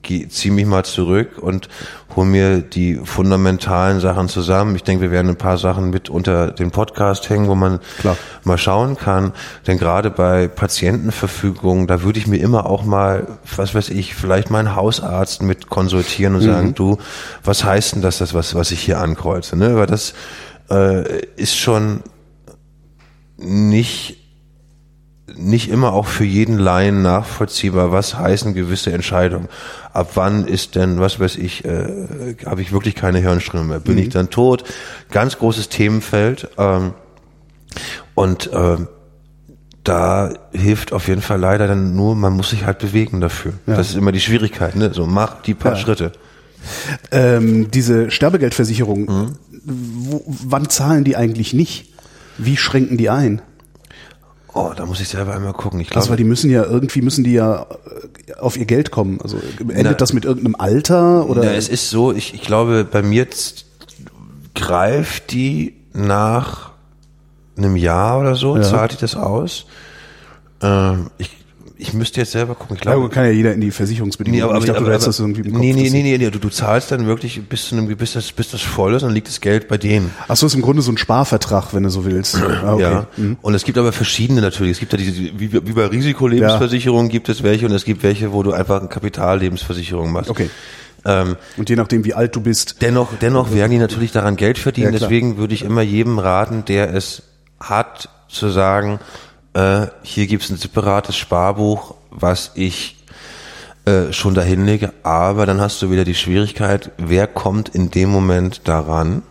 ziehe 0.02 0.54
mich 0.54 0.66
mal 0.66 0.86
zurück 0.86 1.38
und 1.40 1.70
hol 2.16 2.26
mir 2.26 2.62
die 2.62 2.96
fundamentalen 2.96 4.00
Sachen 4.00 4.28
zusammen. 4.30 4.76
Ich 4.76 4.84
denke, 4.84 5.02
wir 5.04 5.12
werden 5.12 5.30
ein 5.30 5.38
paar 5.38 5.58
Sachen 5.58 5.90
mit 5.90 6.10
unter 6.10 6.52
den 6.52 6.72
Podcast 6.72 7.30
hängen, 7.30 7.48
wo 7.48 7.56
man 7.56 7.80
Klar. 8.00 8.18
mal 8.44 8.58
schauen 8.58 8.98
kann. 8.98 9.34
Denn 9.68 9.78
gerade 9.78 10.10
bei 10.10 10.48
Patientenverfügungen, 10.48 11.88
da 11.88 12.02
würde 12.02 12.20
ich 12.20 12.28
mir 12.28 12.38
immer 12.38 12.66
auch 12.66 12.84
mal, 12.84 13.28
was 13.56 13.76
weiß 13.76 13.90
ich, 13.90 14.16
vielleicht 14.16 14.50
meinen 14.50 14.76
Hausarzt 14.76 15.42
mit 15.42 15.70
konsultieren 15.70 16.36
und 16.36 16.42
sagen, 16.42 16.74
du, 16.74 16.98
was 17.44 17.64
heißt 17.64 17.96
denn 17.96 18.02
das, 18.02 18.18
das 18.18 18.34
was, 18.34 18.56
was 18.56 18.72
ich 18.72 18.82
hier 18.82 19.00
ankreuze? 19.00 19.56
Ne? 19.56 19.76
Weil 19.76 19.88
das 19.88 20.14
äh, 20.70 21.26
ist 21.36 21.56
schon 21.56 22.02
nicht 23.38 24.27
nicht 25.36 25.70
immer 25.70 25.94
auch 25.94 26.06
für 26.08 26.24
jeden 26.24 26.58
Laien 26.58 27.02
nachvollziehbar, 27.02 27.92
was 27.92 28.18
heißen 28.18 28.54
gewisse 28.54 28.94
Entscheidungen. 28.94 29.50
Ab 29.94 30.12
wann 30.16 30.46
ist 30.46 30.76
denn, 30.76 31.00
was 31.00 31.20
weiß 31.20 31.36
ich, 31.36 31.66
äh, 31.66 32.36
habe 32.46 32.62
ich 32.62 32.72
wirklich 32.72 32.96
keine 32.96 33.20
Hirnströme 33.20 33.66
mehr? 33.66 33.80
Bin 33.80 33.96
Mhm. 33.96 34.02
ich 34.02 34.10
dann 34.10 34.30
tot? 34.30 34.64
Ganz 35.12 35.38
großes 35.38 35.70
Themenfeld. 35.70 36.50
Ähm, 36.58 36.94
und 38.16 38.50
ähm, 38.54 38.88
da 39.84 40.34
hilft 40.54 40.92
auf 40.94 41.08
jeden 41.08 41.22
Fall 41.22 41.40
leider 41.40 41.68
dann 41.68 41.96
nur, 41.96 42.16
man 42.16 42.34
muss 42.34 42.50
sich 42.50 42.66
halt 42.66 42.80
bewegen 42.80 43.22
dafür. 43.22 43.54
Das 43.66 43.90
ist 43.90 43.96
immer 43.96 44.12
die 44.12 44.20
Schwierigkeit, 44.20 44.76
ne? 44.76 44.94
So 44.94 45.06
mach 45.06 45.42
die 45.42 45.54
paar 45.54 45.74
Ja. 45.74 45.78
Schritte. 45.78 46.12
Ähm, 47.12 47.70
diese 47.72 48.12
Sterbegeldversicherung, 48.12 49.02
Mhm. 49.06 49.36
wo, 49.64 50.24
wann 50.26 50.70
zahlen 50.70 51.04
die 51.04 51.16
eigentlich 51.16 51.54
nicht? 51.54 51.94
Wie 52.38 52.58
schränken 52.58 52.98
die 52.98 53.10
ein? 53.10 53.42
Oh, 54.60 54.74
da 54.76 54.86
muss 54.88 55.00
ich 55.00 55.08
selber 55.10 55.36
einmal 55.36 55.54
gucken. 55.54 55.80
Ich 55.80 55.88
Also, 55.90 56.00
glaube, 56.00 56.10
weil 56.12 56.18
die 56.18 56.24
müssen 56.24 56.50
ja 56.50 56.64
irgendwie 56.64 57.02
müssen 57.02 57.24
die 57.24 57.34
ja 57.34 57.68
äh, 58.28 58.34
auf 58.40 58.58
ihr 58.58 58.66
Geld 58.66 58.90
kommen. 58.92 59.20
Also 59.22 59.38
endet 59.60 59.84
Na- 59.84 59.94
das 59.94 60.14
mit 60.14 60.26
irgendeinem 60.26 60.56
Alter 60.58 61.30
oder? 61.30 61.44
Ja, 61.44 61.52
es 61.52 61.70
ist 61.70 61.90
so, 61.90 62.12
ich, 62.12 62.34
ich 62.34 62.42
glaube, 62.42 62.84
bei 62.90 63.02
mir 63.04 63.28
greift 64.56 65.32
die 65.32 65.76
nach 65.94 66.72
einem 67.58 67.76
Jahr 67.76 68.20
oder 68.20 68.36
so, 68.36 68.56
Ja. 68.56 68.64
zahlt 68.64 68.94
die 68.94 68.98
das 68.98 69.16
aus. 69.16 69.66
Ähm, 70.62 71.12
ich, 71.18 71.30
ich 71.80 71.94
müsste 71.94 72.22
jetzt 72.22 72.32
selber 72.32 72.56
gucken. 72.56 72.78
Ich 72.78 72.86
ja, 72.86 72.94
glaube, 72.94 73.10
kann 73.10 73.26
ja 73.26 73.32
jeder 73.32 73.54
in 73.54 73.62
die 73.62 73.72
Versicherungsbedingungen. 73.72 74.44
Nee, 74.44 74.50
aber, 74.50 74.60
ich 74.60 74.66
dachte, 74.66 74.80
aber, 74.80 74.88
du 74.88 74.92
hättest 74.94 75.08
das 75.08 75.20
irgendwie 75.20 75.42
im 75.42 75.52
Kopf. 75.52 75.62
nee, 75.62 75.74
nee, 75.74 75.90
nee, 75.90 76.04
nee, 76.04 76.18
nee, 76.18 76.30
du, 76.30 76.40
du 76.40 76.50
zahlst 76.50 76.92
dann 76.92 77.06
wirklich 77.06 77.42
bis 77.48 77.70
zu 77.70 77.76
einem, 77.76 77.88
bis 77.96 78.14
das, 78.14 78.32
bis 78.32 78.52
das 78.52 78.62
voll 78.62 78.94
ist, 78.94 79.04
dann 79.04 79.14
liegt 79.14 79.28
das 79.28 79.42
Geld 79.42 79.68
bei 79.68 79.78
denen. 79.78 80.12
Ach 80.28 80.36
so, 80.36 80.46
ist 80.48 80.56
im 80.56 80.62
Grunde 80.62 80.82
so 80.82 80.92
ein 80.92 80.98
Sparvertrag, 80.98 81.74
wenn 81.74 81.84
du 81.84 81.90
so 81.90 82.06
willst. 82.06 82.36
Ah, 82.36 82.74
okay. 82.74 82.82
Ja. 82.82 83.08
Mhm. 83.18 83.38
Und 83.42 83.54
es 83.54 83.64
gibt 83.64 83.78
aber 83.78 83.92
verschiedene 83.92 84.42
natürlich. 84.42 84.74
Es 84.74 84.80
gibt 84.80 84.94
ja 84.94 84.98
diese, 84.98 85.14
wie, 85.40 85.54
wie 85.54 85.60
bei 85.60 85.86
Risikolebensversicherungen 85.86 87.10
gibt 87.10 87.30
es 87.30 87.44
welche 87.44 87.66
und 87.66 87.72
es 87.74 87.86
gibt 87.86 88.04
welche, 88.04 88.34
wo 88.34 88.44
du 88.44 88.54
einfach 88.54 88.80
eine 88.80 88.90
Kapitallebensversicherung 88.90 90.12
machst. 90.12 90.30
Okay. 90.30 90.50
Ähm, 91.06 91.38
Und 91.56 91.70
je 91.70 91.76
nachdem, 91.76 92.06
wie 92.06 92.14
alt 92.14 92.36
du 92.36 92.42
bist. 92.42 92.82
Dennoch, 92.82 93.14
dennoch 93.22 93.54
werden 93.54 93.72
die 93.72 93.78
natürlich 93.78 94.12
daran 94.12 94.36
Geld 94.36 94.58
verdienen. 94.58 94.94
Ja. 94.94 95.00
Deswegen 95.00 95.38
würde 95.38 95.54
ich 95.54 95.64
immer 95.64 95.82
jedem 95.82 96.20
raten, 96.20 96.66
der 96.66 96.94
es 96.94 97.24
hat, 97.60 98.10
zu 98.28 98.50
sagen, 98.50 99.00
äh, 99.58 99.88
hier 100.04 100.28
gibt's 100.28 100.50
ein 100.50 100.58
separates 100.58 101.16
Sparbuch, 101.18 101.96
was 102.12 102.52
ich 102.56 103.04
äh, 103.86 104.12
schon 104.14 104.34
dahin 104.36 104.66
lege. 104.66 104.94
Aber 105.04 105.46
dann 105.46 105.60
hast 105.62 105.82
du 105.82 105.90
wieder 105.90 106.04
die 106.04 106.16
Schwierigkeit, 106.16 106.92
wer 106.98 107.26
kommt 107.28 107.70
in 107.70 107.90
dem 107.90 108.10
Moment 108.10 108.68
daran? 108.68 109.24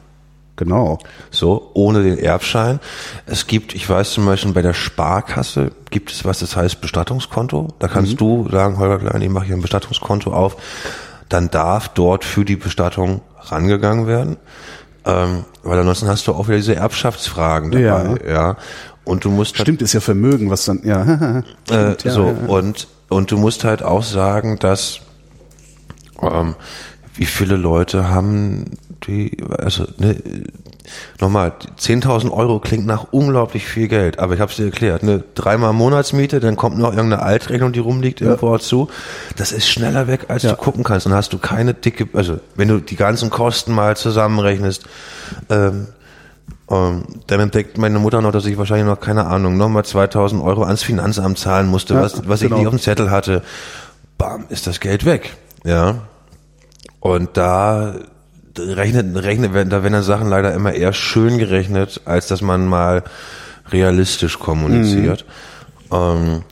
Genau. 0.56 0.98
So, 1.30 1.70
ohne 1.74 2.02
den 2.02 2.16
Erbschein. 2.18 2.80
Es 3.26 3.46
gibt, 3.46 3.74
ich 3.74 3.88
weiß 3.88 4.12
zum 4.12 4.24
Beispiel 4.24 4.52
bei 4.52 4.62
der 4.62 4.72
Sparkasse 4.72 5.72
gibt 5.90 6.10
es 6.10 6.24
was, 6.24 6.38
das 6.38 6.56
heißt 6.56 6.80
Bestattungskonto. 6.80 7.74
Da 7.78 7.88
kannst 7.88 8.12
Mhm. 8.12 8.16
du 8.16 8.48
sagen, 8.50 8.78
Holger 8.78 8.98
Klein, 8.98 9.20
ich 9.20 9.28
mache 9.28 9.44
hier 9.44 9.54
ein 9.54 9.60
Bestattungskonto 9.60 10.32
auf. 10.32 10.56
Dann 11.28 11.50
darf 11.50 11.88
dort 11.88 12.24
für 12.24 12.46
die 12.46 12.56
Bestattung 12.56 13.20
rangegangen 13.38 14.06
werden. 14.06 14.38
Ähm, 15.04 15.44
weil 15.62 15.78
ansonsten 15.78 16.08
hast 16.08 16.26
du 16.26 16.32
auch 16.32 16.48
wieder 16.48 16.56
diese 16.56 16.74
Erbschaftsfragen 16.74 17.70
dabei. 17.70 18.18
Ja. 18.26 18.32
Ja. 18.32 18.56
Und 19.06 19.24
du 19.24 19.30
musst 19.30 19.56
Stimmt, 19.56 19.80
ist 19.80 19.94
ja 19.94 20.00
Vermögen, 20.00 20.50
was 20.50 20.66
dann, 20.66 20.80
ja. 20.84 21.02
äh, 21.38 21.42
Stimmt, 21.94 22.04
ja, 22.04 22.10
so 22.10 22.26
ja, 22.26 22.32
ja. 22.32 22.46
und 22.48 22.88
und 23.08 23.30
du 23.30 23.38
musst 23.38 23.64
halt 23.64 23.82
auch 23.82 24.02
sagen, 24.02 24.58
dass 24.58 25.00
ähm, 26.20 26.56
wie 27.14 27.24
viele 27.24 27.56
Leute 27.56 28.08
haben 28.08 28.64
die, 29.06 29.36
also 29.58 29.86
ne, 29.98 30.16
nochmal, 31.20 31.52
10.000 31.78 32.30
Euro 32.30 32.58
klingt 32.58 32.86
nach 32.86 33.06
unglaublich 33.12 33.66
viel 33.66 33.88
Geld, 33.88 34.18
aber 34.18 34.34
ich 34.34 34.40
habe 34.40 34.50
es 34.50 34.56
dir 34.56 34.66
erklärt, 34.66 35.02
ne, 35.02 35.22
dreimal 35.34 35.72
Monatsmiete, 35.72 36.40
dann 36.40 36.56
kommt 36.56 36.78
noch 36.78 36.92
irgendeine 36.92 37.22
Altrechnung, 37.22 37.72
die 37.72 37.78
rumliegt 37.78 38.20
irgendwo 38.20 38.52
dazu. 38.52 38.88
Das 39.36 39.52
ist 39.52 39.68
schneller 39.68 40.08
weg, 40.08 40.26
als 40.28 40.42
Ja. 40.42 40.50
du 40.50 40.56
gucken 40.56 40.84
kannst. 40.84 41.06
Dann 41.06 41.14
hast 41.14 41.32
du 41.32 41.38
keine 41.38 41.74
dicke, 41.74 42.08
also 42.12 42.40
wenn 42.56 42.68
du 42.68 42.80
die 42.80 42.96
ganzen 42.96 43.30
Kosten 43.30 43.72
mal 43.72 43.96
zusammenrechnest, 43.96 44.84
ähm, 45.48 45.88
ähm, 46.70 47.04
dann 47.26 47.40
entdeckt 47.40 47.78
meine 47.78 47.98
Mutter 47.98 48.20
noch, 48.20 48.32
dass 48.32 48.46
ich 48.46 48.58
wahrscheinlich 48.58 48.86
noch, 48.86 49.00
keine 49.00 49.26
Ahnung, 49.26 49.56
nochmal 49.56 49.84
2000 49.84 50.42
Euro 50.42 50.64
ans 50.64 50.82
Finanzamt 50.82 51.38
zahlen 51.38 51.68
musste, 51.68 51.94
Ja, 51.94 52.02
was, 52.02 52.28
was 52.28 52.42
ich 52.42 52.48
genau. 52.48 52.58
nicht 52.58 52.66
auf 52.68 52.74
dem 52.74 52.80
Zettel 52.80 53.10
hatte. 53.10 53.42
Bam, 54.18 54.46
ist 54.48 54.66
das 54.66 54.80
Geld 54.80 55.04
weg. 55.04 55.36
Ja. 55.64 55.96
Und 57.00 57.36
da 57.36 57.94
rechnet, 58.58 59.22
rechnet, 59.22 59.52
werden- 59.52 59.68
da 59.70 59.82
werden 59.82 59.92
dann 59.92 60.02
Sachen 60.02 60.28
leider 60.28 60.54
immer 60.54 60.72
eher 60.72 60.92
schön 60.92 61.38
gerechnet, 61.38 62.00
als 62.04 62.26
dass 62.26 62.40
man 62.40 62.66
mal 62.66 63.04
realistisch 63.70 64.38
kommuniziert. 64.38 65.24
Ähm, 65.92 66.42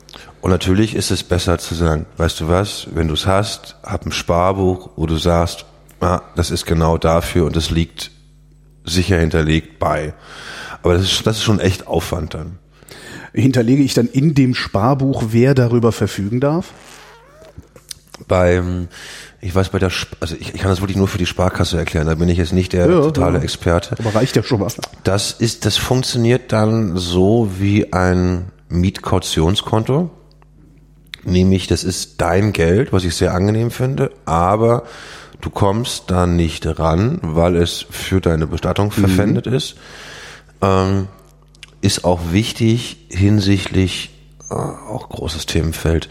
und 0.41 0.51
natürlich 0.51 0.95
ist 0.95 1.09
es 1.11 1.23
besser 1.23 1.57
zu 1.57 1.73
sagen, 1.75 2.05
weißt 2.17 2.39
du 2.41 2.47
was, 2.47 2.87
wenn 2.93 3.07
du 3.07 3.15
es 3.15 3.25
hast, 3.25 3.75
hab 3.83 4.05
ein 4.05 4.11
Sparbuch, 4.11 4.91
wo 4.95 5.07
du 5.07 5.17
sagst, 5.17 5.65
ah, 6.01 6.21
das 6.35 6.51
ist 6.51 6.65
genau 6.65 6.97
dafür 6.99 7.45
und 7.47 7.57
es 7.57 7.71
liegt 7.71 8.11
sicher 8.85 9.19
hinterlegt 9.19 9.79
bei. 9.79 10.13
Aber 10.83 10.93
das 10.93 11.03
ist, 11.03 11.27
das 11.27 11.37
ist 11.37 11.43
schon 11.43 11.59
echt 11.59 11.87
Aufwand 11.87 12.33
dann. 12.33 12.59
Hinterlege 13.33 13.83
ich 13.83 13.93
dann 13.93 14.07
in 14.07 14.33
dem 14.33 14.55
Sparbuch, 14.55 15.25
wer 15.29 15.53
darüber 15.53 15.91
verfügen 15.91 16.39
darf? 16.39 16.71
Beim, 18.27 18.87
ich 19.41 19.53
weiß 19.53 19.69
bei 19.69 19.79
der, 19.79 19.89
Sp 19.91 20.15
also 20.21 20.35
ich, 20.39 20.55
ich 20.55 20.61
kann 20.61 20.69
das 20.69 20.79
wirklich 20.79 20.97
nur 20.97 21.07
für 21.07 21.17
die 21.17 21.25
Sparkasse 21.25 21.77
erklären, 21.77 22.07
da 22.07 22.15
bin 22.15 22.29
ich 22.29 22.37
jetzt 22.37 22.53
nicht 22.53 22.71
der 22.71 22.89
Ja, 22.89 23.01
totale 23.01 23.39
ja. 23.39 23.43
Experte. 23.43 23.95
Aber 23.99 24.15
reicht 24.15 24.35
ja 24.35 24.43
schon 24.43 24.61
was. 24.61 24.77
Das 25.03 25.31
ist, 25.31 25.65
das 25.65 25.75
funktioniert 25.75 26.53
dann 26.53 26.95
so 26.95 27.51
wie 27.59 27.91
ein 27.91 28.51
Mietkautionskonto. 28.69 30.11
Nämlich, 31.23 31.67
das 31.67 31.83
ist 31.83 32.21
dein 32.21 32.53
Geld, 32.53 32.93
was 32.93 33.03
ich 33.03 33.15
sehr 33.15 33.33
angenehm 33.33 33.71
finde, 33.71 34.11
aber 34.25 34.83
du 35.41 35.49
kommst 35.49 36.11
da 36.11 36.27
nicht 36.27 36.65
ran, 36.79 37.19
weil 37.21 37.55
es 37.55 37.85
für 37.89 38.21
deine 38.21 38.47
Bestattung 38.47 38.91
verpfändet 38.91 39.47
ist. 39.47 39.75
Ähm, 40.61 41.07
ist 41.81 42.03
auch 42.03 42.31
wichtig 42.31 43.07
hinsichtlich, 43.09 44.11
äh, 44.49 44.55
auch 44.55 45.09
großes 45.09 45.45
Themenfeld, 45.45 46.09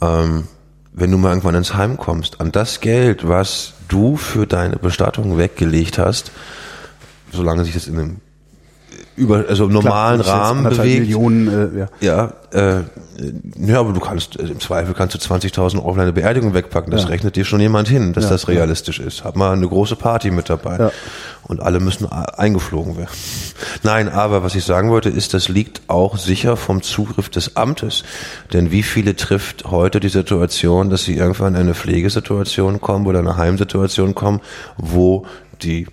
ähm, 0.00 0.48
wenn 0.92 1.10
du 1.10 1.18
mal 1.18 1.28
irgendwann 1.28 1.54
ins 1.54 1.74
Heim 1.74 1.98
kommst, 1.98 2.40
an 2.40 2.52
das 2.52 2.80
Geld, 2.80 3.28
was 3.28 3.74
du 3.88 4.16
für 4.16 4.46
deine 4.46 4.76
Bestattung 4.76 5.38
weggelegt 5.38 5.98
hast, 5.98 6.32
solange 7.30 7.64
sich 7.64 7.74
das 7.74 7.86
in 7.86 7.98
einem 7.98 8.20
über, 9.16 9.44
also 9.48 9.64
im 9.66 9.72
normalen 9.72 10.20
Klar, 10.20 10.40
Rahmen 10.48 10.64
bewegt, 10.64 11.00
Millionen, 11.00 11.48
äh, 11.74 11.78
ja. 12.04 12.32
ja, 12.52 12.78
äh, 12.78 12.82
ja, 13.58 13.80
aber 13.80 13.92
du 13.94 14.00
kannst, 14.00 14.38
äh, 14.38 14.42
im 14.44 14.60
Zweifel 14.60 14.92
kannst 14.94 15.14
du 15.14 15.18
20.000 15.18 15.78
Euro 15.78 15.94
für 15.94 16.00
deine 16.00 16.12
Beerdigung 16.12 16.52
wegpacken. 16.54 16.90
Das 16.90 17.02
Ja. 17.04 17.08
rechnet 17.08 17.36
dir 17.36 17.44
schon 17.46 17.60
jemand 17.60 17.88
hin, 17.88 18.12
dass 18.12 18.24
Ja, 18.24 18.30
das 18.30 18.48
realistisch 18.48 18.98
ist. 19.00 19.24
Hab 19.24 19.36
mal 19.36 19.52
eine 19.54 19.66
große 19.66 19.96
Party 19.96 20.30
mit 20.30 20.50
dabei. 20.50 20.78
Ja. 20.78 20.90
Und 21.44 21.60
alle 21.62 21.80
müssen 21.80 22.06
a- 22.06 22.22
eingeflogen 22.36 22.96
werden. 22.96 23.10
Nein, 23.82 24.08
aber 24.10 24.42
was 24.42 24.54
ich 24.54 24.64
sagen 24.64 24.90
wollte, 24.90 25.08
ist, 25.08 25.32
das 25.32 25.48
liegt 25.48 25.82
auch 25.88 26.18
sicher 26.18 26.56
vom 26.56 26.82
Zugriff 26.82 27.28
des 27.30 27.56
Amtes. 27.56 28.04
Denn 28.52 28.70
wie 28.70 28.82
viele 28.82 29.16
trifft 29.16 29.64
heute 29.70 29.98
die 30.00 30.08
Situation, 30.10 30.90
dass 30.90 31.04
sie 31.04 31.16
irgendwann 31.16 31.54
in 31.54 31.60
eine 31.60 31.74
Pflegesituation 31.74 32.80
kommen 32.80 33.06
oder 33.06 33.20
eine 33.20 33.36
Heimsituation 33.36 34.14
kommen, 34.14 34.40
wo 34.76 35.24
die 35.62 35.86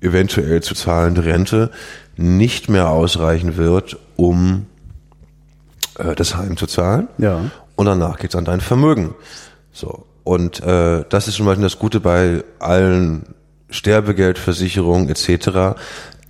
eventuell 0.00 0.62
zu 0.62 0.74
zahlende 0.74 1.24
Rente 1.24 1.70
nicht 2.16 2.68
mehr 2.68 2.88
ausreichen 2.90 3.56
wird, 3.56 3.96
um 4.16 4.66
äh, 5.98 6.14
das 6.14 6.36
Heim 6.36 6.56
zu 6.56 6.66
zahlen. 6.66 7.08
Ja. 7.18 7.50
Und 7.76 7.86
danach 7.86 8.18
geht's 8.18 8.36
an 8.36 8.44
dein 8.44 8.60
Vermögen. 8.60 9.14
So. 9.72 10.06
Und 10.22 10.62
äh, 10.62 11.04
das 11.08 11.28
ist 11.28 11.34
zum 11.36 11.46
Beispiel 11.46 11.64
das 11.64 11.78
Gute 11.78 12.00
bei 12.00 12.44
allen 12.58 13.34
Sterbegeldversicherungen 13.68 15.08
etc., 15.08 15.76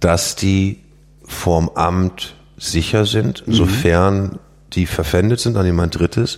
dass 0.00 0.34
die 0.36 0.80
vorm 1.24 1.70
Amt 1.74 2.34
sicher 2.56 3.04
sind, 3.06 3.44
sofern 3.46 4.38
die 4.72 4.86
verpfändet 4.86 5.40
sind 5.40 5.56
an 5.56 5.66
jemand 5.66 5.98
Drittes. 5.98 6.36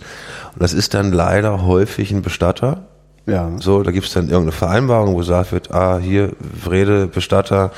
Und 0.53 0.61
das 0.61 0.73
ist 0.73 0.93
dann 0.93 1.11
leider 1.11 1.65
häufig 1.65 2.11
ein 2.11 2.21
Bestatter, 2.21 2.85
Ja. 3.25 3.49
so, 3.59 3.81
da 3.83 3.91
gibt's 3.91 4.13
dann 4.13 4.25
irgendeine 4.25 4.51
Vereinbarung, 4.51 5.13
wo 5.13 5.17
gesagt 5.17 5.51
wird, 5.51 5.71
ah, 5.71 5.97
hier, 5.99 6.33
Wrede, 6.63 7.07
Bestatter, 7.07 7.71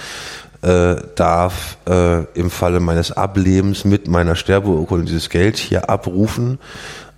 äh, 0.62 0.96
darf 1.16 1.78
äh, 1.88 2.24
im 2.34 2.50
Falle 2.50 2.80
meines 2.80 3.12
Ablebens 3.12 3.86
mit 3.86 4.08
meiner 4.08 4.36
Sterbeurkunde 4.36 5.06
dieses 5.06 5.30
Geld 5.30 5.58
hier 5.58 5.90
abrufen, 5.90 6.60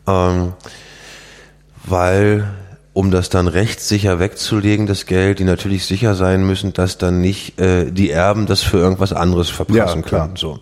ähm, 0.07 0.53
weil 1.83 2.47
um 2.93 3.09
das 3.09 3.29
dann 3.29 3.47
rechtssicher 3.47 4.19
wegzulegen, 4.19 4.85
das 4.85 5.05
Geld, 5.05 5.39
die 5.39 5.45
natürlich 5.45 5.85
sicher 5.85 6.13
sein 6.13 6.45
müssen, 6.45 6.73
dass 6.73 6.97
dann 6.97 7.21
nicht 7.21 7.59
äh, 7.59 7.89
die 7.89 8.11
Erben 8.11 8.45
das 8.45 8.61
für 8.61 8.77
irgendwas 8.77 9.13
anderes 9.13 9.49
verpassen 9.49 10.03
Ja, 10.03 10.09
können. 10.09 10.35
So. 10.35 10.59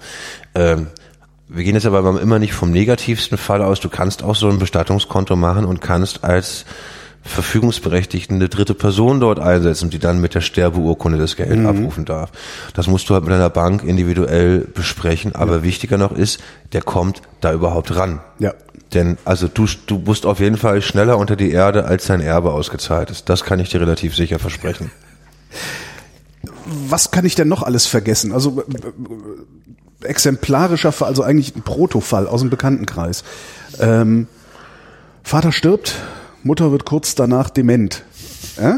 Ähm, 0.53 0.87
wir 1.47 1.63
gehen 1.63 1.73
jetzt 1.73 1.87
aber 1.87 2.21
immer 2.21 2.37
nicht 2.37 2.53
vom 2.53 2.69
negativsten 2.69 3.39
Fall 3.39 3.63
aus. 3.63 3.79
Du 3.79 3.89
kannst 3.89 4.23
auch 4.23 4.35
so 4.35 4.47
ein 4.47 4.59
Bestattungskonto 4.59 5.35
machen 5.35 5.65
und 5.65 5.81
kannst 5.81 6.23
als 6.23 6.65
verfügungsberechtigten 7.23 8.37
eine 8.37 8.49
dritte 8.49 8.73
Person 8.73 9.19
dort 9.19 9.39
einsetzen, 9.39 9.89
die 9.89 9.99
dann 9.99 10.21
mit 10.21 10.35
der 10.35 10.41
Sterbeurkunde 10.41 11.17
das 11.17 11.35
Geld 11.35 11.65
abrufen 11.65 12.05
darf. 12.05 12.31
Das 12.73 12.87
musst 12.87 13.09
du 13.09 13.13
halt 13.13 13.23
mit 13.23 13.33
deiner 13.33 13.49
Bank 13.49 13.83
individuell 13.83 14.59
besprechen. 14.59 15.35
Aber 15.35 15.63
wichtiger 15.63 15.97
noch 15.97 16.11
ist, 16.11 16.39
der 16.71 16.81
kommt 16.81 17.21
da 17.41 17.53
überhaupt 17.53 17.95
ran. 17.95 18.21
Ja. 18.39 18.53
Denn 18.93 19.17
also 19.25 19.47
du, 19.47 19.67
du 19.85 19.99
musst 19.99 20.25
auf 20.25 20.39
jeden 20.39 20.57
Fall 20.57 20.81
schneller 20.81 21.17
unter 21.17 21.35
die 21.35 21.51
Erde, 21.51 21.85
als 21.85 22.07
dein 22.07 22.21
Erbe 22.21 22.51
ausgezahlt 22.53 23.11
ist. 23.11 23.29
Das 23.29 23.43
kann 23.43 23.59
ich 23.59 23.69
dir 23.69 23.81
relativ 23.81 24.15
sicher 24.15 24.39
versprechen. 24.39 24.91
Was 26.65 27.11
kann 27.11 27.25
ich 27.25 27.35
denn 27.35 27.47
noch 27.47 27.63
alles 27.63 27.85
vergessen? 27.85 28.31
Also 28.31 28.61
äh, 28.61 30.07
exemplarischer 30.07 30.91
Fall, 30.91 31.09
also 31.09 31.23
eigentlich 31.23 31.55
ein 31.55 31.63
Protofall 31.63 32.27
aus 32.27 32.41
dem 32.41 32.49
Bekanntenkreis. 32.49 33.23
Ähm, 33.79 34.27
Vater 35.23 35.51
stirbt, 35.51 35.95
Mutter 36.43 36.71
wird 36.71 36.85
kurz 36.85 37.15
danach 37.15 37.49
dement. 37.49 38.03
Äh? 38.57 38.75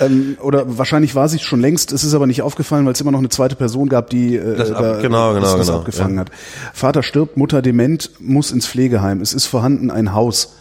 Ähm, 0.00 0.38
oder 0.40 0.78
wahrscheinlich 0.78 1.14
war 1.14 1.28
sie 1.28 1.38
schon 1.38 1.60
längst, 1.60 1.92
es 1.92 2.04
ist 2.04 2.14
aber 2.14 2.26
nicht 2.26 2.40
aufgefallen, 2.40 2.86
weil 2.86 2.94
es 2.94 3.00
immer 3.00 3.10
noch 3.10 3.18
eine 3.18 3.28
zweite 3.28 3.54
Person 3.54 3.88
gab, 3.88 4.08
die 4.08 4.36
äh, 4.36 4.56
Das 4.56 4.70
ab- 4.70 4.80
da, 4.80 5.00
genau, 5.02 5.34
genau, 5.34 5.56
das 5.56 5.66
genau, 5.66 5.78
abgefangen 5.80 6.14
ja. 6.14 6.20
hat. 6.22 6.30
Vater 6.72 7.02
stirbt, 7.02 7.36
Mutter 7.36 7.60
dement, 7.60 8.10
muss 8.18 8.50
ins 8.50 8.66
Pflegeheim. 8.66 9.20
Es 9.20 9.34
ist 9.34 9.44
vorhanden 9.46 9.90
ein 9.90 10.14
Haus, 10.14 10.54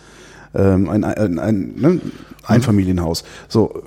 ähm, 0.53 0.89
ein, 0.89 1.03
ein, 1.05 1.39
ein 1.39 1.73
ne? 1.77 2.01
Einfamilienhaus. 2.45 3.23
So, 3.47 3.81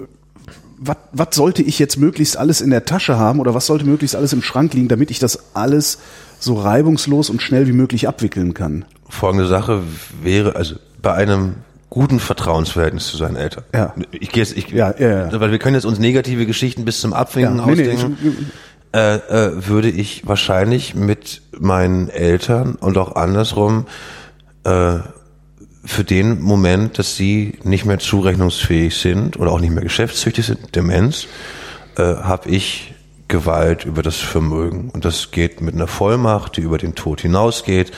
was, 0.78 0.96
was 1.12 1.28
sollte 1.32 1.62
ich 1.62 1.78
jetzt 1.78 1.98
möglichst 1.98 2.38
alles 2.38 2.62
in 2.62 2.70
der 2.70 2.86
Tasche 2.86 3.18
haben 3.18 3.38
oder 3.40 3.52
was 3.54 3.66
sollte 3.66 3.84
möglichst 3.84 4.16
alles 4.16 4.32
im 4.32 4.40
Schrank 4.42 4.72
liegen, 4.72 4.88
damit 4.88 5.10
ich 5.10 5.18
das 5.18 5.54
alles 5.54 5.98
so 6.38 6.54
reibungslos 6.54 7.28
und 7.28 7.42
schnell 7.42 7.66
wie 7.66 7.72
möglich 7.72 8.08
abwickeln 8.08 8.54
kann? 8.54 8.86
Folgende 9.08 9.46
Sache 9.46 9.82
wäre, 10.22 10.56
also 10.56 10.76
bei 11.02 11.12
einem 11.12 11.56
guten 11.96 12.20
Vertrauensverhältnis 12.20 13.06
zu 13.06 13.16
seinen 13.16 13.36
Eltern. 13.36 13.64
Ja. 13.74 13.94
Ich 14.12 14.28
gehe 14.30 14.42
jetzt, 14.42 14.54
ich, 14.54 14.68
Ja, 14.68 14.94
ja, 14.98 15.30
ja. 15.30 15.40
weil 15.40 15.50
wir 15.50 15.58
können 15.58 15.76
jetzt 15.76 15.86
uns 15.86 15.98
negative 15.98 16.44
Geschichten 16.44 16.84
bis 16.84 17.00
zum 17.00 17.14
Abwinken 17.14 17.56
Ja, 17.58 17.64
nee, 17.66 17.74
nee, 17.74 17.90
ausdenken. 17.90 18.50
äh, 18.92 19.14
äh, 19.16 19.66
würde 19.66 19.88
ich 19.88 20.28
wahrscheinlich 20.28 20.94
mit 20.94 21.40
meinen 21.58 22.10
Eltern 22.10 22.74
und 22.74 22.98
auch 22.98 23.16
andersrum 23.16 23.86
äh, 24.64 24.98
für 25.86 26.04
den 26.04 26.42
Moment, 26.42 26.98
dass 26.98 27.16
sie 27.16 27.58
nicht 27.62 27.86
mehr 27.86 27.98
zurechnungsfähig 27.98 28.94
sind 28.94 29.38
oder 29.38 29.50
auch 29.52 29.60
nicht 29.60 29.72
mehr 29.72 29.82
geschäftstüchtig 29.82 30.44
sind, 30.44 30.76
Demenz, 30.76 31.28
äh, 31.96 32.02
habe 32.02 32.50
ich 32.50 32.92
Gewalt 33.28 33.86
über 33.86 34.02
das 34.02 34.16
Vermögen. 34.16 34.90
Und 34.92 35.06
das 35.06 35.30
geht 35.30 35.62
mit 35.62 35.74
einer 35.74 35.86
Vollmacht, 35.86 36.58
die 36.58 36.60
über 36.60 36.76
den 36.76 36.94
Tod 36.94 37.22
hinausgeht. 37.22 37.90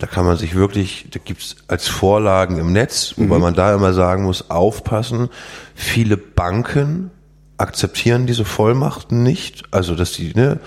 Da 0.00 0.06
kann 0.06 0.24
man 0.24 0.36
sich 0.38 0.54
wirklich, 0.54 1.06
da 1.10 1.20
gibt's 1.22 1.56
als 1.68 1.86
Vorlagen 1.86 2.58
im 2.58 2.72
Netz, 2.72 3.14
wobei 3.18 3.38
man 3.38 3.54
da 3.54 3.74
immer 3.74 3.92
sagen 3.92 4.24
muss, 4.24 4.50
aufpassen. 4.50 5.28
Viele 5.74 6.16
Banken 6.16 7.10
akzeptieren 7.58 8.26
diese 8.26 8.46
Vollmacht 8.46 9.12
nicht. 9.12 9.64
Also, 9.70 9.94
dass 9.94 10.12
die, 10.12 10.32
ne, 10.34 10.58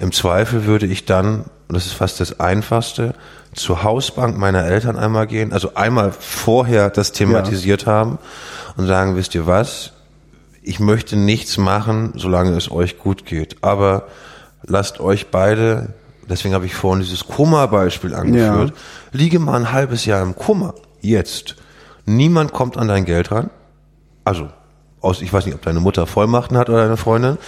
im 0.00 0.10
Zweifel 0.10 0.66
würde 0.66 0.86
ich 0.86 1.04
dann, 1.04 1.44
und 1.68 1.76
das 1.76 1.86
ist 1.86 1.92
fast 1.92 2.18
das 2.18 2.40
Einfachste, 2.40 3.14
zur 3.54 3.84
Hausbank 3.84 4.36
meiner 4.36 4.64
Eltern 4.64 4.96
einmal 4.96 5.28
gehen, 5.28 5.52
also 5.52 5.74
einmal 5.76 6.12
vorher 6.12 6.90
das 6.90 7.12
thematisiert 7.12 7.86
haben 7.86 8.18
und 8.76 8.88
sagen, 8.88 9.14
wisst 9.14 9.36
ihr 9.36 9.46
was, 9.46 9.92
ich 10.62 10.80
möchte 10.80 11.16
nichts 11.16 11.58
machen, 11.58 12.12
solange 12.16 12.56
es 12.56 12.70
euch 12.70 12.98
gut 12.98 13.24
geht. 13.24 13.62
Aber 13.62 14.08
lasst 14.62 14.98
euch 14.98 15.28
beide, 15.28 15.94
deswegen 16.30 16.54
habe 16.54 16.66
ich 16.66 16.74
vorhin 16.74 17.02
dieses 17.02 17.26
Kummer-Beispiel 17.26 18.14
angeführt, 18.14 18.72
liege 19.12 19.38
mal 19.38 19.56
ein 19.56 19.72
halbes 19.72 20.04
Jahr 20.04 20.22
im 20.22 20.34
Kummer. 20.34 20.74
Jetzt. 21.00 21.56
Niemand 22.06 22.52
kommt 22.52 22.76
an 22.76 22.88
dein 22.88 23.04
Geld 23.04 23.30
ran. 23.30 23.50
Also, 24.24 24.48
aus, 25.00 25.22
ich 25.22 25.32
weiß 25.32 25.46
nicht, 25.46 25.54
ob 25.54 25.62
deine 25.62 25.80
Mutter 25.80 26.06
Vollmachten 26.06 26.56
hat 26.56 26.68
oder 26.68 26.82
deine 26.82 26.96
Freundin. 26.96 27.38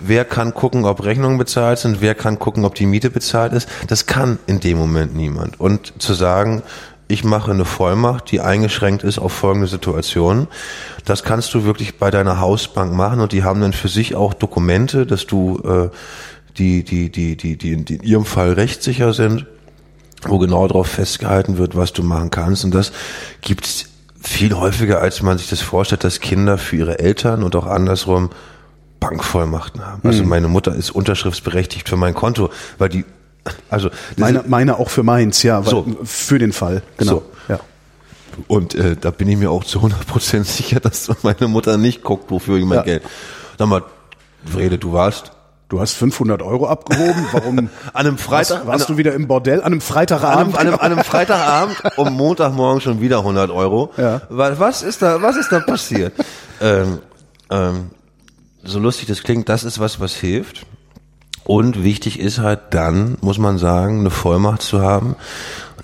Wer 0.00 0.24
kann 0.24 0.54
gucken, 0.54 0.84
ob 0.84 1.04
Rechnungen 1.04 1.38
bezahlt 1.38 1.78
sind? 1.78 2.00
Wer 2.00 2.14
kann 2.14 2.38
gucken, 2.38 2.64
ob 2.64 2.74
die 2.74 2.86
Miete 2.86 3.10
bezahlt 3.10 3.52
ist? 3.52 3.68
Das 3.86 4.06
kann 4.06 4.38
in 4.46 4.60
dem 4.60 4.78
Moment 4.78 5.14
niemand. 5.14 5.60
Und 5.60 6.02
zu 6.02 6.14
sagen, 6.14 6.62
ich 7.08 7.22
mache 7.22 7.52
eine 7.52 7.64
Vollmacht, 7.64 8.32
die 8.32 8.40
eingeschränkt 8.40 9.04
ist 9.04 9.18
auf 9.18 9.32
folgende 9.32 9.68
Situationen. 9.68 10.48
Das 11.04 11.22
kannst 11.22 11.54
du 11.54 11.64
wirklich 11.64 11.98
bei 11.98 12.10
deiner 12.10 12.40
Hausbank 12.40 12.92
machen 12.92 13.20
und 13.20 13.30
die 13.30 13.44
haben 13.44 13.60
dann 13.60 13.72
für 13.72 13.88
sich 13.88 14.16
auch 14.16 14.34
Dokumente, 14.34 15.06
dass 15.06 15.26
du 15.26 15.60
äh, 15.64 15.96
die, 16.58 16.82
die, 16.84 17.10
die, 17.10 17.36
die, 17.36 17.56
die, 17.56 17.76
die 17.84 17.94
in 17.94 18.02
ihrem 18.02 18.24
Fall 18.24 18.52
rechtssicher 18.52 19.12
sind, 19.12 19.46
wo 20.26 20.38
genau 20.38 20.66
darauf 20.66 20.88
festgehalten 20.88 21.58
wird, 21.58 21.76
was 21.76 21.92
du 21.92 22.02
machen 22.02 22.30
kannst. 22.30 22.64
Und 22.64 22.74
das 22.74 22.92
gibt's 23.42 23.86
viel 24.22 24.54
häufiger, 24.54 25.00
als 25.00 25.22
man 25.22 25.38
sich 25.38 25.48
das 25.48 25.60
vorstellt, 25.60 26.02
dass 26.04 26.20
Kinder 26.20 26.58
für 26.58 26.76
ihre 26.76 26.98
Eltern 26.98 27.42
und 27.42 27.54
auch 27.54 27.66
andersrum 27.66 28.30
Bankvollmachten 28.98 29.84
haben. 29.86 30.00
Also 30.08 30.24
meine 30.24 30.48
Mutter 30.48 30.74
ist 30.74 30.90
unterschriftsberechtigt 30.90 31.88
für 31.88 31.96
mein 31.96 32.14
Konto, 32.14 32.50
weil 32.78 32.88
die, 32.88 33.04
also 33.70 33.90
Meine, 34.16 34.42
meine 34.48 34.78
auch 34.78 34.88
für 34.90 35.02
meins, 35.02 35.42
ja, 35.42 35.62
So. 35.62 35.86
für 36.02 36.38
den 36.38 36.52
Fall. 36.52 36.82
Genau. 36.96 37.12
So. 37.12 37.22
Ja. 37.48 37.60
Und 38.48 38.74
äh, 38.74 38.96
da 38.96 39.10
bin 39.10 39.28
ich 39.28 39.36
mir 39.36 39.50
auch 39.50 39.64
zu 39.64 39.80
100% 39.80 40.44
sicher, 40.44 40.80
dass 40.80 41.08
meine 41.22 41.46
Mutter 41.46 41.76
nicht 41.76 42.02
guckt, 42.02 42.30
wofür 42.30 42.56
ich 42.56 42.64
mein 42.64 42.78
Ja. 42.78 42.82
Geld. 42.84 43.02
Sag 43.58 43.68
mal, 43.68 43.84
Vrede, 44.44 44.78
du 44.78 44.92
warst 44.92 45.30
Du 45.68 45.80
hast 45.80 45.94
500 45.94 46.42
Euro 46.42 46.68
abgehoben. 46.68 47.26
Warum? 47.32 47.58
an 47.58 47.70
einem 47.94 48.18
Freitag, 48.18 48.58
warst, 48.58 48.66
warst 48.66 48.88
an, 48.88 48.94
du 48.94 48.98
wieder 48.98 49.14
im 49.14 49.26
Bordell? 49.26 49.60
An 49.60 49.66
einem 49.66 49.80
Freitagabend? 49.80 50.56
an, 50.56 50.66
einem, 50.66 50.74
an 50.74 50.80
einem 50.80 50.98
Freitagabend 51.04 51.76
um 51.96 52.12
Montagmorgen 52.12 52.80
schon 52.80 53.00
wieder 53.00 53.18
100 53.18 53.50
Euro. 53.50 53.92
Ja. 53.96 54.22
Was 54.28 54.82
ist 54.82 55.02
da, 55.02 55.22
was 55.22 55.36
ist 55.36 55.50
da 55.50 55.60
passiert? 55.60 56.12
ähm, 56.60 57.00
ähm, 57.50 57.90
so 58.62 58.78
lustig 58.78 59.08
das 59.08 59.22
klingt, 59.22 59.48
das 59.48 59.64
ist 59.64 59.80
was, 59.80 59.98
was 59.98 60.14
hilft. 60.14 60.66
Und 61.42 61.82
wichtig 61.82 62.18
ist 62.18 62.38
halt 62.38 62.60
dann, 62.70 63.18
muss 63.20 63.38
man 63.38 63.58
sagen, 63.58 64.00
eine 64.00 64.10
Vollmacht 64.10 64.62
zu 64.62 64.82
haben. 64.82 65.16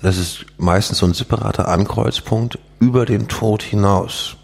Das 0.01 0.17
ist 0.17 0.45
meistens 0.57 0.97
so 0.97 1.05
ein 1.05 1.13
separater 1.13 1.67
Ankreuzpunkt 1.69 2.59
über 2.79 3.05
den 3.05 3.27
Tod 3.29 3.63
hinaus. 3.63 4.35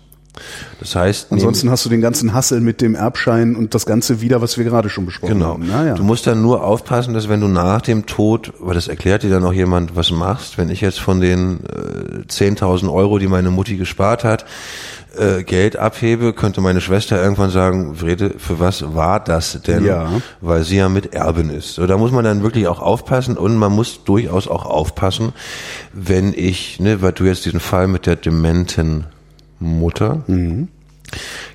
Das 0.80 0.96
heißt, 0.96 1.32
Ansonsten 1.32 1.70
hast 1.70 1.84
du 1.86 1.90
den 1.90 2.02
ganzen 2.02 2.34
Hassel 2.34 2.62
mit 2.62 2.82
dem 2.82 2.96
Erbschein 2.96 3.56
und 3.56 3.74
das 3.76 3.86
Ganze 3.86 4.22
wieder, 4.22 4.42
was 4.42 4.58
wir 4.58 4.64
gerade 4.64 4.90
schon 4.90 5.06
besprochen 5.06 5.34
Genau. 5.34 5.54
haben. 5.54 5.68
Naja. 5.68 5.96
Du 5.96 6.04
musst 6.04 6.28
dann 6.28 6.42
nur 6.42 6.64
aufpassen, 6.64 7.14
dass 7.14 7.28
wenn 7.28 7.42
du 7.42 7.48
nach 7.48 7.82
dem 7.82 8.06
Tod, 8.06 8.54
weil 8.60 8.76
das 8.76 8.88
erklärt 8.88 9.24
dir 9.24 9.30
dann 9.30 9.44
auch 9.44 9.54
jemand, 9.54 9.96
was 9.96 10.12
machst, 10.12 10.58
wenn 10.58 10.70
ich 10.70 10.82
jetzt 10.82 11.00
von 11.00 11.20
den 11.20 11.60
äh, 11.66 12.24
10.000 12.32 12.92
Euro, 12.94 13.20
die 13.20 13.28
meine 13.28 13.50
Mutti 13.52 13.76
gespart 13.76 14.24
hat, 14.24 14.46
äh, 15.18 15.44
Geld 15.44 15.76
abhebe, 15.76 16.34
könnte 16.34 16.62
meine 16.62 16.80
Schwester 16.80 17.22
irgendwann 17.22 17.50
sagen, 17.50 17.96
Frede, 17.96 18.36
für 18.38 18.60
was 18.60 18.94
war 18.96 19.20
das 19.20 19.60
denn? 19.64 19.84
Ja. 19.84 20.10
Weil 20.40 20.64
sie 20.64 20.78
ja 20.78 20.88
mit 20.88 21.14
Erbin 21.14 21.50
ist. 21.50 21.74
So, 21.76 21.88
da 21.88 21.98
muss 21.98 22.12
man 22.12 22.24
dann 22.24 22.44
wirklich 22.44 22.68
auch 22.68 22.80
aufpassen 22.80 23.36
und 23.36 23.58
man 23.58 23.72
muss 23.74 24.04
durchaus 24.06 24.48
auch 24.48 24.66
aufpassen, 24.66 25.34
wenn 25.92 26.34
ich, 26.34 26.80
ne, 26.80 27.02
weil 27.02 27.12
du 27.12 27.26
jetzt 27.26 27.44
diesen 27.46 27.60
Fall 27.60 27.88
mit 27.88 28.06
der 28.06 28.16
dementen 28.16 29.06
Mutter, 29.60 30.24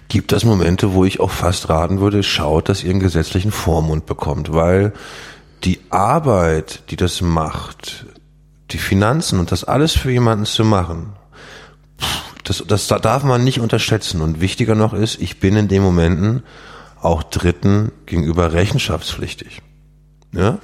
gibt 0.08 0.32
es 0.32 0.44
Momente, 0.44 0.94
wo 0.94 1.04
ich 1.04 1.20
auch 1.20 1.30
fast 1.30 1.68
raten 1.68 2.00
würde, 2.00 2.22
schaut, 2.22 2.68
dass 2.68 2.84
ihr 2.84 2.90
einen 2.90 3.00
gesetzlichen 3.00 3.52
Vormund 3.52 4.06
bekommt, 4.06 4.52
weil 4.52 4.92
die 5.64 5.80
Arbeit, 5.90 6.84
die 6.90 6.96
das 6.96 7.20
macht, 7.20 8.06
die 8.70 8.78
Finanzen 8.78 9.38
und 9.38 9.52
das 9.52 9.64
alles 9.64 9.92
für 9.92 10.10
jemanden 10.10 10.44
zu 10.44 10.64
machen, 10.64 11.14
das, 12.44 12.62
das 12.66 12.86
darf 12.86 13.24
man 13.24 13.42
nicht 13.42 13.60
unterschätzen. 13.60 14.20
Und 14.20 14.40
wichtiger 14.40 14.74
noch 14.74 14.92
ist, 14.92 15.20
ich 15.20 15.40
bin 15.40 15.56
in 15.56 15.68
den 15.68 15.82
Momenten 15.82 16.42
auch 17.00 17.22
Dritten 17.22 17.90
gegenüber 18.06 18.52
rechenschaftspflichtig. 18.52 19.62
Ja? 20.32 20.58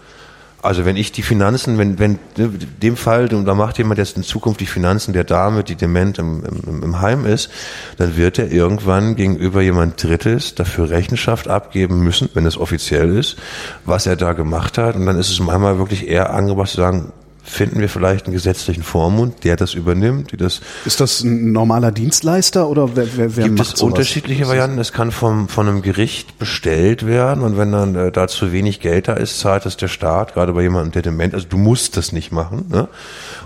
Also 0.63 0.85
wenn 0.85 0.97
ich 0.97 1.11
die 1.13 1.23
Finanzen, 1.23 1.79
wenn, 1.79 1.99
wenn 1.99 2.19
ne, 2.37 2.51
dem 2.83 2.97
Fall, 2.97 3.29
da 3.29 3.55
macht 3.55 3.79
jemand 3.79 3.99
jetzt 3.99 4.17
in 4.17 4.23
Zukunft 4.23 4.61
die 4.61 4.67
Finanzen 4.67 5.13
der 5.13 5.25
Dame, 5.25 5.65
die 5.65 5.75
dement 5.75 6.19
im, 6.19 6.45
im, 6.45 6.83
im 6.83 7.01
Heim 7.01 7.25
ist, 7.25 7.51
dann 7.97 8.17
wird 8.17 8.39
er 8.39 8.51
irgendwann 8.53 9.17
gegenüber 9.17 9.63
jemand 9.63 10.03
Drittes 10.03 10.55
dafür 10.55 10.91
Rechenschaft 10.91 11.49
abgeben 11.49 12.05
müssen, 12.05 12.29
wenn 12.35 12.45
es 12.45 12.59
offiziell 12.59 13.17
ist, 13.17 13.37
was 13.85 14.07
er 14.07 14.17
da 14.17 14.35
gemacht 14.35 14.77
hat. 14.77 14.97
Und 14.97 15.07
dann 15.07 15.19
ist 15.19 15.31
es 15.31 15.41
manchmal 15.41 15.79
wirklich 15.79 16.07
eher 16.07 16.35
angebracht 16.35 16.71
zu 16.71 16.77
sagen, 16.77 17.13
finden 17.51 17.81
wir 17.81 17.89
vielleicht 17.89 18.27
einen 18.27 18.35
gesetzlichen 18.35 18.83
Vormund, 18.83 19.45
der 19.45 19.57
das 19.57 19.75
übernimmt, 19.75 20.33
die 20.33 20.37
das 20.37 20.61
Ist 20.85 21.01
das 21.01 21.23
ein 21.23 21.53
normaler 21.53 21.93
Dienstleister 21.93 22.69
oder 22.69 22.97
wer, 22.97 23.17
wer, 23.17 23.37
wer 23.37 23.45
gibt 23.45 23.59
macht 23.59 23.75
es 23.75 23.81
sowas? 23.81 23.93
unterschiedliche 23.93 24.47
Varianten. 24.47 24.79
Es 24.79 24.93
kann 24.93 25.11
vom, 25.11 25.49
von 25.49 25.69
einem 25.69 25.83
Gericht 25.83 26.39
bestellt 26.39 27.07
werden 27.07 27.43
und 27.43 27.59
wenn 27.59 27.73
dann 27.73 27.95
äh, 27.95 28.13
da 28.13 28.29
zu 28.29 28.53
wenig 28.53 28.81
Geld 28.81 29.09
da 29.09 29.15
ist, 29.15 29.41
zahlt 29.41 29.67
es 29.67 29.77
der 29.77 29.89
Staat, 29.89 30.35
gerade 30.35 30.53
bei 30.53 30.63
jemandem, 30.63 30.93
der 30.93 31.03
dement, 31.03 31.35
also 31.35 31.47
du 31.49 31.59
musst 31.59 31.97
das 31.97 32.13
nicht 32.13 32.33
machen. 32.33 32.67
Ne? 32.71 32.89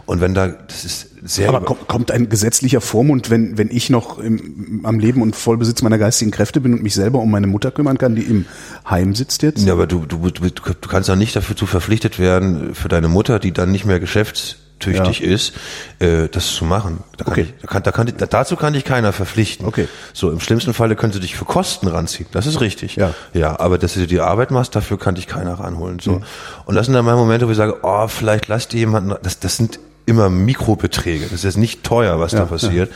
Und 0.07 0.21
wenn 0.21 0.35
da, 0.35 0.49
das 0.49 0.85
ist 0.85 1.14
sehr 1.27 1.49
Aber 1.49 1.63
kommt, 1.63 1.89
kommt 1.89 2.11
ein 2.11 2.29
gesetzlicher 2.29 2.81
Vormund, 2.81 3.31
wenn, 3.31 3.57
wenn 3.57 3.71
ich 3.71 3.89
noch 3.91 4.19
im, 4.19 4.81
am 4.85 4.99
Leben 4.99 5.23
und 5.23 5.35
Vollbesitz 5.35 5.81
meiner 5.83 5.99
geistigen 5.99 6.31
Kräfte 6.31 6.61
bin 6.61 6.75
und 6.75 6.83
mich 6.83 6.95
selber 6.95 7.19
um 7.21 7.31
meine 7.31 7.47
Mutter 7.47 7.71
kümmern 7.71 7.97
kann, 7.99 8.15
die 8.15 8.23
im 8.23 8.45
Heim 8.89 9.15
sitzt 9.15 9.43
jetzt? 9.43 9.65
Ja, 9.67 9.73
aber 9.73 9.87
du, 9.87 10.05
du, 10.07 10.31
du, 10.31 10.49
du 10.51 10.89
kannst 10.89 11.09
auch 11.11 11.17
nicht 11.17 11.35
dafür 11.35 11.57
zu 11.57 11.67
verpflichtet 11.67 12.19
werden, 12.19 12.75
für 12.75 12.89
deine 12.89 13.09
Mutter, 13.09 13.39
die 13.39 13.53
dann 13.53 13.73
nicht 13.73 13.87
mehr 13.87 14.01
geschäfts 14.01 14.57
tüchtig 14.81 15.21
Ja. 15.21 15.33
ist, 15.33 15.53
äh, 16.01 16.29
das 16.29 16.49
zu 16.53 16.65
machen. 16.67 16.99
Da 17.17 17.25
kann 17.25 17.33
Okay. 17.33 17.43
ich, 17.43 17.55
da 17.63 17.67
kann, 17.69 17.83
da 17.85 17.93
kann, 17.93 18.13
da, 18.19 18.27
dazu 18.27 18.57
kann 18.57 18.73
dich 18.75 18.85
keiner 18.85 19.13
verpflichten. 19.13 19.67
Okay. 19.67 19.89
So, 20.13 20.31
im 20.31 20.41
schlimmsten 20.41 20.75
Falle 20.75 20.95
können 20.97 21.13
sie 21.13 21.21
dich 21.21 21.37
für 21.37 21.45
Kosten 21.47 21.87
ranziehen. 21.89 22.29
Das 22.33 22.47
ist 22.47 22.61
richtig. 22.61 22.97
Ja. 22.97 23.15
Ja, 23.33 23.59
aber 23.61 23.79
dass 23.79 23.95
du 23.95 24.07
die 24.07 24.21
Arbeit 24.21 24.51
machst, 24.51 24.75
dafür 24.77 24.99
kann 24.99 25.15
dich 25.15 25.27
keiner 25.27 25.55
ranholen. 25.55 26.01
So. 26.01 26.17
Mhm. 26.17 26.23
Und 26.67 26.75
das 26.75 26.87
sind 26.87 26.95
dann 26.95 27.05
mal 27.05 27.17
Momente, 27.17 27.47
wo 27.47 27.51
ich 27.53 27.57
sage, 27.57 27.79
oh, 27.83 28.09
vielleicht 28.09 28.49
lass 28.49 28.69
dir 28.69 28.79
jemanden, 28.79 29.15
das, 29.23 29.39
das 29.39 29.57
sind 29.57 29.79
immer 30.07 30.29
Mikrobeträge. 30.29 31.25
Das 31.25 31.33
ist 31.33 31.45
jetzt 31.45 31.57
nicht 31.57 31.83
teuer, 31.83 32.21
was 32.21 32.33
Ja, 32.33 32.41
da 32.41 32.45
passiert. 32.47 32.93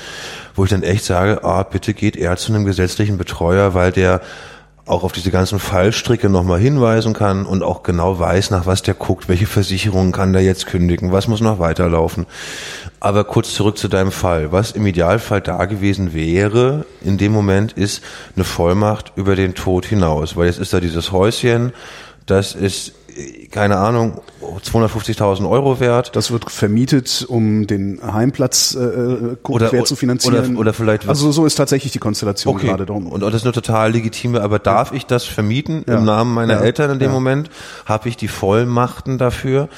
Wo 0.54 0.64
ich 0.64 0.70
dann 0.70 0.82
echt 0.82 1.04
sage, 1.04 1.44
ah, 1.44 1.62
bitte 1.62 1.94
geht 1.94 2.16
eher 2.16 2.36
zu 2.36 2.52
einem 2.52 2.64
gesetzlichen 2.64 3.18
Betreuer, 3.18 3.74
weil 3.74 3.92
der 3.92 4.20
auch 4.88 5.04
auf 5.04 5.12
diese 5.12 5.30
ganzen 5.30 5.58
Fallstricke 5.58 6.28
nochmal 6.28 6.58
hinweisen 6.58 7.12
kann 7.12 7.44
und 7.44 7.62
auch 7.62 7.82
genau 7.82 8.18
weiß, 8.18 8.50
nach 8.50 8.66
was 8.66 8.82
der 8.82 8.94
guckt, 8.94 9.28
welche 9.28 9.46
Versicherungen 9.46 10.12
kann 10.12 10.32
der 10.32 10.42
jetzt 10.42 10.66
kündigen, 10.66 11.12
was 11.12 11.28
muss 11.28 11.40
noch 11.40 11.58
weiterlaufen. 11.58 12.26
Aber 12.98 13.24
kurz 13.24 13.54
zurück 13.54 13.78
zu 13.78 13.88
deinem 13.88 14.10
Fall. 14.10 14.50
Was 14.50 14.72
im 14.72 14.86
Idealfall 14.86 15.40
da 15.40 15.66
gewesen 15.66 16.14
wäre, 16.14 16.86
in 17.02 17.18
dem 17.18 17.32
Moment, 17.32 17.72
ist 17.72 18.02
eine 18.34 18.44
Vollmacht 18.44 19.12
über 19.14 19.36
den 19.36 19.54
Tod 19.54 19.84
hinaus. 19.84 20.36
Weil 20.36 20.46
jetzt 20.46 20.58
ist 20.58 20.72
da 20.72 20.80
dieses 20.80 21.12
Häuschen, 21.12 21.72
das 22.26 22.54
ist, 22.54 22.94
keine 23.50 23.76
Ahnung, 23.78 24.20
250.000 24.62 25.48
Euro 25.48 25.80
wert. 25.80 26.14
Das 26.16 26.30
wird 26.30 26.50
vermietet, 26.50 27.24
um 27.28 27.66
den 27.66 28.00
Heimplatz 28.02 28.74
äh, 28.74 28.82
äh, 28.84 29.36
Oder- 29.48 29.68
quer 29.68 29.84
zu 29.84 29.96
finanzieren. 29.96 30.50
oder- 30.52 30.60
oder 30.60 30.72
vielleicht 30.72 31.08
Also 31.08 31.32
so 31.32 31.46
ist 31.46 31.54
tatsächlich 31.56 31.92
die 31.92 31.98
Konstellation 31.98 32.56
gerade 32.58 32.86
darum. 32.86 33.06
Und, 33.06 33.22
und 33.22 33.32
das 33.32 33.42
ist 33.42 33.46
eine 33.46 33.52
total 33.52 33.92
legitime, 33.92 34.40
aber 34.40 34.58
darf 34.58 34.92
ich 34.92 35.06
das 35.06 35.24
vermieten 35.24 35.84
Ja. 35.86 35.98
im 35.98 36.04
Namen 36.04 36.32
meiner 36.34 36.54
Ja. 36.54 36.60
Eltern 36.60 36.90
in 36.92 36.98
dem 36.98 37.08
Ja. 37.10 37.14
Moment? 37.14 37.50
Habe 37.86 38.08
ich 38.08 38.16
die 38.16 38.28
Vollmachten 38.28 39.18
dafür? 39.18 39.68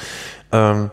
Ähm, 0.53 0.91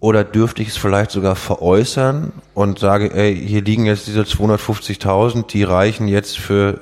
oder 0.00 0.24
dürfte 0.24 0.62
ich 0.62 0.68
es 0.68 0.76
vielleicht 0.78 1.10
sogar 1.10 1.36
veräußern 1.36 2.32
und 2.54 2.78
sage, 2.78 3.12
ey, 3.14 3.36
hier 3.36 3.62
liegen 3.62 3.84
jetzt 3.84 4.06
diese 4.06 4.24
250.000, 4.24 5.46
die 5.52 5.62
reichen 5.62 6.08
jetzt 6.08 6.38
für 6.38 6.80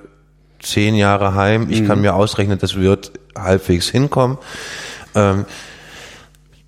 zehn 0.61 0.95
Jahre 0.95 1.35
heim. 1.35 1.67
Ich 1.71 1.83
Mhm. 1.83 1.87
kann 1.89 2.01
mir 2.01 2.15
ausrechnen, 2.15 2.59
das 2.59 2.77
wird 2.77 3.13
halbwegs 3.37 3.89
hinkommen. 3.89 4.39
Ähm, 5.19 5.45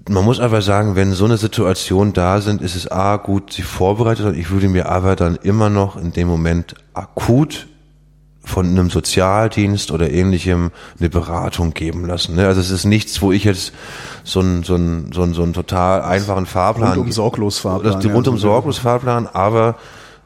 man 0.08 0.24
muss 0.24 0.40
aber 0.40 0.62
sagen, 0.62 0.96
wenn 0.96 1.12
so 1.12 1.24
eine 1.24 1.36
Situation 1.36 2.12
da 2.12 2.40
sind, 2.40 2.62
ist 2.62 2.74
es 2.74 2.90
A, 2.90 3.16
gut, 3.16 3.52
sie 3.52 3.62
vorbereitet 3.62 4.26
und 4.26 4.36
ich 4.36 4.50
würde 4.50 4.68
mir 4.68 4.88
aber 4.88 5.14
dann 5.14 5.36
immer 5.36 5.70
noch 5.70 5.96
in 5.96 6.12
dem 6.12 6.26
Moment 6.26 6.74
akut 6.94 7.68
von 8.42 8.66
einem 8.66 8.90
Sozialdienst 8.90 9.90
oder 9.90 10.10
ähnlichem 10.10 10.70
eine 10.98 11.10
Beratung 11.10 11.74
geben 11.74 12.06
lassen. 12.06 12.34
Ne? 12.34 12.46
Also 12.46 12.60
es 12.60 12.70
ist 12.70 12.84
nichts, 12.84 13.20
wo 13.22 13.30
ich 13.32 13.44
jetzt 13.44 13.72
so 14.24 14.40
einen 14.40 14.64
so 14.64 14.74
einen 14.74 15.12
so 15.12 15.22
einen, 15.22 15.34
so 15.34 15.42
einen 15.42 15.52
total 15.52 16.02
einfachen 16.02 16.46
Fahrplan 16.46 16.94
Rundum 16.94 17.12
sorglos 17.12 17.58
Fahrplan, 17.58 17.94
das, 17.94 18.04
ja. 18.04 18.12
rundum 18.12 18.38
sorglos 18.38 18.78
Fahrplan, 18.78 19.26
aber 19.26 19.76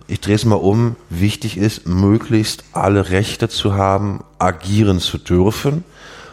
ich 0.07 0.21
drehe 0.21 0.37
es 0.37 0.45
mal 0.45 0.57
um. 0.57 0.97
Wichtig 1.11 1.59
ist, 1.59 1.87
möglichst 1.87 2.65
alle 2.73 3.11
Rechte 3.11 3.49
zu 3.49 3.75
haben, 3.75 4.23
agieren 4.39 5.01
zu 5.01 5.19
dürfen, 5.19 5.85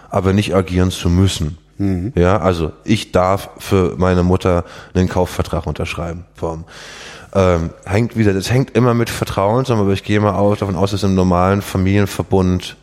aber 0.09 0.33
nicht 0.33 0.53
agieren 0.55 0.91
zu 0.91 1.09
müssen. 1.09 1.57
Mhm. 1.81 2.13
Ja, 2.15 2.37
also 2.37 2.73
ich 2.83 3.11
darf 3.11 3.49
für 3.57 3.95
meine 3.97 4.21
Mutter 4.21 4.65
einen 4.93 5.09
Kaufvertrag 5.09 5.65
unterschreiben. 5.65 6.25
Vom, 6.35 6.65
ähm, 7.33 7.71
hängt 7.85 8.15
wieder, 8.15 8.33
das 8.33 8.51
hängt 8.51 8.75
immer 8.75 8.93
mit 8.93 9.09
Vertrauen 9.09 9.65
zusammen, 9.65 9.81
aber 9.81 9.93
ich 9.93 10.03
gehe 10.03 10.19
mal 10.19 10.35
aus, 10.35 10.59
davon 10.59 10.75
aus, 10.75 10.91
dass 10.91 11.01
im 11.01 11.15
normalen 11.15 11.63
Familienverbund 11.63 12.75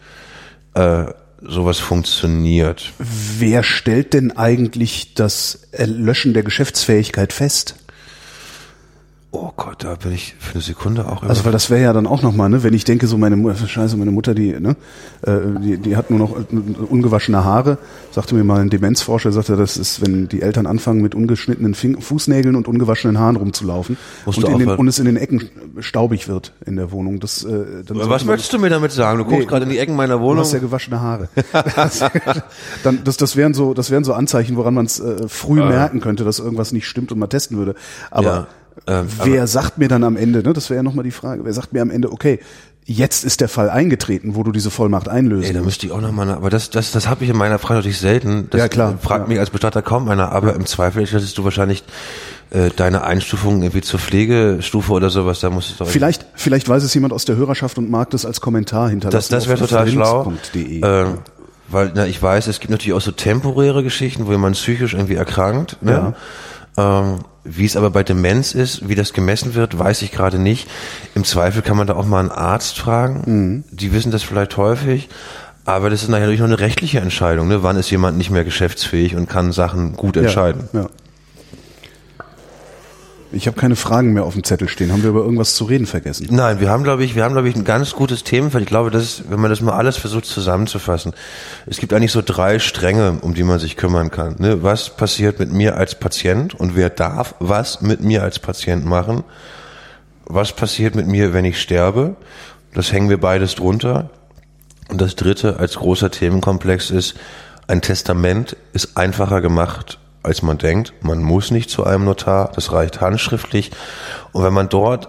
äh, 0.74 1.04
sowas 1.40 1.78
funktioniert. 1.78 2.92
Wer 2.98 3.62
stellt 3.62 4.14
denn 4.14 4.36
eigentlich 4.36 5.14
das 5.14 5.68
Erlöschen 5.70 6.34
der 6.34 6.42
Geschäftsfähigkeit 6.42 7.32
fest? 7.32 7.76
Oh 9.30 9.50
Gott, 9.56 9.84
da 9.84 9.94
bin 9.94 10.12
ich 10.12 10.36
für 10.38 10.54
eine 10.54 10.62
Sekunde 10.62 11.06
auch 11.06 11.20
immer 11.20 11.28
Also 11.30 11.44
weil 11.44 11.52
das 11.52 11.68
wäre 11.68 11.82
ja 11.82 11.92
dann 11.92 12.06
auch 12.06 12.22
nochmal, 12.22 12.48
ne, 12.48 12.62
wenn 12.62 12.72
ich 12.72 12.84
denke, 12.84 13.06
so 13.06 13.18
meine 13.18 13.36
Mutter, 13.36 13.66
scheiße, 13.66 13.98
meine 13.98 14.10
Mutter, 14.10 14.34
die, 14.34 14.58
ne, 14.58 14.74
äh, 15.20 15.60
die, 15.60 15.76
die 15.76 15.96
hat 15.98 16.08
nur 16.08 16.18
noch 16.18 16.34
äh, 16.34 16.44
ungewaschene 16.88 17.44
Haare, 17.44 17.76
sagte 18.10 18.34
mir 18.34 18.42
mal 18.42 18.62
ein 18.62 18.70
Demenzforscher, 18.70 19.30
sagte, 19.30 19.56
das 19.56 19.76
ist, 19.76 20.00
wenn 20.00 20.28
die 20.28 20.40
Eltern 20.40 20.66
anfangen 20.66 21.02
mit 21.02 21.14
ungeschnittenen 21.14 21.74
Fing 21.74 22.00
Fußnägeln 22.00 22.56
und 22.56 22.68
ungewaschenen 22.68 23.18
Haaren 23.18 23.36
rumzulaufen 23.36 23.98
Musst 24.24 24.38
und, 24.38 24.46
du 24.48 24.52
in 24.52 24.58
den, 24.60 24.70
und 24.70 24.88
es 24.88 24.98
in 24.98 25.04
den 25.04 25.18
Ecken 25.18 25.50
staubig 25.80 26.26
wird 26.26 26.54
in 26.64 26.76
der 26.76 26.90
Wohnung. 26.90 27.20
Das, 27.20 27.44
äh, 27.44 27.82
Was 27.86 28.24
möchtest 28.24 28.54
du 28.54 28.58
mir 28.58 28.70
damit 28.70 28.92
sagen? 28.92 29.18
Du 29.18 29.24
guckst 29.24 29.40
Nee, 29.40 29.44
gerade 29.46 29.64
in 29.64 29.70
die 29.70 29.78
Ecken 29.78 29.94
meiner 29.94 30.16
Du 30.16 30.20
Wohnung. 30.22 30.38
hast 30.38 30.54
ja 30.54 30.58
gewaschene 30.58 31.02
Haare. 31.02 31.28
dann, 32.82 33.04
das, 33.04 33.18
das 33.18 33.36
wären 33.36 33.52
so, 33.52 33.74
das 33.74 33.90
wären 33.90 34.04
so 34.04 34.14
Anzeichen, 34.14 34.56
woran 34.56 34.72
man 34.72 34.86
es 34.86 35.00
äh, 35.00 35.28
früh 35.28 35.62
merken 35.62 36.00
könnte, 36.00 36.24
dass 36.24 36.38
irgendwas 36.38 36.72
nicht 36.72 36.86
stimmt 36.86 37.12
und 37.12 37.18
man 37.18 37.28
testen 37.28 37.58
würde. 37.58 37.74
Aber 38.10 38.24
Ja, 38.26 38.46
ähm, 38.86 39.06
wer 39.24 39.46
sagt 39.46 39.78
mir 39.78 39.88
dann 39.88 40.04
am 40.04 40.16
Ende, 40.16 40.42
ne, 40.42 40.52
das 40.52 40.70
wäre 40.70 40.78
ja 40.78 40.82
nochmal 40.82 41.04
die 41.04 41.10
Frage, 41.10 41.44
wer 41.44 41.52
sagt 41.52 41.72
mir 41.72 41.82
am 41.82 41.90
Ende, 41.90 42.12
okay, 42.12 42.40
jetzt 42.84 43.22
ist 43.22 43.42
der 43.42 43.48
Fall 43.48 43.68
eingetreten, 43.68 44.34
wo 44.34 44.42
du 44.42 44.50
diese 44.50 44.70
Vollmacht 44.70 45.08
einlösen 45.08 45.44
Ey, 45.44 45.52
da 45.52 45.60
müsste 45.60 45.86
ich 45.86 45.92
auch 45.92 46.00
noch 46.00 46.10
mal, 46.10 46.30
aber 46.30 46.48
das, 46.48 46.70
das, 46.70 46.90
das 46.90 47.06
habe 47.06 47.24
ich 47.24 47.30
in 47.30 47.36
meiner 47.36 47.58
Frage 47.58 47.80
natürlich 47.80 47.98
selten. 47.98 48.48
Das 48.50 48.60
Ja, 48.60 48.68
klar, 48.68 48.98
Fragt 49.00 49.24
ja. 49.24 49.28
mich 49.28 49.38
als 49.38 49.50
Bestatter 49.50 49.82
kaum 49.82 50.08
einer, 50.08 50.32
aber 50.32 50.54
im 50.54 50.64
Zweifel 50.64 51.04
hättest 51.04 51.36
du 51.36 51.44
wahrscheinlich 51.44 51.84
äh, 52.50 52.70
deine 52.74 53.04
Einstufung 53.04 53.62
irgendwie 53.62 53.82
zur 53.82 54.00
Pflegestufe 54.00 54.90
oder 54.92 55.10
sowas, 55.10 55.40
da 55.40 55.50
musst 55.50 55.70
du 55.70 55.84
doch 55.84 55.90
Vielleicht, 55.90 56.24
vielleicht 56.34 56.66
weiß 56.66 56.82
es 56.82 56.94
jemand 56.94 57.12
aus 57.12 57.26
der 57.26 57.36
Hörerschaft 57.36 57.76
und 57.76 57.90
mag 57.90 58.08
das 58.10 58.24
als 58.24 58.40
Kommentar 58.40 58.88
hinterlassen. 58.88 59.32
Das, 59.32 59.44
das 59.44 59.48
wäre 59.48 59.58
total 59.58 59.88
schlau. 59.88 60.32
Ähm, 60.54 61.18
weil 61.68 61.92
na, 61.94 62.06
ich 62.06 62.22
weiß, 62.22 62.46
es 62.46 62.60
gibt 62.60 62.70
natürlich 62.70 62.94
auch 62.94 63.02
so 63.02 63.12
temporäre 63.12 63.82
Geschichten, 63.82 64.26
wo 64.26 64.32
jemand 64.32 64.56
psychisch 64.56 64.94
irgendwie 64.94 65.16
erkrankt. 65.16 65.76
Ne? 65.82 66.14
Ähm, 66.78 67.18
wie 67.48 67.64
es 67.64 67.76
aber 67.76 67.90
bei 67.90 68.02
Demenz 68.02 68.52
ist, 68.52 68.88
wie 68.88 68.94
das 68.94 69.12
gemessen 69.12 69.54
wird, 69.54 69.78
weiß 69.78 70.02
ich 70.02 70.12
gerade 70.12 70.38
nicht. 70.38 70.68
Im 71.14 71.24
Zweifel 71.24 71.62
kann 71.62 71.76
man 71.76 71.86
da 71.86 71.94
auch 71.94 72.06
mal 72.06 72.20
einen 72.20 72.30
Arzt 72.30 72.78
fragen. 72.78 73.22
Mhm. 73.26 73.64
Die 73.70 73.92
wissen 73.92 74.10
das 74.10 74.22
vielleicht 74.22 74.56
häufig. 74.56 75.08
Aber 75.64 75.90
das 75.90 76.02
ist 76.02 76.08
nachher 76.08 76.20
natürlich 76.22 76.40
noch 76.40 76.46
eine 76.46 76.60
rechtliche 76.60 77.00
Entscheidung. 77.00 77.48
Ne? 77.48 77.62
Wann 77.62 77.76
ist 77.76 77.90
jemand 77.90 78.16
nicht 78.16 78.30
mehr 78.30 78.44
geschäftsfähig 78.44 79.16
und 79.16 79.28
kann 79.28 79.52
Sachen 79.52 79.94
gut 79.94 80.16
entscheiden? 80.16 80.68
Ja, 80.72 80.80
ja. 80.80 80.88
Ich 83.30 83.46
habe 83.46 83.60
keine 83.60 83.76
Fragen 83.76 84.14
mehr 84.14 84.24
auf 84.24 84.32
dem 84.32 84.42
Zettel 84.42 84.68
stehen. 84.68 84.90
Haben 84.90 85.02
wir 85.02 85.10
über 85.10 85.20
irgendwas 85.20 85.54
zu 85.54 85.64
reden 85.64 85.86
vergessen? 85.86 86.28
Nein, 86.30 86.60
wir 86.60 86.70
haben, 86.70 86.82
glaube 86.82 87.04
ich, 87.04 87.14
wir 87.14 87.24
haben, 87.24 87.32
glaube 87.32 87.48
ich, 87.48 87.56
ein 87.56 87.64
ganz 87.64 87.92
gutes 87.92 88.24
Themenfeld. 88.24 88.62
Ich 88.62 88.68
glaube, 88.68 88.90
das 88.90 89.02
ist, 89.02 89.30
wenn 89.30 89.38
man 89.38 89.50
das 89.50 89.60
mal 89.60 89.74
alles 89.74 89.98
versucht 89.98 90.24
zusammenzufassen, 90.24 91.12
es 91.66 91.76
gibt 91.76 91.92
eigentlich 91.92 92.12
so 92.12 92.22
drei 92.24 92.58
Stränge, 92.58 93.18
um 93.20 93.34
die 93.34 93.42
man 93.42 93.58
sich 93.58 93.76
kümmern 93.76 94.10
kann. 94.10 94.36
Ne? 94.38 94.62
Was 94.62 94.96
passiert 94.96 95.38
mit 95.38 95.52
mir 95.52 95.76
als 95.76 95.94
Patient 95.94 96.54
und 96.54 96.74
wer 96.74 96.88
darf 96.88 97.34
was 97.38 97.82
mit 97.82 98.02
mir 98.02 98.22
als 98.22 98.38
Patient 98.38 98.86
machen? 98.86 99.24
Was 100.24 100.52
passiert 100.52 100.94
mit 100.94 101.06
mir, 101.06 101.34
wenn 101.34 101.44
ich 101.44 101.60
sterbe? 101.60 102.16
Das 102.72 102.92
hängen 102.92 103.10
wir 103.10 103.20
beides 103.20 103.54
drunter. 103.54 104.10
Und 104.88 105.02
das 105.02 105.16
dritte 105.16 105.58
als 105.58 105.76
großer 105.76 106.10
Themenkomplex 106.10 106.90
ist, 106.90 107.14
ein 107.66 107.82
Testament 107.82 108.56
ist 108.72 108.96
einfacher 108.96 109.42
gemacht, 109.42 109.98
als 110.22 110.42
man 110.42 110.58
denkt. 110.58 110.92
Man 111.00 111.22
muss 111.22 111.50
nicht 111.50 111.70
zu 111.70 111.84
einem 111.84 112.04
Notar, 112.04 112.52
das 112.54 112.72
reicht 112.72 113.00
handschriftlich. 113.00 113.70
Und 114.32 114.44
wenn 114.44 114.52
man 114.52 114.68
dort 114.68 115.08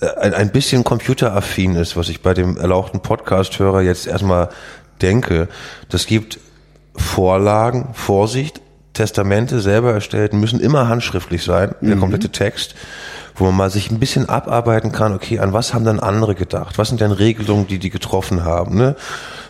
äh, 0.00 0.06
ein, 0.20 0.34
ein 0.34 0.52
bisschen 0.52 0.84
computeraffin 0.84 1.74
ist, 1.76 1.96
was 1.96 2.08
ich 2.08 2.22
bei 2.22 2.34
dem 2.34 2.56
erlauchten 2.56 3.00
Podcast-Hörer 3.00 3.82
jetzt 3.82 4.06
erstmal 4.06 4.48
denke, 5.00 5.48
das 5.88 6.06
gibt 6.06 6.40
Vorlagen, 6.96 7.90
Vorsicht, 7.94 8.60
Testamente 8.92 9.60
selber 9.60 9.92
erstellt, 9.92 10.32
müssen 10.32 10.58
immer 10.58 10.88
handschriftlich 10.88 11.44
sein, 11.44 11.72
der 11.80 11.96
komplette 11.96 12.30
Text, 12.30 12.74
wo 13.36 13.44
man 13.44 13.54
mal 13.54 13.70
sich 13.70 13.92
ein 13.92 14.00
bisschen 14.00 14.28
abarbeiten 14.28 14.90
kann, 14.90 15.14
okay, 15.14 15.38
an 15.38 15.52
was 15.52 15.72
haben 15.72 15.84
dann 15.84 16.00
andere 16.00 16.34
gedacht? 16.34 16.78
Was 16.78 16.88
sind 16.88 17.00
denn 17.00 17.12
Regelungen, 17.12 17.68
die 17.68 17.78
die 17.78 17.90
getroffen 17.90 18.44
haben? 18.44 18.76
Ne? 18.76 18.96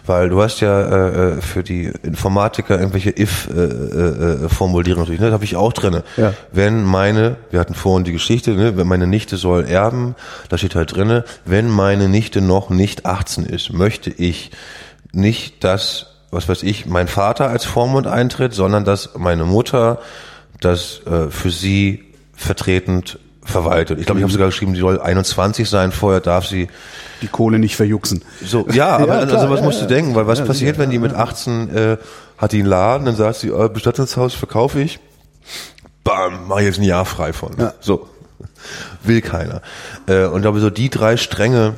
Weil 0.09 0.31
du 0.31 0.43
hast 0.43 0.61
ja 0.61 0.81
äh, 0.81 1.37
äh, 1.37 1.41
für 1.43 1.63
die 1.63 1.93
Informatiker 2.03 2.79
irgendwelche 2.79 3.11
if-Formulierungen 3.11 5.03
natürlich, 5.03 5.21
ne? 5.21 5.27
das 5.27 5.35
habe 5.35 5.45
ich 5.45 5.57
auch 5.57 5.75
drinne. 5.75 6.03
Ja. 6.17 6.33
Wenn 6.51 6.83
meine, 6.83 7.37
wir 7.51 7.61
hatten 7.61 7.75
vorhin 7.75 8.05
die 8.05 8.13
Geschichte, 8.13 8.53
ne? 8.53 8.79
wenn 8.79 8.87
meine 8.87 9.07
Nichte 9.07 9.37
soll 9.37 9.67
erben, 9.67 10.15
da 10.49 10.57
steht 10.57 10.75
halt 10.75 10.97
drinne, 10.97 11.25
wenn 11.45 11.69
meine 11.69 12.09
Nichte 12.09 12.41
noch 12.41 12.71
nicht 12.71 13.05
18 13.05 13.45
ist, 13.45 13.73
möchte 13.73 14.09
ich 14.11 14.51
nicht, 15.13 15.63
dass, 15.63 16.07
was 16.31 16.49
weiß 16.49 16.63
ich, 16.63 16.87
mein 16.87 17.09
Vater 17.09 17.51
als 17.51 17.67
Vormund 17.67 18.07
eintritt, 18.07 18.55
sondern 18.55 18.87
dass 18.87 19.11
meine 19.17 19.45
Mutter 19.45 19.99
das 20.61 21.03
äh, 21.07 21.29
für 21.29 21.51
sie 21.51 22.05
vertretend 22.35 23.19
verwaltet. 23.49 23.99
Ich 23.99 24.07
glaube, 24.07 24.20
ich 24.20 24.22
habe 24.22 24.32
sogar 24.32 24.49
geschrieben, 24.49 24.74
sie 24.74 24.80
soll 24.80 25.01
21 25.01 25.68
sein, 25.68 25.92
vorher 25.92 26.20
darf 26.20 26.46
sie 26.46 26.68
Die 27.22 27.28
Kohle 27.28 27.59
nicht 27.59 27.76
verjuxen. 27.76 28.22
so, 28.44 28.66
ja, 28.70 28.96
aber 28.96 29.20
Ja, 29.20 29.26
klar, 29.26 29.40
sowas 29.40 29.61
ja, 29.61 29.66
musst 29.66 29.80
ja. 29.80 29.86
du 29.86 29.94
denken, 29.94 30.14
weil 30.14 30.26
was 30.26 30.44
passiert, 30.44 30.78
wenn 30.78 30.90
die 30.90 30.99
mit 30.99 31.14
18 31.14 31.74
äh, 31.74 31.96
hat 32.36 32.53
die 32.53 32.59
einen 32.59 32.68
Laden, 32.68 33.07
dann 33.07 33.16
sagt 33.16 33.36
sie, 33.36 33.49
äh, 33.49 33.68
Bestattungshaus 33.68 34.34
verkaufe 34.34 34.80
ich, 34.80 35.01
bam, 36.05 36.46
mach 36.49 36.59
ich 36.59 36.64
jetzt 36.64 36.78
ein 36.78 36.84
Jahr 36.84 37.05
frei 37.05 37.32
von. 37.32 37.57
So, 37.80 38.09
will 39.03 39.20
keiner. 39.20 39.62
Äh, 40.07 40.24
und 40.26 40.36
ich 40.36 40.42
glaube, 40.42 40.61
so 40.61 40.70
die 40.70 40.90
drei 40.90 41.16
Stränge 41.16 41.74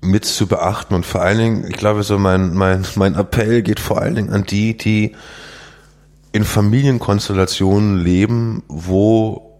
mit 0.00 0.24
zu 0.24 0.46
beachten 0.46 0.94
und 0.94 1.06
vor 1.06 1.22
allen 1.22 1.38
Dingen, 1.38 1.64
ich 1.68 1.76
glaube, 1.76 2.02
so 2.02 2.18
mein, 2.18 2.54
mein, 2.54 2.84
mein 2.96 3.14
Appell 3.14 3.62
geht 3.62 3.80
vor 3.80 4.00
allen 4.00 4.14
Dingen 4.14 4.32
an 4.32 4.44
die, 4.44 4.76
die 4.76 5.16
in 6.32 6.44
Familienkonstellationen 6.44 7.98
leben, 7.98 8.64
wo 8.68 9.53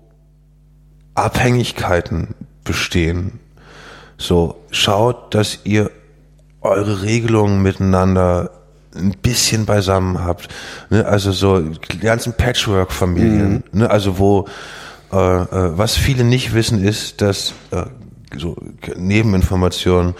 Abhängigkeiten 1.14 2.34
bestehen. 2.64 3.40
So, 4.18 4.64
schaut, 4.70 5.34
dass 5.34 5.60
ihr 5.64 5.90
eure 6.60 7.02
Regelungen 7.02 7.62
miteinander 7.62 8.50
ein 8.94 9.12
bisschen 9.22 9.66
beisammen 9.66 10.24
habt. 10.24 10.48
Ne? 10.90 11.04
Also 11.04 11.32
so 11.32 11.60
die 11.60 11.98
ganzen 11.98 12.32
Patchwork-Familien. 12.32 13.64
Mhm. 13.72 13.80
Ne? 13.80 13.90
Also 13.90 14.18
wo 14.18 14.46
äh, 15.12 15.16
äh, 15.16 15.78
was 15.78 15.96
viele 15.96 16.24
nicht 16.24 16.54
wissen 16.54 16.82
ist, 16.82 17.20
dass 17.20 17.54
äh, 17.70 17.84
so 18.36 18.56
Nebeninformationen 18.96 20.14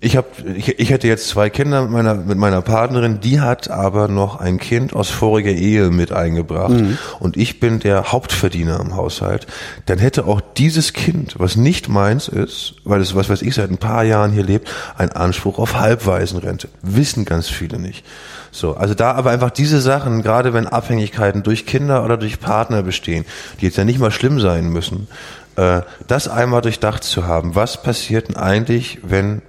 ich 0.00 0.16
habe, 0.16 0.28
ich, 0.54 0.78
ich 0.78 0.90
hätte 0.90 1.08
jetzt 1.08 1.28
zwei 1.28 1.50
Kinder 1.50 1.82
mit 1.82 1.90
meiner 1.90 2.14
mit 2.14 2.38
meiner 2.38 2.62
Partnerin, 2.62 3.18
die 3.20 3.40
hat 3.40 3.68
aber 3.68 4.06
noch 4.06 4.38
ein 4.38 4.58
Kind 4.58 4.94
aus 4.94 5.10
voriger 5.10 5.50
Ehe 5.50 5.90
mit 5.90 6.12
eingebracht 6.12 6.70
mhm. 6.70 6.98
und 7.18 7.36
ich 7.36 7.58
bin 7.58 7.80
der 7.80 8.12
Hauptverdiener 8.12 8.78
im 8.78 8.94
Haushalt. 8.94 9.48
Dann 9.86 9.98
hätte 9.98 10.26
auch 10.26 10.40
dieses 10.56 10.92
Kind, 10.92 11.34
was 11.38 11.56
nicht 11.56 11.88
meins 11.88 12.28
ist, 12.28 12.74
weil 12.84 13.00
es 13.00 13.16
was 13.16 13.28
weiß 13.28 13.42
ich 13.42 13.56
seit 13.56 13.70
ein 13.70 13.78
paar 13.78 14.04
Jahren 14.04 14.30
hier 14.30 14.44
lebt, 14.44 14.70
einen 14.96 15.10
Anspruch 15.10 15.58
auf 15.58 15.80
Halbwaisenrente. 15.80 16.68
Wissen 16.82 17.24
ganz 17.24 17.48
viele 17.48 17.80
nicht. 17.80 18.04
So, 18.52 18.76
also 18.76 18.94
da 18.94 19.12
aber 19.12 19.30
einfach 19.30 19.50
diese 19.50 19.80
Sachen, 19.80 20.22
gerade 20.22 20.54
wenn 20.54 20.68
Abhängigkeiten 20.68 21.42
durch 21.42 21.66
Kinder 21.66 22.04
oder 22.04 22.16
durch 22.16 22.38
Partner 22.38 22.84
bestehen, 22.84 23.24
die 23.60 23.66
jetzt 23.66 23.76
ja 23.76 23.84
nicht 23.84 23.98
mal 23.98 24.12
schlimm 24.12 24.38
sein 24.38 24.68
müssen, 24.68 25.08
äh, 25.56 25.82
das 26.06 26.28
einmal 26.28 26.62
durchdacht 26.62 27.02
zu 27.02 27.26
haben. 27.26 27.56
Was 27.56 27.82
passiert 27.82 28.28
denn 28.28 28.36
eigentlich, 28.36 29.00
wenn 29.02 29.42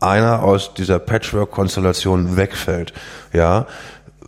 einer 0.00 0.42
aus 0.42 0.74
dieser 0.74 0.98
Patchwork-Konstellation 0.98 2.36
wegfällt, 2.36 2.92
ja, 3.32 3.66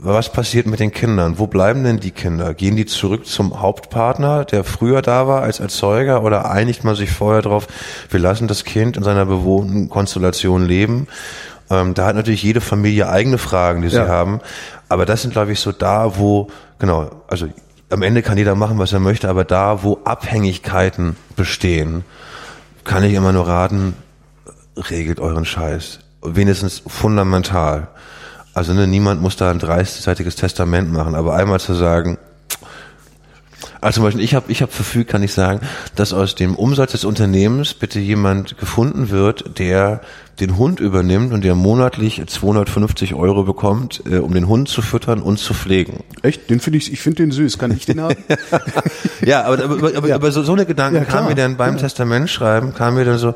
was 0.02 0.32
passiert 0.32 0.66
mit 0.66 0.80
den 0.80 0.92
Kindern? 0.92 1.38
Wo 1.38 1.46
bleiben 1.46 1.84
denn 1.84 2.00
die 2.00 2.10
Kinder? 2.10 2.54
Gehen 2.54 2.74
die 2.74 2.86
zurück 2.86 3.26
zum 3.26 3.60
Hauptpartner, 3.60 4.46
der 4.46 4.64
früher 4.64 5.02
da 5.02 5.28
war 5.28 5.42
als 5.42 5.60
Erzeuger, 5.60 6.22
oder 6.22 6.50
einigt 6.50 6.84
man 6.84 6.94
sich 6.94 7.10
vorher 7.10 7.42
drauf, 7.42 7.66
wir 8.08 8.20
lassen 8.20 8.48
das 8.48 8.64
Kind 8.64 8.96
in 8.96 9.02
seiner 9.02 9.26
bewohnten 9.26 9.90
Konstellation 9.90 10.64
leben? 10.64 11.06
Ähm, 11.68 11.92
da 11.94 12.06
hat 12.06 12.16
natürlich 12.16 12.42
jede 12.42 12.62
Familie 12.62 13.10
eigene 13.10 13.36
Fragen, 13.36 13.82
die 13.82 13.90
sie 13.90 13.96
ja. 13.96 14.08
haben. 14.08 14.40
Aber 14.88 15.04
das 15.04 15.22
sind, 15.22 15.32
glaube 15.32 15.52
ich, 15.52 15.60
so 15.60 15.70
da, 15.70 16.16
wo, 16.16 16.48
genau, 16.78 17.10
also 17.28 17.46
am 17.90 18.02
Ende 18.02 18.22
kann 18.22 18.38
jeder 18.38 18.54
machen, 18.54 18.78
was 18.78 18.92
er 18.92 19.00
möchte, 19.00 19.28
aber 19.28 19.44
da, 19.44 19.82
wo 19.82 19.98
Abhängigkeiten 20.04 21.16
bestehen, 21.36 22.04
kann 22.84 23.04
ich 23.04 23.14
immer 23.14 23.32
nur 23.32 23.46
raten, 23.46 23.94
regelt 24.80 25.20
euren 25.20 25.44
Scheiß. 25.44 26.00
Wenigstens 26.22 26.82
fundamental. 26.86 27.88
Also 28.54 28.74
ne, 28.74 28.86
niemand 28.86 29.22
muss 29.22 29.36
da 29.36 29.50
ein 29.50 29.60
30-seitiges 29.60 30.36
Testament 30.36 30.92
machen, 30.92 31.14
aber 31.14 31.34
einmal 31.34 31.60
zu 31.60 31.74
sagen, 31.74 32.18
also 33.80 33.96
zum 33.96 34.04
Beispiel, 34.04 34.22
ich 34.22 34.34
habe 34.34 34.52
ich 34.52 34.60
hab 34.60 34.72
verfügt, 34.72 35.10
kann 35.10 35.22
ich 35.22 35.32
sagen, 35.32 35.60
dass 35.94 36.12
aus 36.12 36.34
dem 36.34 36.54
Umsatz 36.54 36.92
des 36.92 37.04
Unternehmens 37.04 37.72
bitte 37.72 37.98
jemand 37.98 38.58
gefunden 38.58 39.08
wird, 39.08 39.58
der 39.58 40.02
den 40.38 40.58
Hund 40.58 40.80
übernimmt 40.80 41.32
und 41.32 41.44
der 41.44 41.54
monatlich 41.54 42.22
250 42.26 43.14
Euro 43.14 43.44
bekommt, 43.44 44.02
äh, 44.10 44.18
um 44.18 44.34
den 44.34 44.48
Hund 44.48 44.68
zu 44.68 44.82
füttern 44.82 45.22
und 45.22 45.38
zu 45.38 45.54
pflegen. 45.54 46.04
Echt? 46.22 46.50
Den 46.50 46.60
finde 46.60 46.78
ich, 46.78 46.92
ich 46.92 47.00
finde 47.00 47.22
den 47.22 47.30
süß. 47.30 47.58
Kann 47.58 47.70
ich 47.70 47.86
den 47.86 48.00
haben? 48.00 48.16
ja, 49.24 49.44
aber, 49.44 49.64
aber, 49.64 49.96
aber, 49.96 50.08
ja. 50.08 50.14
aber 50.14 50.30
so, 50.30 50.42
so 50.42 50.52
eine 50.52 50.66
Gedanken 50.66 50.96
ja, 50.96 51.04
kam 51.04 51.26
mir 51.26 51.34
dann 51.34 51.56
beim 51.56 51.76
ja. 51.76 51.80
Testament 51.80 52.28
schreiben, 52.28 52.74
kam 52.74 52.94
mir 52.94 53.04
dann 53.04 53.18
so, 53.18 53.34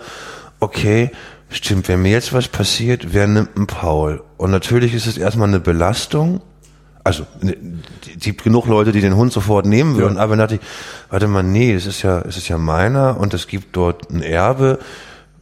okay, 0.61 1.11
stimmt, 1.57 1.89
wenn 1.89 2.03
mir 2.03 2.13
jetzt 2.13 2.33
was 2.33 2.49
passiert, 2.49 3.13
wer 3.13 3.27
nimmt 3.27 3.57
einen 3.57 3.67
Paul? 3.67 4.23
Und 4.37 4.51
natürlich 4.51 4.95
ist 4.95 5.07
es 5.07 5.19
erstmal 5.19 5.49
eine 5.49 5.61
Belastung. 5.61 6.41
Also, 7.03 7.27
ne, 7.41 7.57
es 8.17 8.23
gibt 8.23 8.45
genug 8.45 8.67
Leute, 8.67 8.93
die 8.93 9.01
den 9.01 9.17
Hund 9.17 9.33
sofort 9.33 9.67
nehmen 9.67 9.97
würden, 9.97 10.17
ja. 10.17 10.23
aber 10.23 10.37
dann 10.37 10.49
dachte 10.49 10.55
ich, 10.57 10.61
warte 11.11 11.29
mal, 11.29 11.43
nee, 11.43 11.73
es 11.73 11.87
ist 11.87 12.03
ja, 12.03 12.21
es 12.21 12.37
ist 12.37 12.49
ja 12.49 12.57
meiner 12.57 13.19
und 13.21 13.35
es 13.35 13.47
gibt 13.47 13.77
dort 13.77 14.11
ein 14.11 14.23
Erbe. 14.23 14.79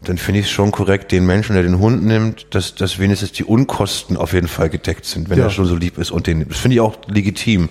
Dann 0.02 0.18
finde 0.18 0.40
ich 0.40 0.46
es 0.46 0.52
schon 0.52 0.72
korrekt, 0.72 1.12
den 1.12 1.24
Menschen, 1.24 1.54
der 1.54 1.62
den 1.62 1.78
Hund 1.78 2.02
nimmt, 2.02 2.52
dass, 2.54 2.74
dass 2.74 2.98
wenigstens 2.98 3.30
die 3.30 3.44
Unkosten 3.44 4.16
auf 4.16 4.32
jeden 4.32 4.48
Fall 4.48 4.68
gedeckt 4.68 5.04
sind, 5.04 5.30
wenn 5.30 5.38
ja. 5.38 5.44
er 5.44 5.50
schon 5.50 5.66
so 5.66 5.76
lieb 5.76 5.98
ist 5.98 6.10
und 6.10 6.26
den, 6.26 6.48
das 6.48 6.58
finde 6.58 6.74
ich 6.74 6.80
auch 6.80 6.96
legitim. 7.06 7.68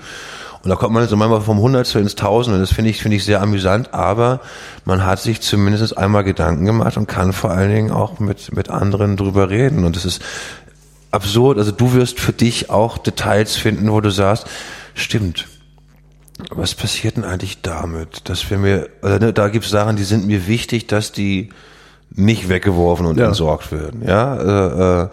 Und 0.64 0.70
da 0.70 0.76
kommt 0.76 0.94
man 0.94 1.08
so 1.08 1.16
manchmal 1.16 1.42
vom 1.42 1.60
Hundertstel 1.60 2.02
ins 2.02 2.16
Tausende. 2.16 2.60
Das 2.60 2.72
finde 2.72 2.92
ich, 2.92 3.02
finde 3.02 3.18
ich 3.18 3.26
sehr 3.26 3.42
amüsant. 3.42 3.94
Aber 3.94 4.42
man 4.86 5.06
hat 5.06 5.20
sich 5.20 5.42
zumindest 5.42 5.98
einmal 5.98 6.24
Gedanken 6.24 6.66
gemacht 6.66 6.98
und 6.98 7.08
kann 7.08 7.34
vor 7.34 7.52
allen 7.52 7.74
Dingen 7.74 7.92
auch 7.92 8.20
mit, 8.20 8.56
mit 8.56 8.70
anderen 8.70 9.18
drüber 9.18 9.50
reden. 9.50 9.86
Und 9.86 9.96
das 9.96 10.06
ist 10.06 10.22
absurd. 11.10 11.58
Also 11.58 11.72
du 11.72 11.94
wirst 11.94 12.20
für 12.20 12.34
dich 12.34 12.70
auch 12.70 13.00
Details 13.00 13.56
finden, 13.56 13.92
wo 13.92 14.02
du 14.02 14.12
sagst, 14.12 14.46
stimmt. 14.94 15.48
Was 16.50 16.76
passiert 16.76 17.18
denn 17.18 17.24
eigentlich 17.24 17.62
damit? 17.62 18.30
Dass 18.30 18.50
wir 18.50 18.58
mir, 18.58 18.90
also 19.02 19.18
ne, 19.18 19.34
da 19.34 19.50
gibt 19.50 19.66
es 19.66 19.72
Sachen, 19.72 19.96
die 19.96 20.04
sind 20.04 20.26
mir 20.26 20.48
wichtig, 20.48 20.88
dass 20.88 21.12
die 21.12 21.50
nicht 22.14 22.50
weggeworfen 22.50 23.06
und 23.06 23.18
ja. 23.20 23.28
entsorgt 23.28 23.72
werden. 23.72 24.04
Ja, 24.06 24.36
äh, 24.36 25.04
äh, 25.04 25.10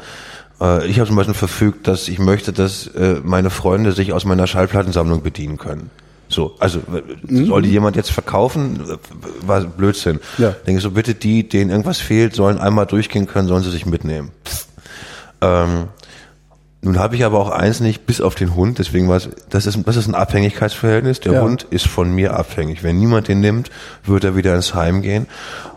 ich 0.60 0.98
habe 0.98 1.06
zum 1.06 1.16
Beispiel 1.16 1.34
verfügt, 1.34 1.86
dass 1.86 2.08
ich 2.08 2.18
möchte, 2.18 2.52
dass 2.52 2.88
äh, 2.88 3.20
meine 3.22 3.50
Freunde 3.50 3.92
sich 3.92 4.12
aus 4.12 4.24
meiner 4.24 4.46
Schallplattensammlung 4.46 5.22
bedienen 5.22 5.56
können. 5.56 5.90
So, 6.28 6.56
also 6.58 6.80
mhm. 7.26 7.46
soll 7.46 7.62
die 7.62 7.70
jemand 7.70 7.96
jetzt 7.96 8.10
verkaufen? 8.10 8.80
War 9.46 9.62
Blödsinn. 9.62 10.20
Ja. 10.36 10.50
Denke 10.50 10.78
ich 10.78 10.82
so, 10.82 10.90
bitte 10.90 11.14
die, 11.14 11.48
denen 11.48 11.70
irgendwas 11.70 11.98
fehlt, 11.98 12.34
sollen 12.34 12.58
einmal 12.58 12.86
durchgehen 12.86 13.26
können, 13.26 13.48
sollen 13.48 13.62
sie 13.62 13.70
sich 13.70 13.86
mitnehmen. 13.86 14.30
Ähm, 15.40 15.88
nun 16.82 16.98
habe 16.98 17.16
ich 17.16 17.24
aber 17.24 17.38
auch 17.38 17.50
eins 17.50 17.80
nicht, 17.80 18.06
bis 18.06 18.20
auf 18.20 18.34
den 18.34 18.54
Hund, 18.54 18.78
deswegen 18.78 19.08
war 19.08 19.16
es, 19.16 19.28
das 19.50 19.66
ist, 19.66 19.78
das 19.86 19.96
ist 19.96 20.06
ein 20.06 20.14
Abhängigkeitsverhältnis. 20.14 21.20
Der 21.20 21.34
ja. 21.34 21.42
Hund 21.42 21.66
ist 21.70 21.86
von 21.86 22.14
mir 22.14 22.34
abhängig. 22.34 22.82
Wenn 22.82 22.98
niemand 22.98 23.28
den 23.28 23.40
nimmt, 23.40 23.70
wird 24.04 24.24
er 24.24 24.36
wieder 24.36 24.54
ins 24.54 24.74
Heim 24.74 25.02
gehen. 25.02 25.26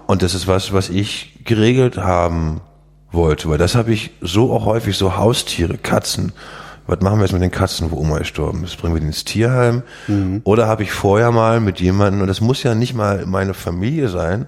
Und 0.06 0.22
das 0.22 0.36
ist 0.36 0.48
was, 0.48 0.74
was 0.74 0.90
ich 0.90 1.40
geregelt 1.46 1.98
haben 1.98 2.62
wollte, 3.12 3.49
weil 3.49 3.57
das 3.57 3.76
habe 3.76 3.91
ich 3.91 4.12
so 4.22 4.51
auch 4.51 4.66
häufig, 4.66 4.97
so 4.97 5.16
Haustiere, 5.18 5.78
Katzen. 5.78 6.34
Was 6.88 6.99
machen 7.01 7.20
wir 7.20 7.26
jetzt 7.26 7.34
mit 7.34 7.41
den 7.41 7.51
Katzen, 7.51 7.91
wo 7.91 7.97
Oma 7.97 8.20
gestorben 8.20 8.64
ist? 8.64 8.78
Bringen 8.78 8.95
wir 8.95 9.01
die 9.01 9.07
ins 9.07 9.24
Tierheim? 9.24 9.84
Mhm. 10.07 10.41
Oder 10.43 10.68
habe 10.68 10.84
ich 10.84 10.91
vorher 10.91 11.32
mal 11.32 11.59
mit 11.59 11.80
jemandem, 11.80 12.22
und 12.22 12.28
das 12.28 12.41
muss 12.41 12.64
ja 12.64 12.76
nicht 12.76 12.93
mal 12.93 13.26
meine 13.26 13.53
Familie 13.53 14.09
sein, 14.09 14.47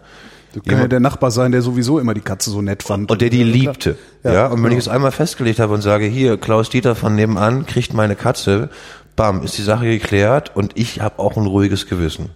Du 0.53 0.61
kann 0.61 0.77
ja 0.77 0.87
der 0.87 0.99
Nachbar 0.99 1.31
sein, 1.31 1.51
der 1.51 1.63
sowieso 1.63 1.97
immer 1.97 2.13
die 2.13 2.21
Katze 2.21 2.51
so 2.51 2.61
nett 2.61 2.83
fand. 2.83 3.09
Und 3.09 3.21
der 3.21 3.31
die 3.31 3.43
liebte. 3.43 3.97
Ja, 4.23 4.33
ja. 4.33 4.45
Und 4.45 4.57
wenn 4.57 4.65
genau. 4.65 4.73
ich 4.73 4.85
es 4.85 4.87
einmal 4.87 5.11
festgelegt 5.11 5.59
habe 5.59 5.73
und 5.73 5.81
sage, 5.81 6.05
hier, 6.05 6.37
Klaus 6.37 6.69
Dieter 6.69 6.93
von 6.93 7.15
nebenan 7.15 7.65
kriegt 7.65 7.93
meine 7.95 8.15
Katze, 8.15 8.69
bam, 9.15 9.41
ist 9.41 9.57
die 9.57 9.63
Sache 9.63 9.85
geklärt 9.85 10.55
und 10.55 10.77
ich 10.77 11.01
habe 11.01 11.17
auch 11.19 11.37
ein 11.37 11.47
ruhiges 11.47 11.87
Gewissen. 11.87 12.29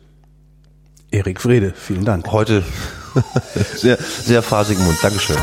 Erik 1.12 1.40
Frede, 1.40 1.74
vielen 1.76 2.06
Dank. 2.06 2.32
Heute 2.32 2.64
sehr, 3.76 3.98
sehr 3.98 4.42
phasigen 4.42 4.84
Mund. 4.84 4.98
Dankeschön. 5.02 5.38